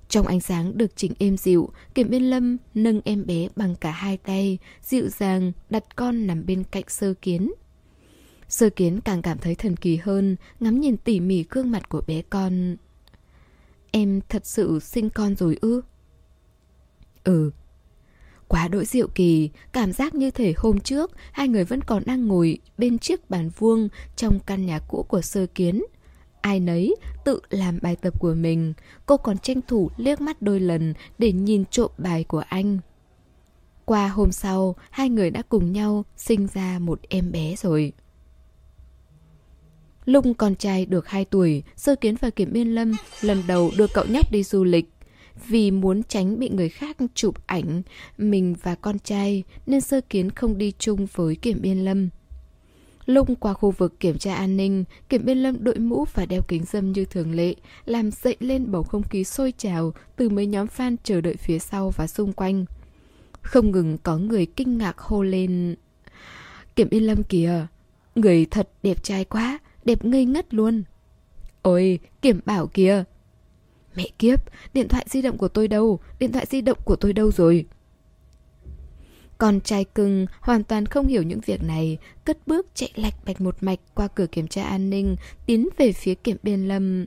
Trong 0.09 0.27
ánh 0.27 0.41
sáng 0.41 0.79
được 0.79 0.97
chỉnh 0.97 1.13
êm 1.19 1.37
dịu, 1.37 1.71
Kiểm 1.95 2.11
Biên 2.11 2.23
Lâm 2.23 2.57
nâng 2.75 3.01
em 3.05 3.27
bé 3.27 3.49
bằng 3.57 3.75
cả 3.75 3.91
hai 3.91 4.17
tay, 4.17 4.59
dịu 4.83 5.09
dàng 5.09 5.53
đặt 5.71 5.97
con 5.97 6.27
nằm 6.27 6.47
bên 6.47 6.65
cạnh 6.71 6.85
sơ 6.89 7.15
kiến. 7.23 7.53
Sơ 8.49 8.71
kiến 8.71 9.01
càng 9.01 9.23
cảm 9.23 9.39
thấy 9.39 9.55
thần 9.55 9.77
kỳ 9.77 9.97
hơn, 9.97 10.37
ngắm 10.61 10.81
nhìn 10.81 10.97
tỉ 10.97 11.21
mỉ 11.21 11.45
gương 11.51 11.71
mặt 11.71 11.89
của 11.89 12.03
bé 12.07 12.23
con. 12.23 12.77
Em 13.91 14.21
thật 14.29 14.47
sự 14.47 14.81
sinh 14.81 15.11
con 15.11 15.37
rồi 15.37 15.59
ư? 15.61 15.83
Ừ. 17.25 17.51
Quá 18.49 18.69
đỗi 18.69 18.85
diệu 18.85 19.09
kỳ, 19.09 19.51
cảm 19.73 19.93
giác 19.93 20.15
như 20.15 20.31
thể 20.31 20.55
hôm 20.57 20.81
trước 20.81 21.11
hai 21.33 21.49
người 21.49 21.65
vẫn 21.65 21.83
còn 21.83 22.03
đang 22.07 22.27
ngồi 22.27 22.59
bên 22.79 22.99
chiếc 22.99 23.31
bàn 23.31 23.51
vuông 23.59 23.89
trong 24.17 24.41
căn 24.41 24.67
nhà 24.67 24.79
cũ 24.89 25.05
của 25.09 25.21
sơ 25.21 25.47
kiến. 25.47 25.83
Ai 26.41 26.61
nấy 26.61 26.97
tự 27.25 27.41
làm 27.51 27.79
bài 27.83 27.97
tập 27.97 28.15
của 28.21 28.35
mình, 28.35 28.75
cô 29.07 29.17
còn 29.17 29.39
tranh 29.39 29.61
thủ 29.69 29.91
liếc 29.97 30.21
mắt 30.21 30.43
đôi 30.43 30.61
lần 30.61 30.95
để 31.19 31.33
nhìn 31.33 31.65
trộm 31.71 31.91
bài 31.99 32.25
của 32.25 32.43
anh. 32.49 32.79
Qua 33.85 34.09
hôm 34.09 34.33
sau, 34.33 34.77
hai 34.91 35.09
người 35.09 35.31
đã 35.31 35.43
cùng 35.43 35.73
nhau 35.73 36.05
sinh 36.17 36.47
ra 36.55 36.79
một 36.79 37.01
em 37.09 37.33
bé 37.33 37.55
rồi. 37.57 37.93
Lúc 40.09 40.25
con 40.39 40.55
trai 40.55 40.87
được 40.87 41.09
2 41.09 41.25
tuổi, 41.25 41.63
Sơ 41.77 41.95
Kiến 41.95 42.15
và 42.21 42.31
Kiểm 42.31 42.53
Biên 42.53 42.69
Lâm 42.69 42.93
lần 43.21 43.43
đầu 43.47 43.71
đưa 43.77 43.87
cậu 43.87 44.05
nhóc 44.09 44.33
đi 44.33 44.43
du 44.43 44.65
lịch. 44.65 44.91
Vì 45.47 45.71
muốn 45.71 46.03
tránh 46.03 46.39
bị 46.39 46.49
người 46.49 46.69
khác 46.69 46.97
chụp 47.15 47.35
ảnh 47.47 47.83
mình 48.19 48.55
và 48.63 48.75
con 48.75 48.99
trai 48.99 49.45
nên 49.67 49.81
Sơ 49.81 50.01
Kiến 50.01 50.31
không 50.31 50.59
đi 50.59 50.73
chung 50.79 51.07
với 51.13 51.37
Kiểm 51.37 51.59
Biên 51.63 51.85
Lâm. 51.85 52.09
Lúc 53.07 53.29
qua 53.41 53.53
khu 53.53 53.71
vực 53.71 54.01
kiểm 54.01 54.19
tra 54.19 54.35
an 54.35 54.57
ninh, 54.57 54.85
Kiểm 55.09 55.25
Biên 55.25 55.39
Lâm 55.39 55.65
đội 55.65 55.79
mũ 55.79 56.05
và 56.15 56.27
đeo 56.27 56.43
kính 56.49 56.65
dâm 56.65 56.93
như 56.93 57.05
thường 57.05 57.35
lệ, 57.35 57.55
làm 57.85 58.11
dậy 58.11 58.37
lên 58.41 58.71
bầu 58.71 58.83
không 58.83 59.03
khí 59.03 59.25
sôi 59.25 59.53
trào 59.59 59.93
từ 60.17 60.29
mấy 60.29 60.47
nhóm 60.47 60.67
fan 60.77 60.97
chờ 61.05 61.21
đợi 61.21 61.37
phía 61.37 61.59
sau 61.59 61.91
và 61.91 62.07
xung 62.07 62.33
quanh. 62.33 62.65
Không 63.43 63.71
ngừng 63.71 63.99
có 63.99 64.19
người 64.19 64.47
kinh 64.47 64.79
ngạc 64.79 64.99
hô 64.99 65.23
lên 65.23 65.77
Kiểm 66.77 66.89
Biên 66.91 67.03
Lâm 67.03 67.23
kìa, 67.23 67.67
người 68.15 68.47
thật 68.51 68.69
đẹp 68.83 69.03
trai 69.05 69.25
quá, 69.25 69.59
đẹp 69.89 70.05
ngây 70.05 70.25
ngất 70.25 70.55
luôn. 70.55 70.83
Ôi, 71.63 71.99
kiểm 72.23 72.41
bảo 72.45 72.67
kìa. 72.67 73.05
Mẹ 73.95 74.09
kiếp, 74.19 74.41
điện 74.75 74.89
thoại 74.89 75.07
di 75.09 75.23
động 75.23 75.39
của 75.39 75.49
tôi 75.49 75.69
đâu? 75.69 76.01
Điện 76.19 76.33
thoại 76.33 76.47
di 76.51 76.61
động 76.61 76.79
của 76.85 76.97
tôi 76.97 77.13
đâu 77.13 77.31
rồi? 77.33 77.67
Con 79.39 79.61
trai 79.61 79.85
cưng 79.85 80.27
hoàn 80.41 80.65
toàn 80.65 80.87
không 80.87 81.07
hiểu 81.07 81.23
những 81.23 81.41
việc 81.41 81.63
này, 81.63 81.99
cất 82.25 82.39
bước 82.47 82.67
chạy 82.75 82.91
lạch 82.95 83.15
bạch 83.25 83.41
một 83.41 83.57
mạch 83.61 83.79
qua 83.95 84.09
cửa 84.09 84.27
kiểm 84.27 84.49
tra 84.49 84.63
an 84.63 84.91
ninh, 84.91 85.17
tiến 85.47 85.69
về 85.77 85.93
phía 85.93 86.15
kiểm 86.15 86.37
biên 86.43 86.69
lâm. 86.69 87.05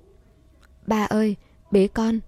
Ba 0.88 1.06
ơi, 1.06 1.36
bế 1.72 1.88
con. 1.88 2.20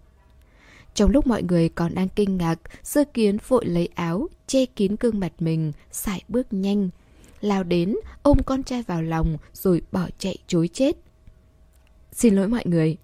Trong 0.94 1.12
lúc 1.12 1.28
mọi 1.28 1.44
người 1.44 1.70
còn 1.70 1.96
đang 1.96 2.10
kinh 2.10 2.38
ngạc, 2.38 2.60
sơ 2.84 3.04
kiến 3.14 3.38
vội 3.48 3.66
lấy 3.66 3.90
áo, 3.96 4.28
che 4.48 4.66
kín 4.66 4.96
gương 5.00 5.20
mặt 5.20 5.34
mình, 5.40 5.72
sải 5.92 6.22
bước 6.28 6.54
nhanh, 6.54 6.90
lao 7.44 7.64
đến, 7.64 7.96
ôm 8.24 8.38
con 8.46 8.64
trai 8.64 8.84
vào 8.84 9.02
lòng 9.02 9.38
rồi 9.54 9.82
bỏ 9.92 10.08
chạy 10.18 10.38
chối 10.48 10.70
chết. 10.74 10.98
Xin 12.12 12.36
lỗi 12.36 12.48
mọi 12.48 12.64
người. 12.66 12.98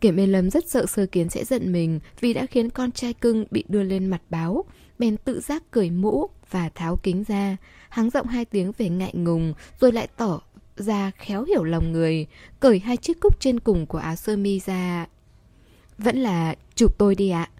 Kiểm 0.00 0.16
Biên 0.16 0.32
Lâm 0.32 0.50
rất 0.50 0.68
sợ 0.68 0.86
sơ 0.86 1.06
kiến 1.06 1.28
sẽ 1.28 1.44
giận 1.44 1.72
mình 1.72 2.00
vì 2.20 2.34
đã 2.34 2.46
khiến 2.46 2.70
con 2.70 2.92
trai 2.92 3.12
cưng 3.12 3.44
bị 3.50 3.64
đưa 3.68 3.82
lên 3.82 4.06
mặt 4.06 4.22
báo, 4.30 4.64
bèn 4.98 5.16
tự 5.16 5.40
giác 5.40 5.62
cởi 5.70 5.90
mũ 5.90 6.26
và 6.50 6.68
tháo 6.68 6.96
kính 6.96 7.24
ra, 7.28 7.56
hắng 7.88 8.10
giọng 8.10 8.26
hai 8.26 8.44
tiếng 8.44 8.72
về 8.78 8.88
ngại 8.88 9.12
ngùng 9.14 9.54
rồi 9.80 9.92
lại 9.92 10.08
tỏ 10.16 10.40
ra 10.76 11.10
khéo 11.18 11.44
hiểu 11.44 11.64
lòng 11.64 11.92
người, 11.92 12.26
cởi 12.60 12.78
hai 12.78 12.96
chiếc 12.96 13.20
cúc 13.20 13.40
trên 13.40 13.60
cùng 13.60 13.86
của 13.86 13.98
áo 13.98 14.16
sơ 14.16 14.36
mi 14.36 14.60
ra. 14.60 15.06
Vẫn 15.98 16.16
là 16.16 16.54
chụp 16.74 16.98
tôi 16.98 17.14
đi 17.14 17.30
ạ. 17.30 17.50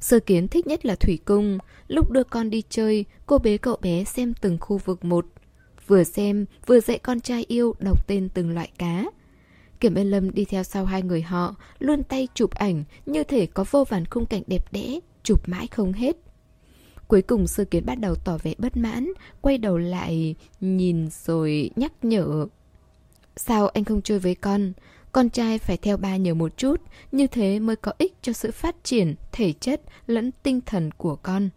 Sơ 0.00 0.20
kiến 0.20 0.48
thích 0.48 0.66
nhất 0.66 0.86
là 0.86 0.94
thủy 0.94 1.18
cung. 1.24 1.58
Lúc 1.88 2.10
đưa 2.10 2.24
con 2.24 2.50
đi 2.50 2.62
chơi, 2.68 3.04
cô 3.26 3.38
bế 3.38 3.58
cậu 3.58 3.76
bé 3.82 4.04
xem 4.04 4.34
từng 4.40 4.58
khu 4.60 4.78
vực 4.78 5.04
một. 5.04 5.26
Vừa 5.86 6.04
xem, 6.04 6.46
vừa 6.66 6.80
dạy 6.80 6.98
con 6.98 7.20
trai 7.20 7.44
yêu 7.48 7.74
đọc 7.78 8.06
tên 8.06 8.28
từng 8.34 8.50
loại 8.50 8.70
cá. 8.78 9.04
Kiểm 9.80 9.94
Bên 9.94 10.10
Lâm 10.10 10.30
đi 10.30 10.44
theo 10.44 10.62
sau 10.62 10.84
hai 10.84 11.02
người 11.02 11.22
họ, 11.22 11.54
luôn 11.78 12.02
tay 12.02 12.28
chụp 12.34 12.50
ảnh, 12.50 12.84
như 13.06 13.24
thể 13.24 13.46
có 13.46 13.64
vô 13.70 13.84
vàn 13.84 14.04
khung 14.04 14.26
cảnh 14.26 14.42
đẹp 14.46 14.72
đẽ, 14.72 15.00
chụp 15.22 15.48
mãi 15.48 15.66
không 15.66 15.92
hết. 15.92 16.16
Cuối 17.08 17.22
cùng 17.22 17.46
sơ 17.46 17.64
kiến 17.64 17.86
bắt 17.86 17.98
đầu 18.00 18.14
tỏ 18.14 18.38
vẻ 18.42 18.54
bất 18.58 18.76
mãn, 18.76 19.12
quay 19.40 19.58
đầu 19.58 19.78
lại, 19.78 20.34
nhìn 20.60 21.08
rồi 21.10 21.70
nhắc 21.76 21.92
nhở. 22.02 22.46
Sao 23.36 23.68
anh 23.68 23.84
không 23.84 24.02
chơi 24.02 24.18
với 24.18 24.34
con? 24.34 24.72
Con 25.12 25.30
trai 25.30 25.58
phải 25.58 25.76
theo 25.76 25.96
ba 25.96 26.16
nhiều 26.16 26.34
một 26.34 26.56
chút, 26.56 26.80
như 27.12 27.26
thế 27.26 27.58
mới 27.60 27.76
có 27.76 27.92
ích 27.98 28.14
cho 28.22 28.32
sự 28.32 28.50
phát 28.50 28.76
triển 28.84 29.14
thể 29.32 29.52
chất 29.52 29.80
lẫn 30.06 30.30
tinh 30.42 30.60
thần 30.66 30.90
của 30.96 31.16
con. 31.16 31.48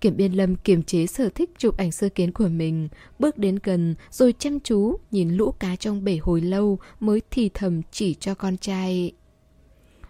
Kiểm 0.00 0.16
biên 0.16 0.32
lâm 0.32 0.56
kiềm 0.56 0.82
chế 0.82 1.06
sở 1.06 1.28
thích 1.28 1.50
chụp 1.58 1.76
ảnh 1.76 1.92
sơ 1.92 2.08
kiến 2.08 2.32
của 2.32 2.48
mình, 2.48 2.88
bước 3.18 3.38
đến 3.38 3.58
gần 3.62 3.94
rồi 4.10 4.34
chăm 4.38 4.60
chú 4.60 4.96
nhìn 5.10 5.30
lũ 5.30 5.52
cá 5.58 5.76
trong 5.76 6.04
bể 6.04 6.18
hồi 6.22 6.40
lâu 6.40 6.78
mới 7.00 7.22
thì 7.30 7.50
thầm 7.54 7.82
chỉ 7.90 8.14
cho 8.14 8.34
con 8.34 8.56
trai. 8.56 9.12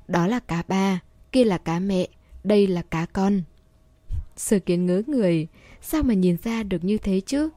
Đó 0.09 0.27
là 0.27 0.39
cá 0.39 0.63
ba, 0.69 1.01
kia 1.33 1.45
là 1.45 1.59
cá 1.59 1.79
mẹ, 1.79 2.09
đây 2.45 2.67
là 2.67 2.83
cá 2.83 3.07
con. 3.07 3.43
Sơ 4.37 4.59
kiến 4.59 4.87
ngớ 4.87 5.03
người, 5.07 5.47
sao 5.81 6.03
mà 6.03 6.15
nhìn 6.15 6.37
ra 6.45 6.63
được 6.63 6.85
như 6.85 6.99
thế 6.99 7.21
chứ? 7.27 7.49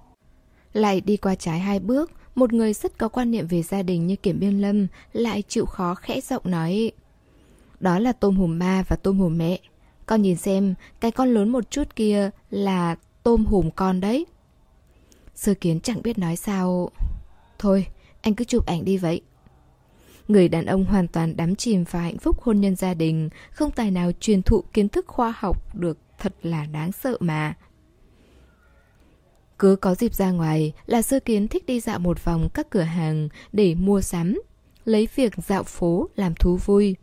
Lại 0.74 1.02
đi 1.02 1.18
qua 1.18 1.36
trái 1.36 1.60
hai 1.60 1.80
bước, 1.80 2.12
một 2.40 2.54
người 2.54 2.74
rất 2.74 2.98
có 2.98 3.08
quan 3.08 3.32
niệm 3.32 3.48
về 3.48 3.64
gia 3.64 3.82
đình 3.82 4.08
như 4.08 4.16
Kiểm 4.16 4.40
Biên 4.40 4.62
Lâm 4.62 4.88
lại 5.14 5.44
chịu 5.48 5.66
khó 5.66 5.96
khẽ 5.96 6.22
giọng 6.22 6.44
nói. 6.46 6.92
Đó 7.80 8.00
là 8.00 8.12
tôm 8.12 8.36
hùm 8.36 8.60
ma 8.60 8.84
và 8.88 8.96
tôm 8.96 9.20
hùm 9.20 9.38
mẹ. 9.38 9.60
Con 10.06 10.22
nhìn 10.22 10.38
xem, 10.38 10.76
cái 11.00 11.12
con 11.12 11.34
lớn 11.34 11.50
một 11.50 11.72
chút 11.72 11.96
kia 11.96 12.30
là 12.50 12.96
tôm 13.24 13.46
hùm 13.46 13.70
con 13.72 14.02
đấy. 14.02 14.26
Sơ 15.36 15.54
kiến 15.54 15.80
chẳng 15.80 16.02
biết 16.04 16.18
nói 16.18 16.36
sao 16.36 16.90
Thôi 17.60 17.86
anh 18.22 18.36
cứ 18.36 18.46
chụp 18.46 18.66
ảnh 18.66 18.86
đi 18.86 18.98
vậy 18.98 19.22
Người 20.28 20.50
đàn 20.50 20.66
ông 20.66 20.86
hoàn 20.86 21.08
toàn 21.08 21.38
đắm 21.38 21.56
chìm 21.56 21.84
vào 21.92 22.02
hạnh 22.02 22.18
phúc 22.18 22.42
hôn 22.42 22.62
nhân 22.62 22.76
gia 22.76 22.94
đình 22.94 23.30
Không 23.52 23.72
tài 23.72 23.92
nào 23.92 24.12
truyền 24.20 24.42
thụ 24.42 24.64
kiến 24.74 24.90
thức 24.90 25.08
khoa 25.08 25.34
học 25.38 25.76
được 25.76 25.98
Thật 26.18 26.34
là 26.44 26.66
đáng 26.66 26.92
sợ 26.92 27.18
mà 27.20 27.54
cứ 29.60 29.76
có 29.76 29.96
dịp 29.96 30.14
ra 30.14 30.32
ngoài 30.32 30.74
là 30.86 31.02
sơ 31.02 31.20
kiến 31.20 31.48
thích 31.48 31.66
đi 31.66 31.80
dạo 31.80 32.00
một 32.00 32.26
vòng 32.26 32.50
các 32.54 32.70
cửa 32.70 32.82
hàng 32.82 33.30
để 33.54 33.76
mua 33.76 34.02
sắm 34.02 34.42
Lấy 34.86 35.08
việc 35.16 35.34
dạo 35.48 35.64
phố 35.64 36.10
làm 36.16 36.36
thú 36.36 36.58
vui 36.66 36.96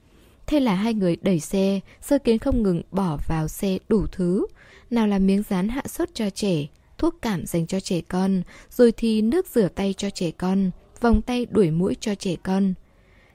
Thế 0.47 0.61
là 0.61 0.75
hai 0.75 0.95
người 0.95 1.17
đẩy 1.23 1.41
xe, 1.41 1.81
sơ 2.01 2.19
kiến 2.19 2.39
không 2.39 2.63
ngừng 2.63 2.83
bỏ 2.91 3.19
vào 3.27 3.49
xe 3.49 3.79
đủ 3.89 4.07
thứ. 4.13 4.47
Nào 4.91 5.07
là 5.07 5.19
miếng 5.19 5.43
dán 5.49 5.69
hạ 5.69 5.83
sốt 5.87 6.09
cho 6.15 6.31
trẻ, 6.31 6.67
thuốc 6.99 7.15
cảm 7.23 7.47
dành 7.47 7.67
cho 7.67 7.81
trẻ 7.81 8.01
con, 8.09 8.43
rồi 8.71 8.93
thì 8.93 9.23
nước 9.23 9.47
rửa 9.47 9.69
tay 9.69 9.95
cho 9.97 10.11
trẻ 10.11 10.31
con, 10.31 10.71
vòng 11.01 11.23
tay 11.23 11.47
đuổi 11.47 11.71
mũi 11.71 11.97
cho 12.01 12.15
trẻ 12.15 12.37
con. 12.43 12.75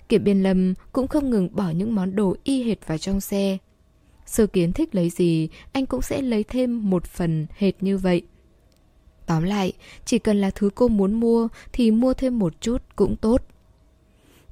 Kiểm 0.09 0.23
biên 0.23 0.43
lâm 0.43 0.73
cũng 0.91 1.07
không 1.07 1.29
ngừng 1.29 1.49
bỏ 1.55 1.69
những 1.69 1.95
món 1.95 2.15
đồ 2.15 2.35
y 2.43 2.63
hệt 2.63 2.87
vào 2.87 2.97
trong 2.97 3.21
xe. 3.21 3.57
Sơ 4.25 4.47
kiến 4.47 4.73
thích 4.73 4.95
lấy 4.95 5.09
gì, 5.09 5.49
anh 5.71 5.85
cũng 5.85 6.01
sẽ 6.01 6.21
lấy 6.21 6.43
thêm 6.43 6.89
một 6.89 7.05
phần 7.05 7.47
hệt 7.57 7.83
như 7.83 7.97
vậy. 7.97 8.21
Tóm 9.31 9.43
lại, 9.43 9.73
chỉ 10.05 10.19
cần 10.19 10.41
là 10.41 10.51
thứ 10.55 10.69
cô 10.75 10.87
muốn 10.87 11.13
mua 11.13 11.47
thì 11.73 11.91
mua 11.91 12.13
thêm 12.13 12.39
một 12.39 12.61
chút 12.61 12.81
cũng 12.95 13.15
tốt. 13.15 13.41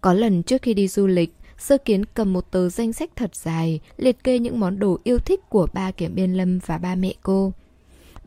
Có 0.01 0.13
lần 0.13 0.43
trước 0.43 0.61
khi 0.61 0.73
đi 0.73 0.87
du 0.87 1.07
lịch, 1.07 1.35
Sơ 1.57 1.77
Kiến 1.77 2.05
cầm 2.05 2.33
một 2.33 2.51
tờ 2.51 2.69
danh 2.69 2.93
sách 2.93 3.09
thật 3.15 3.35
dài, 3.35 3.79
liệt 3.97 4.23
kê 4.23 4.39
những 4.39 4.59
món 4.59 4.79
đồ 4.79 4.99
yêu 5.03 5.17
thích 5.17 5.39
của 5.49 5.67
ba 5.73 5.91
Kiểm 5.91 6.15
Biên 6.15 6.33
Lâm 6.33 6.59
và 6.65 6.77
ba 6.77 6.95
mẹ 6.95 7.13
cô. 7.23 7.53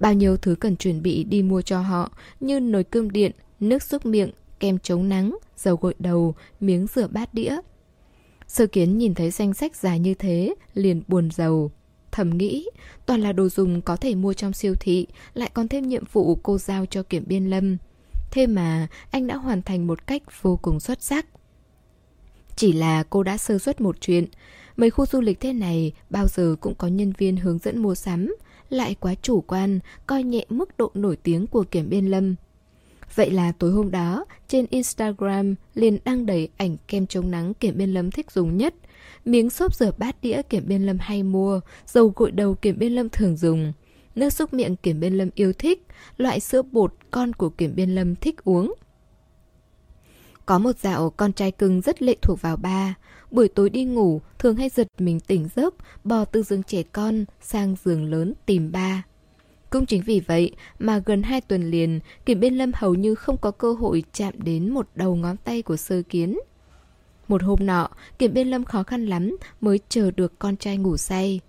Bao 0.01 0.15
nhiêu 0.15 0.37
thứ 0.37 0.55
cần 0.55 0.77
chuẩn 0.77 1.03
bị 1.03 1.25
đi 1.25 1.43
mua 1.43 1.63
cho 1.63 1.81
họ 1.81 2.11
như 2.41 2.61
nồi 2.61 2.85
cơm 2.85 3.11
điện, 3.11 3.33
nước 3.61 3.83
súc 3.83 4.07
miệng, 4.07 4.31
kem 4.61 4.79
chống 4.79 5.09
nắng, 5.09 5.37
dầu 5.57 5.77
gội 5.77 5.95
đầu, 5.99 6.35
miếng 6.61 6.87
rửa 6.95 7.07
bát 7.07 7.35
đĩa. 7.35 7.57
Sơ 8.47 8.67
Kiến 8.67 8.99
nhìn 8.99 9.15
thấy 9.15 9.31
danh 9.31 9.55
sách 9.55 9.77
dài 9.77 9.99
như 9.99 10.15
thế, 10.15 10.55
liền 10.75 11.03
buồn 11.09 11.31
giàu. 11.31 11.71
Thầm 12.13 12.39
nghĩ, 12.39 12.69
toàn 13.07 13.21
là 13.21 13.33
đồ 13.33 13.49
dùng 13.49 13.83
có 13.83 13.97
thể 13.97 14.15
mua 14.15 14.33
trong 14.33 14.53
siêu 14.53 14.75
thị, 14.81 15.07
lại 15.35 15.51
còn 15.55 15.69
thêm 15.69 15.89
nhiệm 15.89 16.05
vụ 16.13 16.35
cô 16.43 16.59
giao 16.59 16.87
cho 16.87 17.03
Kiểm 17.03 17.25
Biên 17.27 17.51
Lâm. 17.51 17.77
Thế 18.31 18.47
mà 18.47 18.89
anh 19.11 19.27
đã 19.27 19.37
hoàn 19.37 19.63
thành 19.63 19.87
một 19.87 20.07
cách 20.07 20.23
vô 20.43 20.59
cùng 20.63 20.81
xuất 20.81 21.03
sắc. 21.03 21.27
Chỉ 22.57 22.73
là 22.73 23.03
cô 23.11 23.23
đã 23.23 23.37
sơ 23.37 23.59
suất 23.59 23.81
một 23.81 23.97
chuyện. 24.01 24.27
Mấy 24.77 24.91
khu 24.91 25.07
du 25.07 25.21
lịch 25.21 25.41
thế 25.41 25.53
này 25.53 25.93
bao 26.11 26.29
giờ 26.29 26.57
cũng 26.61 26.75
có 26.75 26.89
nhân 26.89 27.13
viên 27.19 27.37
hướng 27.37 27.59
dẫn 27.59 27.83
mua 27.83 27.95
sắm, 27.95 28.35
lại 28.69 28.97
quá 29.01 29.15
chủ 29.23 29.41
quan, 29.41 29.81
coi 30.07 30.23
nhẹ 30.23 30.45
mức 30.49 30.77
độ 30.79 30.91
nổi 30.95 31.17
tiếng 31.17 31.47
của 31.47 31.65
Kiểm 31.71 31.89
Biên 31.89 32.07
Lâm. 32.07 32.35
Vậy 33.15 33.31
là 33.31 33.53
tối 33.53 33.73
hôm 33.73 33.91
đó, 33.91 34.25
trên 34.49 34.67
Instagram 34.71 35.55
liền 35.75 35.99
đăng 36.05 36.27
đầy 36.27 36.49
ảnh 36.57 36.77
kem 36.89 37.07
chống 37.07 37.31
nắng 37.31 37.55
Kiểm 37.55 37.79
Biên 37.79 37.95
Lâm 37.95 38.11
thích 38.11 38.31
dùng 38.31 38.57
nhất, 38.57 38.75
miếng 39.25 39.51
xốp 39.51 39.75
rửa 39.75 39.91
bát 39.99 40.17
đĩa 40.23 40.43
Kiểm 40.43 40.65
Biên 40.67 40.83
Lâm 40.83 40.99
hay 40.99 41.23
mua, 41.23 41.61
dầu 41.87 42.13
gội 42.17 42.31
đầu 42.31 42.55
Kiểm 42.55 42.79
Biên 42.79 42.93
Lâm 42.93 43.09
thường 43.09 43.37
dùng, 43.37 43.73
nước 44.15 44.33
xúc 44.33 44.55
miệng 44.55 44.77
Kiểm 44.77 45.01
Biên 45.01 45.15
Lâm 45.15 45.29
yêu 45.35 45.53
thích, 45.53 45.87
loại 46.17 46.41
sữa 46.41 46.63
bột 46.63 46.95
con 47.11 47.33
của 47.33 47.51
Kiểm 47.51 47.75
Biên 47.75 47.91
Lâm 47.91 48.15
thích 48.17 48.45
uống. 48.45 48.75
Có 50.47 50.59
một 50.59 50.79
dạo 50.79 51.11
con 51.11 51.33
trai 51.33 51.51
cưng 51.51 51.81
rất 51.81 52.03
lệ 52.03 52.17
thuộc 52.23 52.43
vào 52.43 52.57
ba. 52.57 52.95
Buổi 53.31 53.49
tối 53.49 53.71
đi 53.71 53.85
ngủ 53.85 54.21
thường 54.39 54.57
hay 54.57 54.69
giật 54.69 54.87
mình 54.99 55.21
tỉnh 55.21 55.49
giấc 55.57 55.75
Bò 56.05 56.25
từ 56.25 56.43
giường 56.43 56.63
trẻ 56.63 56.83
con 56.83 57.25
sang 57.41 57.77
giường 57.85 58.11
lớn 58.11 58.35
tìm 58.47 58.73
ba. 58.73 59.03
Cũng 59.71 59.87
chính 59.87 60.03
vì 60.03 60.21
vậy 60.21 60.53
mà 60.79 61.03
gần 61.07 61.23
hai 61.23 61.41
tuần 61.41 61.71
liền 61.71 62.01
Kiểm 62.27 62.41
Biên 62.41 62.55
Lâm 62.55 62.73
hầu 62.75 62.95
như 62.95 63.15
không 63.15 63.37
có 63.37 63.51
cơ 63.51 63.73
hội 63.73 64.05
chạm 64.13 64.35
đến 64.39 64.71
một 64.71 64.89
đầu 64.95 65.17
ngón 65.17 65.37
tay 65.37 65.63
của 65.63 65.77
sơ 65.77 66.03
kiến. 66.03 66.39
Một 67.33 67.43
hôm 67.43 67.67
nọ, 67.67 67.89
Kiểm 68.19 68.35
Biên 68.35 68.49
Lâm 68.49 68.65
khó 68.65 68.83
khăn 68.83 69.07
lắm 69.07 69.37
mới 69.61 69.81
chờ 69.89 70.11
được 70.11 70.39
con 70.39 70.57
trai 70.57 70.77
ngủ 70.77 70.97
say 70.97 71.41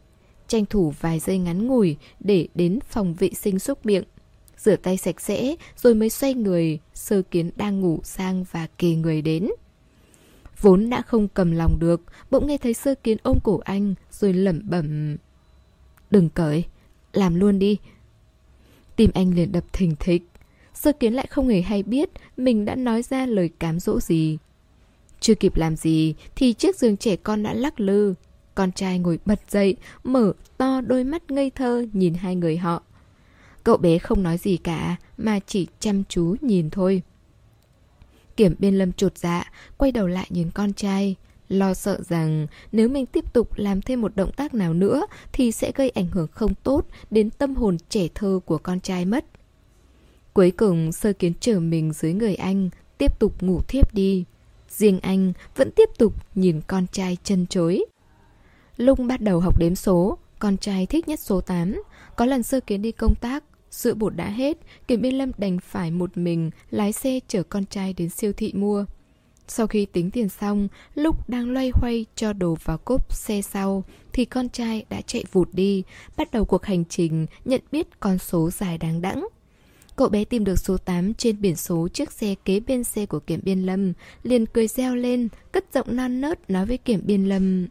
Tranh 0.47 0.65
thủ 0.65 0.93
vài 0.99 1.19
giây 1.19 1.37
ngắn 1.37 1.67
ngủi 1.67 1.97
để 2.19 2.47
đến 2.55 2.79
phòng 2.89 3.13
vệ 3.13 3.29
sinh 3.33 3.59
xúc 3.59 3.85
miệng 3.85 4.03
rửa 4.57 4.75
tay 4.75 4.97
sạch 4.97 5.21
sẽ 5.21 5.55
rồi 5.77 5.93
mới 5.93 6.09
xoay 6.09 6.33
người, 6.33 6.79
sơ 6.93 7.21
kiến 7.21 7.51
đang 7.55 7.81
ngủ 7.81 7.99
sang 8.03 8.45
và 8.51 8.67
kề 8.77 8.95
người 8.95 9.21
đến. 9.21 9.49
Vốn 10.61 10.89
đã 10.89 11.01
không 11.01 11.27
cầm 11.27 11.51
lòng 11.51 11.79
được, 11.79 12.01
bỗng 12.31 12.47
nghe 12.47 12.57
thấy 12.57 12.73
sơ 12.73 12.95
kiến 12.95 13.17
ôm 13.23 13.37
cổ 13.43 13.59
anh 13.63 13.93
rồi 14.11 14.33
lẩm 14.33 14.61
bẩm. 14.69 15.17
Đừng 16.11 16.29
cởi, 16.29 16.63
làm 17.13 17.35
luôn 17.35 17.59
đi. 17.59 17.77
Tim 18.95 19.11
anh 19.13 19.33
liền 19.33 19.51
đập 19.51 19.63
thình 19.73 19.95
thịch. 19.99 20.23
Sơ 20.73 20.91
kiến 20.91 21.13
lại 21.13 21.27
không 21.29 21.47
hề 21.47 21.61
hay 21.61 21.83
biết 21.83 22.09
mình 22.37 22.65
đã 22.65 22.75
nói 22.75 23.01
ra 23.01 23.25
lời 23.25 23.49
cám 23.59 23.79
dỗ 23.79 23.99
gì. 23.99 24.37
Chưa 25.23 25.35
kịp 25.35 25.55
làm 25.55 25.75
gì 25.75 26.15
thì 26.35 26.53
chiếc 26.53 26.75
giường 26.75 26.97
trẻ 26.97 27.15
con 27.15 27.43
đã 27.43 27.53
lắc 27.53 27.79
lư. 27.79 28.13
Con 28.55 28.71
trai 28.71 28.99
ngồi 28.99 29.19
bật 29.25 29.39
dậy, 29.49 29.75
mở 30.03 30.33
to 30.57 30.81
đôi 30.81 31.03
mắt 31.03 31.31
ngây 31.31 31.49
thơ 31.49 31.85
nhìn 31.93 32.13
hai 32.13 32.35
người 32.35 32.57
họ. 32.57 32.83
Cậu 33.63 33.77
bé 33.77 33.97
không 33.97 34.23
nói 34.23 34.37
gì 34.37 34.57
cả 34.57 34.95
mà 35.17 35.39
chỉ 35.47 35.67
chăm 35.79 36.03
chú 36.09 36.35
nhìn 36.41 36.69
thôi. 36.69 37.01
Kiểm 38.37 38.55
biên 38.59 38.75
lâm 38.75 38.91
trột 38.91 39.17
dạ, 39.17 39.51
quay 39.77 39.91
đầu 39.91 40.07
lại 40.07 40.25
nhìn 40.29 40.51
con 40.51 40.73
trai, 40.73 41.15
lo 41.49 41.73
sợ 41.73 41.99
rằng 42.01 42.47
nếu 42.71 42.89
mình 42.89 43.05
tiếp 43.05 43.33
tục 43.33 43.49
làm 43.55 43.81
thêm 43.81 44.01
một 44.01 44.15
động 44.15 44.31
tác 44.31 44.53
nào 44.53 44.73
nữa 44.73 45.05
thì 45.33 45.51
sẽ 45.51 45.71
gây 45.75 45.89
ảnh 45.89 46.07
hưởng 46.11 46.27
không 46.31 46.53
tốt 46.63 46.87
đến 47.11 47.29
tâm 47.29 47.55
hồn 47.55 47.77
trẻ 47.89 48.07
thơ 48.15 48.39
của 48.45 48.57
con 48.57 48.79
trai 48.79 49.05
mất. 49.05 49.25
Cuối 50.33 50.51
cùng 50.51 50.91
sơ 50.91 51.13
kiến 51.13 51.33
trở 51.39 51.59
mình 51.59 51.93
dưới 51.93 52.13
người 52.13 52.35
anh, 52.35 52.69
tiếp 52.97 53.19
tục 53.19 53.43
ngủ 53.43 53.61
thiếp 53.67 53.93
đi. 53.93 54.25
Riêng 54.77 54.99
anh 54.99 55.33
vẫn 55.55 55.71
tiếp 55.71 55.89
tục 55.97 56.13
nhìn 56.35 56.61
con 56.67 56.85
trai 56.91 57.17
chân 57.23 57.45
chối. 57.47 57.85
Lúc 58.77 58.99
bắt 59.07 59.21
đầu 59.21 59.39
học 59.39 59.59
đếm 59.59 59.75
số, 59.75 60.17
con 60.39 60.57
trai 60.57 60.85
thích 60.85 61.07
nhất 61.07 61.19
số 61.19 61.41
8. 61.41 61.83
Có 62.15 62.25
lần 62.25 62.43
sơ 62.43 62.59
kiến 62.59 62.81
đi 62.81 62.91
công 62.91 63.15
tác, 63.15 63.43
Sữa 63.73 63.93
bột 63.93 64.15
đã 64.15 64.29
hết, 64.29 64.57
Kiểm 64.87 65.01
Biên 65.01 65.15
Lâm 65.15 65.31
đành 65.37 65.59
phải 65.59 65.91
một 65.91 66.17
mình 66.17 66.51
lái 66.69 66.91
xe 66.91 67.19
chở 67.27 67.43
con 67.43 67.65
trai 67.65 67.93
đến 67.93 68.09
siêu 68.09 68.33
thị 68.33 68.51
mua. 68.55 68.85
Sau 69.47 69.67
khi 69.67 69.85
tính 69.85 70.11
tiền 70.11 70.29
xong, 70.29 70.67
lúc 70.95 71.29
đang 71.29 71.51
loay 71.51 71.71
hoay 71.73 72.05
cho 72.15 72.33
đồ 72.33 72.57
vào 72.63 72.77
cốp 72.77 73.13
xe 73.13 73.41
sau, 73.41 73.83
thì 74.13 74.25
con 74.25 74.49
trai 74.49 74.85
đã 74.89 75.01
chạy 75.01 75.23
vụt 75.31 75.49
đi, 75.53 75.83
bắt 76.17 76.31
đầu 76.31 76.45
cuộc 76.45 76.65
hành 76.65 76.85
trình 76.85 77.25
nhận 77.45 77.61
biết 77.71 77.99
con 77.99 78.17
số 78.17 78.49
dài 78.51 78.77
đáng 78.77 79.01
đẵng. 79.01 79.27
Cậu 79.95 80.09
bé 80.09 80.25
tìm 80.25 80.43
được 80.43 80.59
số 80.59 80.77
8 80.77 81.13
trên 81.13 81.41
biển 81.41 81.55
số 81.55 81.87
chiếc 81.87 82.11
xe 82.11 82.35
kế 82.45 82.59
bên 82.59 82.83
xe 82.83 83.05
của 83.05 83.19
Kiểm 83.19 83.39
Biên 83.43 83.59
Lâm, 83.59 83.93
liền 84.23 84.45
cười 84.45 84.67
reo 84.67 84.95
lên, 84.95 85.27
cất 85.51 85.65
giọng 85.73 85.95
non 85.95 86.21
nớt 86.21 86.49
nói 86.49 86.65
với 86.65 86.77
Kiểm 86.77 87.01
Biên 87.03 87.29
Lâm. 87.29 87.67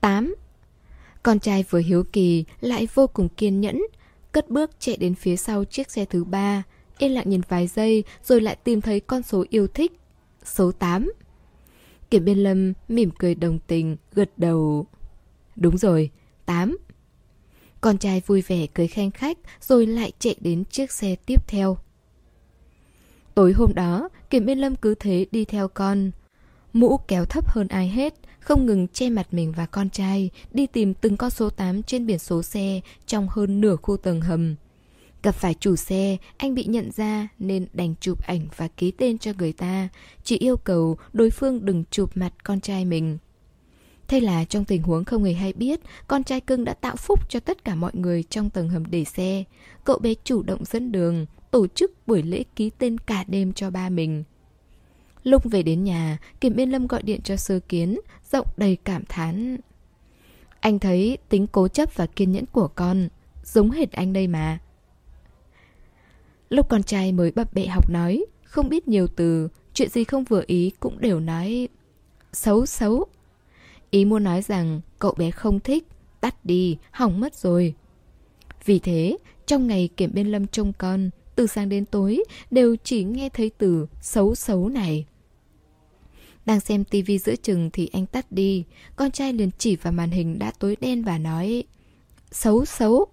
8. 0.00 0.34
Con 1.22 1.40
trai 1.40 1.64
vừa 1.70 1.78
hiếu 1.78 2.04
kỳ, 2.12 2.44
lại 2.60 2.88
vô 2.94 3.06
cùng 3.06 3.28
kiên 3.28 3.60
nhẫn, 3.60 3.82
cất 4.32 4.50
bước 4.50 4.70
chạy 4.78 4.96
đến 4.96 5.14
phía 5.14 5.36
sau 5.36 5.64
chiếc 5.64 5.90
xe 5.90 6.04
thứ 6.04 6.24
ba, 6.24 6.62
yên 6.98 7.14
lặng 7.14 7.30
nhìn 7.30 7.40
vài 7.48 7.66
giây 7.66 8.04
rồi 8.24 8.40
lại 8.40 8.56
tìm 8.64 8.80
thấy 8.80 9.00
con 9.00 9.22
số 9.22 9.44
yêu 9.50 9.66
thích, 9.66 9.92
số 10.44 10.72
8. 10.72 11.12
Kiểm 12.10 12.24
biên 12.24 12.38
lâm 12.38 12.72
mỉm 12.88 13.10
cười 13.18 13.34
đồng 13.34 13.58
tình, 13.58 13.96
gật 14.12 14.30
đầu. 14.36 14.86
Đúng 15.56 15.78
rồi, 15.78 16.10
8. 16.46 16.76
Con 17.84 17.98
trai 17.98 18.22
vui 18.26 18.42
vẻ 18.42 18.66
cười 18.74 18.86
khen 18.86 19.10
khách 19.10 19.38
rồi 19.60 19.86
lại 19.86 20.12
chạy 20.18 20.36
đến 20.40 20.64
chiếc 20.64 20.92
xe 20.92 21.16
tiếp 21.26 21.48
theo. 21.48 21.78
Tối 23.34 23.52
hôm 23.52 23.74
đó, 23.74 24.08
Kiểm 24.30 24.46
Biên 24.46 24.58
Lâm 24.58 24.76
cứ 24.76 24.94
thế 24.94 25.26
đi 25.30 25.44
theo 25.44 25.68
con. 25.68 26.10
Mũ 26.72 26.96
kéo 26.96 27.24
thấp 27.24 27.48
hơn 27.48 27.68
ai 27.68 27.88
hết, 27.88 28.14
không 28.40 28.66
ngừng 28.66 28.88
che 28.88 29.10
mặt 29.10 29.26
mình 29.30 29.52
và 29.52 29.66
con 29.66 29.90
trai, 29.90 30.30
đi 30.52 30.66
tìm 30.66 30.94
từng 30.94 31.16
con 31.16 31.30
số 31.30 31.50
8 31.50 31.82
trên 31.82 32.06
biển 32.06 32.18
số 32.18 32.42
xe 32.42 32.80
trong 33.06 33.28
hơn 33.30 33.60
nửa 33.60 33.76
khu 33.76 33.96
tầng 33.96 34.20
hầm. 34.20 34.54
Gặp 35.22 35.34
phải 35.34 35.54
chủ 35.54 35.76
xe, 35.76 36.16
anh 36.36 36.54
bị 36.54 36.64
nhận 36.64 36.90
ra 36.90 37.28
nên 37.38 37.66
đành 37.72 37.94
chụp 38.00 38.22
ảnh 38.26 38.46
và 38.56 38.68
ký 38.68 38.90
tên 38.90 39.18
cho 39.18 39.32
người 39.38 39.52
ta, 39.52 39.88
chỉ 40.22 40.38
yêu 40.38 40.56
cầu 40.56 40.96
đối 41.12 41.30
phương 41.30 41.64
đừng 41.64 41.84
chụp 41.90 42.10
mặt 42.14 42.32
con 42.44 42.60
trai 42.60 42.84
mình. 42.84 43.18
Thế 44.14 44.20
là 44.20 44.44
trong 44.44 44.64
tình 44.64 44.82
huống 44.82 45.04
không 45.04 45.22
người 45.22 45.34
hay 45.34 45.52
biết, 45.52 45.80
con 46.08 46.24
trai 46.24 46.40
cưng 46.40 46.64
đã 46.64 46.74
tạo 46.74 46.96
phúc 46.96 47.30
cho 47.30 47.40
tất 47.40 47.64
cả 47.64 47.74
mọi 47.74 47.90
người 47.94 48.22
trong 48.22 48.50
tầng 48.50 48.68
hầm 48.68 48.90
để 48.90 49.04
xe. 49.04 49.44
Cậu 49.84 49.98
bé 49.98 50.14
chủ 50.24 50.42
động 50.42 50.64
dẫn 50.64 50.92
đường, 50.92 51.26
tổ 51.50 51.66
chức 51.66 52.06
buổi 52.06 52.22
lễ 52.22 52.44
ký 52.56 52.70
tên 52.78 52.98
cả 52.98 53.24
đêm 53.28 53.52
cho 53.52 53.70
ba 53.70 53.88
mình. 53.88 54.24
Lúc 55.22 55.44
về 55.44 55.62
đến 55.62 55.84
nhà, 55.84 56.18
Kiểm 56.40 56.56
Biên 56.56 56.70
Lâm 56.70 56.86
gọi 56.86 57.02
điện 57.02 57.20
cho 57.24 57.36
Sơ 57.36 57.60
Kiến, 57.60 58.00
giọng 58.32 58.46
đầy 58.56 58.76
cảm 58.76 59.04
thán. 59.08 59.56
Anh 60.60 60.78
thấy 60.78 61.18
tính 61.28 61.46
cố 61.46 61.68
chấp 61.68 61.96
và 61.96 62.06
kiên 62.06 62.32
nhẫn 62.32 62.46
của 62.46 62.68
con, 62.68 63.08
giống 63.44 63.70
hệt 63.70 63.92
anh 63.92 64.12
đây 64.12 64.26
mà. 64.26 64.58
Lúc 66.48 66.68
con 66.68 66.82
trai 66.82 67.12
mới 67.12 67.30
bập 67.30 67.54
bẹ 67.54 67.66
học 67.66 67.90
nói, 67.90 68.24
không 68.44 68.68
biết 68.68 68.88
nhiều 68.88 69.06
từ, 69.06 69.48
chuyện 69.74 69.88
gì 69.88 70.04
không 70.04 70.24
vừa 70.24 70.42
ý 70.46 70.72
cũng 70.80 71.00
đều 71.00 71.20
nói 71.20 71.68
xấu 72.32 72.66
xấu. 72.66 73.06
Ý 73.94 74.04
muốn 74.04 74.24
nói 74.24 74.42
rằng 74.42 74.80
cậu 74.98 75.14
bé 75.18 75.30
không 75.30 75.60
thích, 75.60 75.84
tắt 76.20 76.44
đi, 76.44 76.78
hỏng 76.90 77.20
mất 77.20 77.34
rồi. 77.34 77.74
Vì 78.64 78.78
thế, 78.78 79.16
trong 79.46 79.66
ngày 79.66 79.88
Kiểm 79.96 80.10
Biên 80.14 80.26
Lâm 80.26 80.46
trông 80.46 80.72
con, 80.78 81.10
từ 81.36 81.46
sáng 81.46 81.68
đến 81.68 81.84
tối 81.84 82.24
đều 82.50 82.76
chỉ 82.84 83.04
nghe 83.04 83.28
thấy 83.28 83.50
từ 83.58 83.86
xấu 84.00 84.34
xấu 84.34 84.68
này. 84.68 85.06
Đang 86.46 86.60
xem 86.60 86.84
tivi 86.84 87.18
giữa 87.18 87.36
chừng 87.36 87.70
thì 87.72 87.90
anh 87.92 88.06
tắt 88.06 88.32
đi, 88.32 88.64
con 88.96 89.10
trai 89.10 89.32
liền 89.32 89.50
chỉ 89.58 89.76
vào 89.76 89.92
màn 89.92 90.10
hình 90.10 90.38
đã 90.38 90.52
tối 90.58 90.76
đen 90.80 91.02
và 91.02 91.18
nói 91.18 91.64
Xấu 92.30 92.64
xấu. 92.64 93.06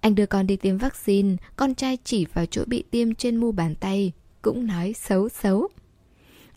Anh 0.00 0.14
đưa 0.14 0.26
con 0.26 0.46
đi 0.46 0.56
tiêm 0.56 0.78
vaccine, 0.78 1.36
con 1.56 1.74
trai 1.74 1.98
chỉ 2.04 2.26
vào 2.34 2.46
chỗ 2.46 2.64
bị 2.66 2.84
tiêm 2.90 3.14
trên 3.14 3.36
mu 3.36 3.52
bàn 3.52 3.74
tay, 3.74 4.12
cũng 4.42 4.66
nói 4.66 4.92
xấu 4.92 5.28
xấu. 5.28 5.68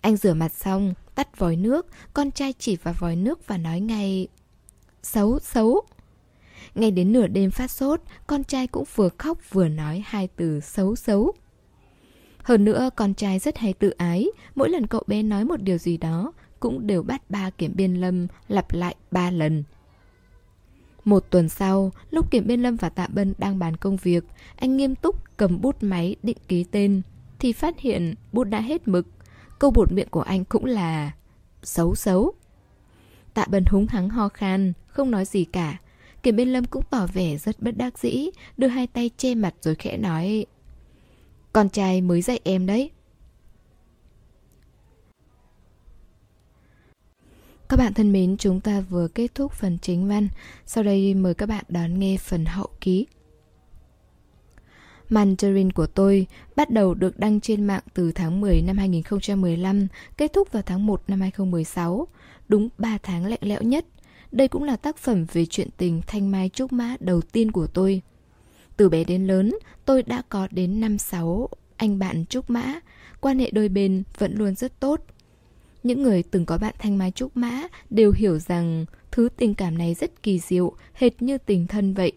Anh 0.02 0.18
rửa 0.18 0.34
mặt 0.34 0.52
xong, 0.54 0.94
tắt 1.16 1.40
vòi 1.40 1.56
nước, 1.56 1.88
con 2.14 2.32
trai 2.32 2.54
chỉ 2.60 2.76
vào 2.76 2.94
vòi 3.00 3.16
nước 3.16 3.48
và 3.48 3.58
nói 3.58 3.80
ngay 3.80 4.28
Xấu 5.04 5.40
xấu. 5.40 5.82
Ngay 6.76 6.92
đến 6.92 7.12
nửa 7.12 7.28
đêm 7.28 7.52
phát 7.52 7.72
sốt, 7.72 8.02
con 8.28 8.44
trai 8.44 8.68
cũng 8.68 8.84
vừa 8.96 9.10
khóc 9.18 9.38
vừa 9.52 9.68
nói 9.68 10.04
hai 10.06 10.28
từ 10.36 10.60
xấu 10.60 10.96
xấu. 10.96 11.34
Hơn 12.38 12.66
nữa, 12.66 12.90
con 12.96 13.14
trai 13.14 13.40
rất 13.40 13.58
hay 13.58 13.74
tự 13.74 13.90
ái, 13.90 14.28
mỗi 14.56 14.70
lần 14.70 14.88
cậu 14.88 15.04
bé 15.08 15.24
nói 15.24 15.46
một 15.46 15.62
điều 15.62 15.78
gì 15.78 15.98
đó, 15.98 16.34
cũng 16.60 16.88
đều 16.88 17.04
bắt 17.04 17.30
ba 17.30 17.50
kiểm 17.50 17.74
biên 17.76 17.94
lâm 17.94 18.28
lặp 18.48 18.72
lại 18.72 18.96
ba 19.12 19.32
lần. 19.32 19.64
Một 21.06 21.26
tuần 21.30 21.50
sau, 21.50 21.92
lúc 22.10 22.32
kiểm 22.32 22.48
biên 22.48 22.62
lâm 22.62 22.76
và 22.76 22.90
tạ 22.90 23.08
bân 23.08 23.34
đang 23.38 23.60
bàn 23.60 23.78
công 23.78 23.98
việc, 23.98 24.24
anh 24.56 24.78
nghiêm 24.78 24.96
túc 24.96 25.38
cầm 25.38 25.62
bút 25.62 25.84
máy 25.84 26.16
định 26.24 26.38
ký 26.48 26.64
tên, 26.64 27.02
thì 27.40 27.54
phát 27.54 27.80
hiện 27.80 28.16
bút 28.32 28.44
đã 28.44 28.62
hết 28.62 28.88
mực. 28.88 29.08
Câu 29.64 29.72
bột 29.72 29.92
miệng 29.92 30.08
của 30.10 30.22
anh 30.22 30.46
cũng 30.46 30.66
là 30.66 31.12
xấu 31.64 31.96
xấu. 31.96 32.34
Tạ 33.34 33.46
bần 33.50 33.66
húng 33.66 33.88
hắng 33.88 34.10
ho 34.10 34.30
khan, 34.30 34.74
không 34.88 35.12
nói 35.12 35.26
gì 35.26 35.46
cả. 35.46 35.78
Kiểm 36.24 36.36
biên 36.36 36.50
lâm 36.50 36.66
cũng 36.66 36.84
tỏ 36.90 37.08
vẻ 37.14 37.38
rất 37.38 37.60
bất 37.60 37.78
đắc 37.78 38.00
dĩ, 38.00 38.30
đưa 38.58 38.68
hai 38.68 38.88
tay 38.88 39.10
che 39.18 39.36
mặt 39.36 39.54
rồi 39.62 39.76
khẽ 39.76 39.98
nói 39.98 40.46
con 41.54 41.70
trai 41.70 42.02
mới 42.02 42.22
dạy 42.22 42.40
em 42.44 42.66
đấy. 42.66 42.92
Các 47.70 47.78
bạn 47.78 47.94
thân 47.94 48.12
mến, 48.12 48.38
chúng 48.38 48.60
ta 48.60 48.82
vừa 48.82 49.08
kết 49.08 49.36
thúc 49.36 49.52
phần 49.54 49.78
chính 49.82 50.08
văn. 50.08 50.28
Sau 50.66 50.84
đây 50.84 51.14
mời 51.14 51.34
các 51.34 51.46
bạn 51.46 51.66
đón 51.70 52.00
nghe 52.00 52.18
phần 52.18 52.46
hậu 52.46 52.70
ký. 52.82 53.06
Mandarin 55.14 55.72
của 55.72 55.88
tôi 55.88 56.28
bắt 56.56 56.70
đầu 56.70 56.94
được 56.94 57.20
đăng 57.20 57.42
trên 57.42 57.64
mạng 57.64 57.84
từ 57.94 58.12
tháng 58.12 58.42
10 58.42 58.62
năm 58.62 58.78
2015, 58.78 59.88
kết 60.18 60.34
thúc 60.34 60.52
vào 60.52 60.64
tháng 60.66 60.86
1 60.86 61.04
năm 61.08 61.22
2016, 61.22 62.08
đúng 62.48 62.70
3 62.78 62.98
tháng 63.04 63.26
lạnh 63.26 63.40
lẽo 63.42 63.62
nhất. 63.62 63.86
Đây 64.32 64.48
cũng 64.48 64.64
là 64.64 64.76
tác 64.76 64.98
phẩm 64.98 65.26
về 65.34 65.46
chuyện 65.46 65.68
tình 65.78 66.02
thanh 66.08 66.32
mai 66.32 66.50
trúc 66.50 66.74
mã 66.74 66.96
đầu 67.00 67.22
tiên 67.22 67.52
của 67.52 67.68
tôi. 67.68 68.02
Từ 68.78 68.90
bé 68.90 69.04
đến 69.04 69.28
lớn, 69.28 69.56
tôi 69.86 70.04
đã 70.04 70.22
có 70.30 70.48
đến 70.52 70.82
5-6 70.82 71.48
anh 71.78 72.00
bạn 72.00 72.26
trúc 72.26 72.50
mã, 72.50 72.80
quan 73.22 73.40
hệ 73.40 73.52
đôi 73.52 73.70
bên 73.70 74.04
vẫn 74.18 74.36
luôn 74.36 74.56
rất 74.56 74.80
tốt. 74.80 75.02
Những 75.84 76.04
người 76.04 76.24
từng 76.24 76.46
có 76.46 76.58
bạn 76.58 76.74
thanh 76.80 76.98
mai 76.98 77.12
trúc 77.12 77.38
mã 77.38 77.62
đều 77.90 78.12
hiểu 78.12 78.40
rằng 78.40 78.86
thứ 79.12 79.30
tình 79.38 79.54
cảm 79.56 79.78
này 79.78 79.94
rất 79.94 80.24
kỳ 80.24 80.40
diệu, 80.40 80.74
hệt 80.94 81.22
như 81.22 81.38
tình 81.38 81.68
thân 81.68 81.94
vậy. 81.94 82.12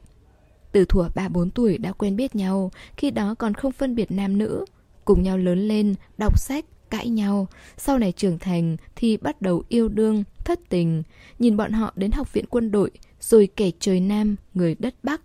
Từ 0.76 0.84
thuở 0.84 1.08
3-4 1.14 1.50
tuổi 1.50 1.78
đã 1.78 1.92
quen 1.92 2.16
biết 2.16 2.34
nhau, 2.34 2.70
khi 2.96 3.10
đó 3.10 3.34
còn 3.38 3.54
không 3.54 3.72
phân 3.72 3.94
biệt 3.94 4.10
nam 4.10 4.38
nữ, 4.38 4.64
cùng 5.04 5.22
nhau 5.22 5.38
lớn 5.38 5.68
lên, 5.68 5.94
đọc 6.18 6.38
sách, 6.38 6.64
cãi 6.90 7.08
nhau, 7.08 7.46
sau 7.76 7.98
này 7.98 8.12
trưởng 8.12 8.38
thành 8.38 8.76
thì 8.96 9.16
bắt 9.16 9.42
đầu 9.42 9.62
yêu 9.68 9.88
đương, 9.88 10.24
thất 10.44 10.60
tình, 10.68 11.02
nhìn 11.38 11.56
bọn 11.56 11.72
họ 11.72 11.92
đến 11.96 12.12
học 12.12 12.32
viện 12.32 12.44
quân 12.50 12.70
đội, 12.70 12.90
rồi 13.20 13.48
kẻ 13.56 13.70
trời 13.80 14.00
Nam, 14.00 14.36
người 14.54 14.76
đất 14.78 14.94
Bắc. 15.02 15.20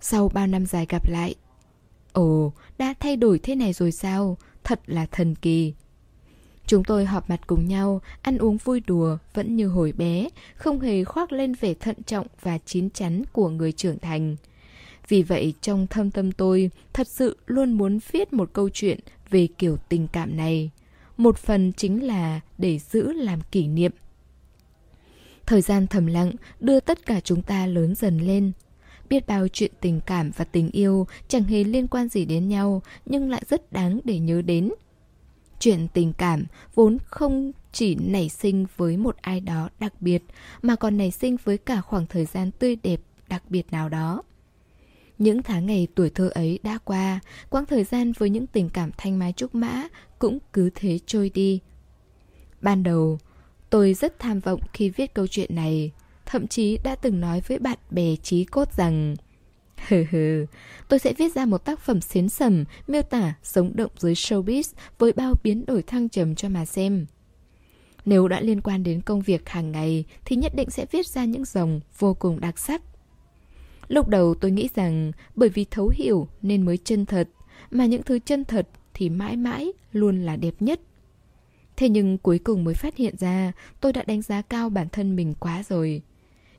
Sau 0.00 0.28
bao 0.28 0.46
năm 0.46 0.66
dài 0.66 0.86
gặp 0.88 1.08
lại, 1.08 1.34
Ồ, 2.12 2.52
đã 2.78 2.94
thay 3.00 3.16
đổi 3.16 3.38
thế 3.38 3.54
này 3.54 3.72
rồi 3.72 3.92
sao? 3.92 4.36
Thật 4.64 4.80
là 4.86 5.06
thần 5.06 5.34
kỳ. 5.34 5.74
Chúng 6.66 6.84
tôi 6.84 7.04
họp 7.04 7.30
mặt 7.30 7.46
cùng 7.46 7.68
nhau, 7.68 8.00
ăn 8.22 8.38
uống 8.38 8.56
vui 8.56 8.80
đùa, 8.80 9.18
vẫn 9.34 9.56
như 9.56 9.68
hồi 9.68 9.92
bé, 9.92 10.28
không 10.54 10.80
hề 10.80 11.04
khoác 11.04 11.32
lên 11.32 11.54
vẻ 11.54 11.74
thận 11.74 11.96
trọng 12.06 12.26
và 12.42 12.58
chín 12.58 12.90
chắn 12.90 13.22
của 13.32 13.48
người 13.48 13.72
trưởng 13.72 13.98
thành. 13.98 14.36
Vì 15.10 15.22
vậy, 15.22 15.54
trong 15.60 15.86
thâm 15.86 16.10
tâm 16.10 16.32
tôi, 16.32 16.70
thật 16.92 17.08
sự 17.08 17.36
luôn 17.46 17.72
muốn 17.72 17.98
viết 18.12 18.32
một 18.32 18.50
câu 18.52 18.68
chuyện 18.68 19.00
về 19.30 19.48
kiểu 19.58 19.76
tình 19.88 20.08
cảm 20.12 20.36
này. 20.36 20.70
Một 21.16 21.38
phần 21.38 21.72
chính 21.72 22.06
là 22.06 22.40
để 22.58 22.78
giữ 22.78 23.12
làm 23.12 23.40
kỷ 23.52 23.66
niệm. 23.66 23.92
Thời 25.46 25.60
gian 25.60 25.86
thầm 25.86 26.06
lặng 26.06 26.32
đưa 26.60 26.80
tất 26.80 27.06
cả 27.06 27.20
chúng 27.20 27.42
ta 27.42 27.66
lớn 27.66 27.94
dần 27.94 28.18
lên, 28.18 28.52
Biết 29.10 29.26
bao 29.26 29.48
chuyện 29.48 29.70
tình 29.80 30.00
cảm 30.06 30.30
và 30.36 30.44
tình 30.44 30.70
yêu 30.70 31.06
chẳng 31.28 31.44
hề 31.44 31.64
liên 31.64 31.88
quan 31.88 32.08
gì 32.08 32.24
đến 32.24 32.48
nhau 32.48 32.82
nhưng 33.06 33.30
lại 33.30 33.42
rất 33.48 33.72
đáng 33.72 34.00
để 34.04 34.18
nhớ 34.18 34.42
đến. 34.42 34.70
Chuyện 35.58 35.88
tình 35.94 36.12
cảm 36.12 36.44
vốn 36.74 36.98
không 37.04 37.52
chỉ 37.72 37.94
nảy 37.94 38.28
sinh 38.28 38.66
với 38.76 38.96
một 38.96 39.16
ai 39.20 39.40
đó 39.40 39.68
đặc 39.80 39.92
biệt 40.00 40.22
mà 40.62 40.76
còn 40.76 40.96
nảy 40.96 41.10
sinh 41.10 41.36
với 41.44 41.58
cả 41.58 41.80
khoảng 41.80 42.06
thời 42.06 42.24
gian 42.24 42.50
tươi 42.50 42.76
đẹp 42.82 43.00
đặc 43.28 43.42
biệt 43.48 43.72
nào 43.72 43.88
đó. 43.88 44.22
Những 45.20 45.42
tháng 45.42 45.66
ngày 45.66 45.88
tuổi 45.94 46.10
thơ 46.10 46.30
ấy 46.34 46.58
đã 46.62 46.78
qua, 46.84 47.20
quãng 47.50 47.66
thời 47.66 47.84
gian 47.84 48.12
với 48.12 48.30
những 48.30 48.46
tình 48.46 48.68
cảm 48.68 48.90
thanh 48.98 49.18
mai 49.18 49.32
trúc 49.32 49.54
mã 49.54 49.88
cũng 50.18 50.38
cứ 50.52 50.70
thế 50.74 50.98
trôi 51.06 51.30
đi. 51.34 51.60
Ban 52.60 52.82
đầu, 52.82 53.18
tôi 53.70 53.94
rất 53.94 54.18
tham 54.18 54.40
vọng 54.40 54.60
khi 54.72 54.90
viết 54.90 55.14
câu 55.14 55.26
chuyện 55.26 55.54
này, 55.54 55.90
thậm 56.26 56.46
chí 56.46 56.78
đã 56.84 56.94
từng 56.94 57.20
nói 57.20 57.42
với 57.46 57.58
bạn 57.58 57.78
bè 57.90 58.16
trí 58.16 58.44
cốt 58.44 58.72
rằng 58.72 59.16
Hừ 59.88 60.04
hừ, 60.10 60.46
tôi 60.88 60.98
sẽ 60.98 61.12
viết 61.12 61.34
ra 61.34 61.46
một 61.46 61.64
tác 61.64 61.80
phẩm 61.80 62.00
xến 62.00 62.28
sầm, 62.28 62.64
miêu 62.86 63.02
tả 63.02 63.34
sống 63.42 63.72
động 63.76 63.92
dưới 63.98 64.14
showbiz 64.14 64.72
với 64.98 65.12
bao 65.12 65.34
biến 65.42 65.66
đổi 65.66 65.82
thăng 65.82 66.08
trầm 66.08 66.34
cho 66.34 66.48
mà 66.48 66.64
xem. 66.64 67.06
Nếu 68.04 68.28
đã 68.28 68.40
liên 68.40 68.60
quan 68.60 68.82
đến 68.82 69.00
công 69.00 69.20
việc 69.20 69.48
hàng 69.48 69.72
ngày 69.72 70.04
thì 70.24 70.36
nhất 70.36 70.52
định 70.54 70.70
sẽ 70.70 70.86
viết 70.90 71.06
ra 71.06 71.24
những 71.24 71.44
dòng 71.44 71.80
vô 71.98 72.14
cùng 72.14 72.40
đặc 72.40 72.58
sắc. 72.58 72.82
Lúc 73.90 74.08
đầu 74.08 74.34
tôi 74.34 74.50
nghĩ 74.50 74.68
rằng 74.74 75.12
bởi 75.34 75.48
vì 75.48 75.64
thấu 75.70 75.92
hiểu 75.94 76.28
nên 76.42 76.62
mới 76.62 76.76
chân 76.76 77.06
thật, 77.06 77.28
mà 77.70 77.86
những 77.86 78.02
thứ 78.02 78.18
chân 78.18 78.44
thật 78.44 78.68
thì 78.94 79.08
mãi 79.08 79.36
mãi 79.36 79.72
luôn 79.92 80.22
là 80.22 80.36
đẹp 80.36 80.54
nhất. 80.60 80.80
Thế 81.76 81.88
nhưng 81.88 82.18
cuối 82.18 82.38
cùng 82.38 82.64
mới 82.64 82.74
phát 82.74 82.96
hiện 82.96 83.14
ra 83.18 83.52
tôi 83.80 83.92
đã 83.92 84.02
đánh 84.02 84.22
giá 84.22 84.42
cao 84.42 84.70
bản 84.70 84.88
thân 84.92 85.16
mình 85.16 85.34
quá 85.40 85.62
rồi. 85.68 86.02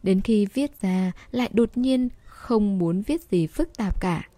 Đến 0.03 0.21
khi 0.21 0.45
viết 0.53 0.82
ra 0.82 1.11
lại 1.32 1.49
đột 1.53 1.77
nhiên 1.77 2.09
không 2.25 2.77
muốn 2.77 3.01
viết 3.01 3.21
gì 3.21 3.47
phức 3.47 3.77
tạp 3.77 4.01
cả. 4.01 4.29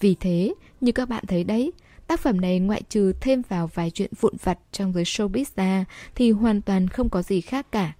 Vì 0.00 0.16
thế, 0.20 0.54
như 0.80 0.92
các 0.92 1.08
bạn 1.08 1.24
thấy 1.28 1.44
đấy, 1.44 1.72
tác 2.06 2.20
phẩm 2.20 2.40
này 2.40 2.58
ngoại 2.60 2.82
trừ 2.88 3.12
thêm 3.20 3.42
vào 3.48 3.66
vài 3.74 3.90
chuyện 3.90 4.10
vụn 4.20 4.34
vặt 4.42 4.58
trong 4.72 4.92
giới 4.92 5.04
showbiz 5.04 5.44
ra 5.56 5.84
thì 6.14 6.30
hoàn 6.30 6.62
toàn 6.62 6.88
không 6.88 7.08
có 7.08 7.22
gì 7.22 7.40
khác 7.40 7.72
cả. 7.72 7.92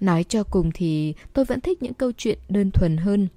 Nói 0.00 0.24
cho 0.24 0.44
cùng 0.44 0.70
thì 0.74 1.14
tôi 1.32 1.44
vẫn 1.44 1.60
thích 1.60 1.82
những 1.82 1.94
câu 1.94 2.12
chuyện 2.12 2.38
đơn 2.48 2.70
thuần 2.70 2.96
hơn. 2.96 3.28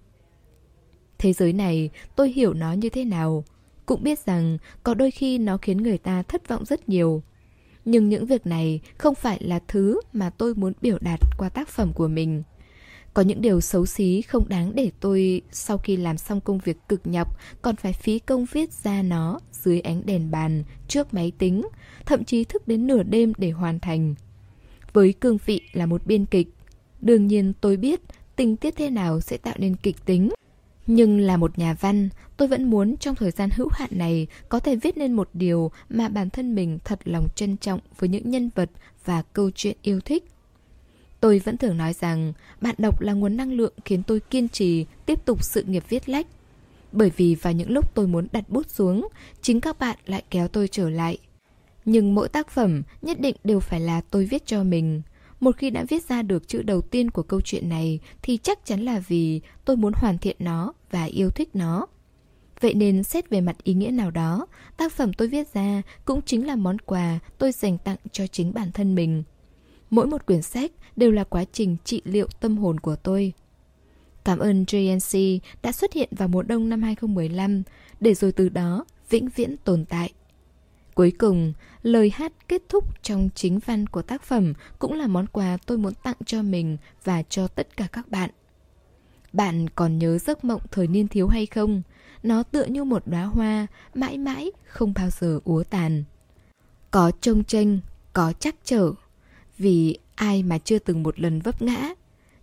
Thế 1.24 1.34
giới 1.34 1.54
này, 1.54 1.90
tôi 2.16 2.30
hiểu 2.30 2.54
nó 2.54 2.74
như 2.74 2.90
thế 2.90 3.06
nào. 3.06 3.44
Cũng 3.86 4.04
biết 4.04 4.20
rằng 4.20 4.58
có 4.84 4.94
đôi 4.94 5.12
khi 5.12 5.38
nó 5.38 5.58
khiến 5.58 5.78
người 5.78 5.98
ta 5.98 6.24
thất 6.24 6.48
vọng 6.48 6.66
rất 6.66 6.90
nhiều. 6.90 7.24
Nhưng 7.86 8.10
những 8.10 8.26
việc 8.26 8.48
này 8.48 8.80
không 8.98 9.16
phải 9.16 9.38
là 9.44 9.60
thứ 9.68 10.02
mà 10.14 10.30
tôi 10.30 10.56
muốn 10.56 10.74
biểu 10.82 10.98
đạt 11.02 11.20
qua 11.38 11.50
tác 11.50 11.70
phẩm 11.70 11.94
của 11.94 12.08
mình. 12.08 12.44
Có 13.14 13.22
những 13.22 13.42
điều 13.42 13.62
xấu 13.62 13.86
xí 13.86 14.22
không 14.22 14.50
đáng 14.50 14.76
để 14.76 14.92
tôi 15.00 15.42
sau 15.52 15.78
khi 15.78 15.98
làm 15.98 16.18
xong 16.18 16.42
công 16.42 16.58
việc 16.58 16.78
cực 16.88 17.08
nhọc 17.08 17.40
còn 17.62 17.76
phải 17.76 17.94
phí 17.94 18.20
công 18.20 18.46
viết 18.52 18.74
ra 18.74 19.02
nó 19.02 19.40
dưới 19.52 19.80
ánh 19.80 20.06
đèn 20.06 20.32
bàn, 20.32 20.64
trước 20.88 21.14
máy 21.14 21.32
tính, 21.38 21.68
thậm 22.06 22.24
chí 22.24 22.44
thức 22.44 22.68
đến 22.68 22.88
nửa 22.88 23.04
đêm 23.04 23.34
để 23.38 23.52
hoàn 23.52 23.80
thành. 23.80 24.16
Với 24.94 25.14
cương 25.14 25.38
vị 25.46 25.62
là 25.74 25.86
một 25.86 26.08
biên 26.08 26.26
kịch, 26.26 26.48
đương 27.02 27.28
nhiên 27.28 27.54
tôi 27.62 27.78
biết 27.78 28.02
tình 28.36 28.58
tiết 28.58 28.76
thế 28.76 28.90
nào 28.90 29.22
sẽ 29.22 29.38
tạo 29.38 29.56
nên 29.58 29.76
kịch 29.76 30.06
tính. 30.06 30.30
Nhưng 30.88 31.20
là 31.20 31.38
một 31.38 31.60
nhà 31.60 31.76
văn, 31.80 32.10
tôi 32.38 32.48
vẫn 32.48 32.70
muốn 32.70 32.98
trong 32.98 33.16
thời 33.16 33.32
gian 33.32 33.50
hữu 33.56 33.70
hạn 33.72 33.90
này 33.92 34.28
có 34.50 34.60
thể 34.60 34.76
viết 34.76 34.98
nên 34.98 35.14
một 35.14 35.30
điều 35.34 35.72
mà 35.90 36.10
bản 36.10 36.30
thân 36.30 36.56
mình 36.56 36.80
thật 36.84 37.00
lòng 37.06 37.28
trân 37.36 37.58
trọng 37.58 37.80
với 38.00 38.10
những 38.10 38.30
nhân 38.30 38.50
vật 38.56 38.70
và 39.06 39.22
câu 39.22 39.52
chuyện 39.56 39.78
yêu 39.82 40.00
thích. 40.00 40.24
Tôi 41.20 41.40
vẫn 41.40 41.58
thường 41.58 41.78
nói 41.78 41.94
rằng 41.94 42.34
bạn 42.62 42.76
đọc 42.78 43.02
là 43.02 43.14
nguồn 43.14 43.38
năng 43.38 43.54
lượng 43.54 43.74
khiến 43.86 44.04
tôi 44.04 44.20
kiên 44.20 44.50
trì 44.50 44.86
tiếp 45.06 45.26
tục 45.26 45.44
sự 45.44 45.64
nghiệp 45.64 45.84
viết 45.90 46.10
lách. 46.10 46.28
Bởi 46.92 47.12
vì 47.18 47.36
vào 47.36 47.54
những 47.54 47.72
lúc 47.72 47.94
tôi 47.94 48.08
muốn 48.08 48.28
đặt 48.32 48.50
bút 48.50 48.70
xuống, 48.70 49.08
chính 49.42 49.62
các 49.62 49.80
bạn 49.80 49.98
lại 50.06 50.24
kéo 50.30 50.48
tôi 50.48 50.68
trở 50.68 50.90
lại. 50.90 51.18
Nhưng 51.86 52.16
mỗi 52.16 52.30
tác 52.30 52.50
phẩm 52.50 52.84
nhất 53.02 53.20
định 53.20 53.36
đều 53.44 53.60
phải 53.60 53.80
là 53.80 54.02
tôi 54.02 54.26
viết 54.26 54.46
cho 54.46 54.64
mình. 54.64 55.02
Một 55.44 55.58
khi 55.58 55.70
đã 55.70 55.84
viết 55.84 56.04
ra 56.04 56.22
được 56.22 56.48
chữ 56.48 56.62
đầu 56.62 56.82
tiên 56.82 57.12
của 57.12 57.24
câu 57.24 57.42
chuyện 57.42 57.70
này 57.70 58.00
thì 58.22 58.38
chắc 58.38 58.66
chắn 58.66 58.82
là 58.82 59.00
vì 59.08 59.42
tôi 59.66 59.78
muốn 59.78 59.94
hoàn 59.96 60.18
thiện 60.18 60.36
nó 60.40 60.74
và 60.92 61.04
yêu 61.04 61.30
thích 61.30 61.50
nó. 61.54 61.88
Vậy 62.60 62.74
nên 62.74 63.04
xét 63.04 63.30
về 63.30 63.42
mặt 63.42 63.64
ý 63.64 63.74
nghĩa 63.74 63.92
nào 63.92 64.12
đó, 64.12 64.48
tác 64.78 64.92
phẩm 64.92 65.14
tôi 65.14 65.28
viết 65.28 65.54
ra 65.54 65.82
cũng 66.06 66.22
chính 66.22 66.48
là 66.48 66.56
món 66.56 66.80
quà 66.80 67.20
tôi 67.38 67.52
dành 67.52 67.78
tặng 67.78 67.98
cho 68.12 68.28
chính 68.28 68.54
bản 68.54 68.72
thân 68.72 68.96
mình. 68.96 69.24
Mỗi 69.90 70.08
một 70.08 70.26
quyển 70.26 70.42
sách 70.42 70.72
đều 70.96 71.12
là 71.12 71.24
quá 71.24 71.44
trình 71.52 71.78
trị 71.84 72.02
liệu 72.06 72.28
tâm 72.40 72.58
hồn 72.58 72.80
của 72.80 72.96
tôi. 72.96 73.34
Cảm 74.26 74.40
ơn 74.40 74.64
JNC 74.64 75.40
đã 75.64 75.72
xuất 75.72 75.94
hiện 75.94 76.10
vào 76.12 76.28
mùa 76.28 76.44
đông 76.44 76.70
năm 76.70 76.82
2015, 76.82 77.64
để 78.00 78.14
rồi 78.14 78.32
từ 78.32 78.50
đó 78.50 78.86
vĩnh 79.10 79.30
viễn 79.36 79.58
tồn 79.58 79.86
tại. 79.86 80.14
Cuối 80.96 81.12
cùng, 81.12 81.54
lời 81.84 82.12
hát 82.14 82.34
kết 82.48 82.62
thúc 82.70 83.04
trong 83.04 83.30
chính 83.36 83.60
văn 83.66 83.88
của 83.88 84.02
tác 84.02 84.24
phẩm 84.24 84.54
cũng 84.80 84.94
là 84.94 85.08
món 85.08 85.28
quà 85.28 85.58
tôi 85.66 85.78
muốn 85.78 85.94
tặng 86.04 86.16
cho 86.26 86.42
mình 86.42 86.78
và 87.04 87.24
cho 87.24 87.48
tất 87.48 87.78
cả 87.78 87.88
các 87.92 88.10
bạn. 88.10 88.30
Bạn 89.34 89.70
còn 89.70 89.98
nhớ 89.98 90.18
giấc 90.18 90.44
mộng 90.44 90.62
thời 90.72 90.88
niên 90.88 91.08
thiếu 91.08 91.28
hay 91.28 91.46
không? 91.46 91.82
Nó 92.24 92.44
tựa 92.44 92.66
như 92.66 92.84
một 92.84 93.08
đóa 93.08 93.24
hoa, 93.24 93.68
mãi 93.94 94.18
mãi 94.18 94.52
không 94.64 94.94
bao 94.96 95.10
giờ 95.10 95.40
úa 95.44 95.64
tàn. 95.64 96.04
Có 96.92 97.12
trông 97.22 97.44
tranh, 97.44 97.80
có 98.14 98.34
chắc 98.40 98.56
trở. 98.64 98.92
Vì 99.58 99.98
ai 100.16 100.44
mà 100.44 100.58
chưa 100.58 100.80
từng 100.80 101.04
một 101.04 101.20
lần 101.20 101.40
vấp 101.40 101.62
ngã. 101.62 101.94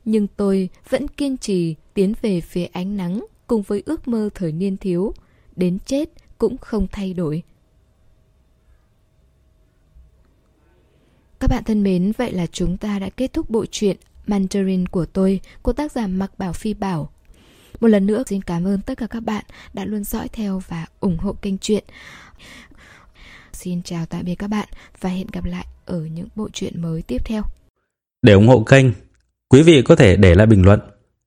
Nhưng 0.05 0.26
tôi 0.26 0.68
vẫn 0.88 1.09
kiên 1.09 1.36
trì 1.36 1.74
tiến 1.95 2.12
về 2.22 2.41
phía 2.41 2.64
ánh 2.64 2.97
nắng 2.97 3.26
cùng 3.47 3.62
với 3.62 3.82
ước 3.86 4.09
mơ 4.09 4.28
thời 4.34 4.53
niên 4.53 4.76
thiếu. 4.76 5.14
Đến 5.57 5.78
chết 5.86 6.09
cũng 6.38 6.59
không 6.59 6.86
thay 6.93 7.14
đổi. 7.14 7.43
Các 11.41 11.51
bạn 11.51 11.64
thân 11.64 11.82
mến, 11.82 12.12
vậy 12.18 12.32
là 12.32 12.47
chúng 12.47 12.76
ta 12.76 12.99
đã 12.99 13.09
kết 13.09 13.32
thúc 13.32 13.51
bộ 13.51 13.66
truyện 13.70 13.97
Mandarin 14.26 14.86
của 14.86 15.07
tôi 15.07 15.41
của 15.62 15.72
tác 15.72 15.93
giả 15.93 16.07
Mạc 16.07 16.38
Bảo 16.38 16.53
Phi 16.53 16.74
Bảo. 16.74 17.11
Một 17.80 17.88
lần 17.88 18.07
nữa 18.07 18.22
xin 18.26 18.43
cảm 18.43 18.66
ơn 18.66 18.80
tất 18.80 18.99
cả 18.99 19.07
các 19.07 19.20
bạn 19.20 19.45
đã 19.72 19.84
luôn 19.84 20.05
dõi 20.05 20.28
theo 20.28 20.62
và 20.68 20.86
ủng 21.01 21.18
hộ 21.18 21.32
kênh 21.32 21.59
truyện. 21.59 21.84
Xin 23.53 23.82
chào 23.82 24.07
tạm 24.07 24.24
biệt 24.24 24.34
các 24.34 24.47
bạn 24.47 24.68
và 25.01 25.11
hẹn 25.11 25.26
gặp 25.32 25.45
lại 25.45 25.66
ở 25.86 26.01
những 26.01 26.28
bộ 26.36 26.49
truyện 26.53 26.82
mới 26.82 27.03
tiếp 27.03 27.24
theo. 27.24 27.43
Để 28.22 28.32
ủng 28.32 28.49
hộ 28.49 28.62
kênh, 28.62 28.86
quý 29.49 29.62
vị 29.62 29.82
có 29.82 29.97
thể 29.97 30.16
để 30.16 30.34
lại 30.34 30.47
bình 30.47 30.64
luận 30.64 30.80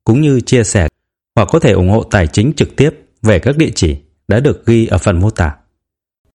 cũng 0.04 0.20
như 0.20 0.40
chia 0.40 0.64
sẻ 0.64 0.88
hoặc 1.36 1.48
có 1.52 1.58
thể 1.58 1.72
ủng 1.72 1.90
hộ 1.90 2.02
tài 2.02 2.26
chính 2.26 2.52
trực 2.52 2.76
tiếp 2.76 2.90
về 3.22 3.38
các 3.38 3.56
địa 3.56 3.70
chỉ 3.74 3.96
đã 4.28 4.40
được 4.40 4.66
ghi 4.66 4.86
ở 4.86 4.98
phần 4.98 5.20
mô 5.20 5.30
tả. 5.30 5.56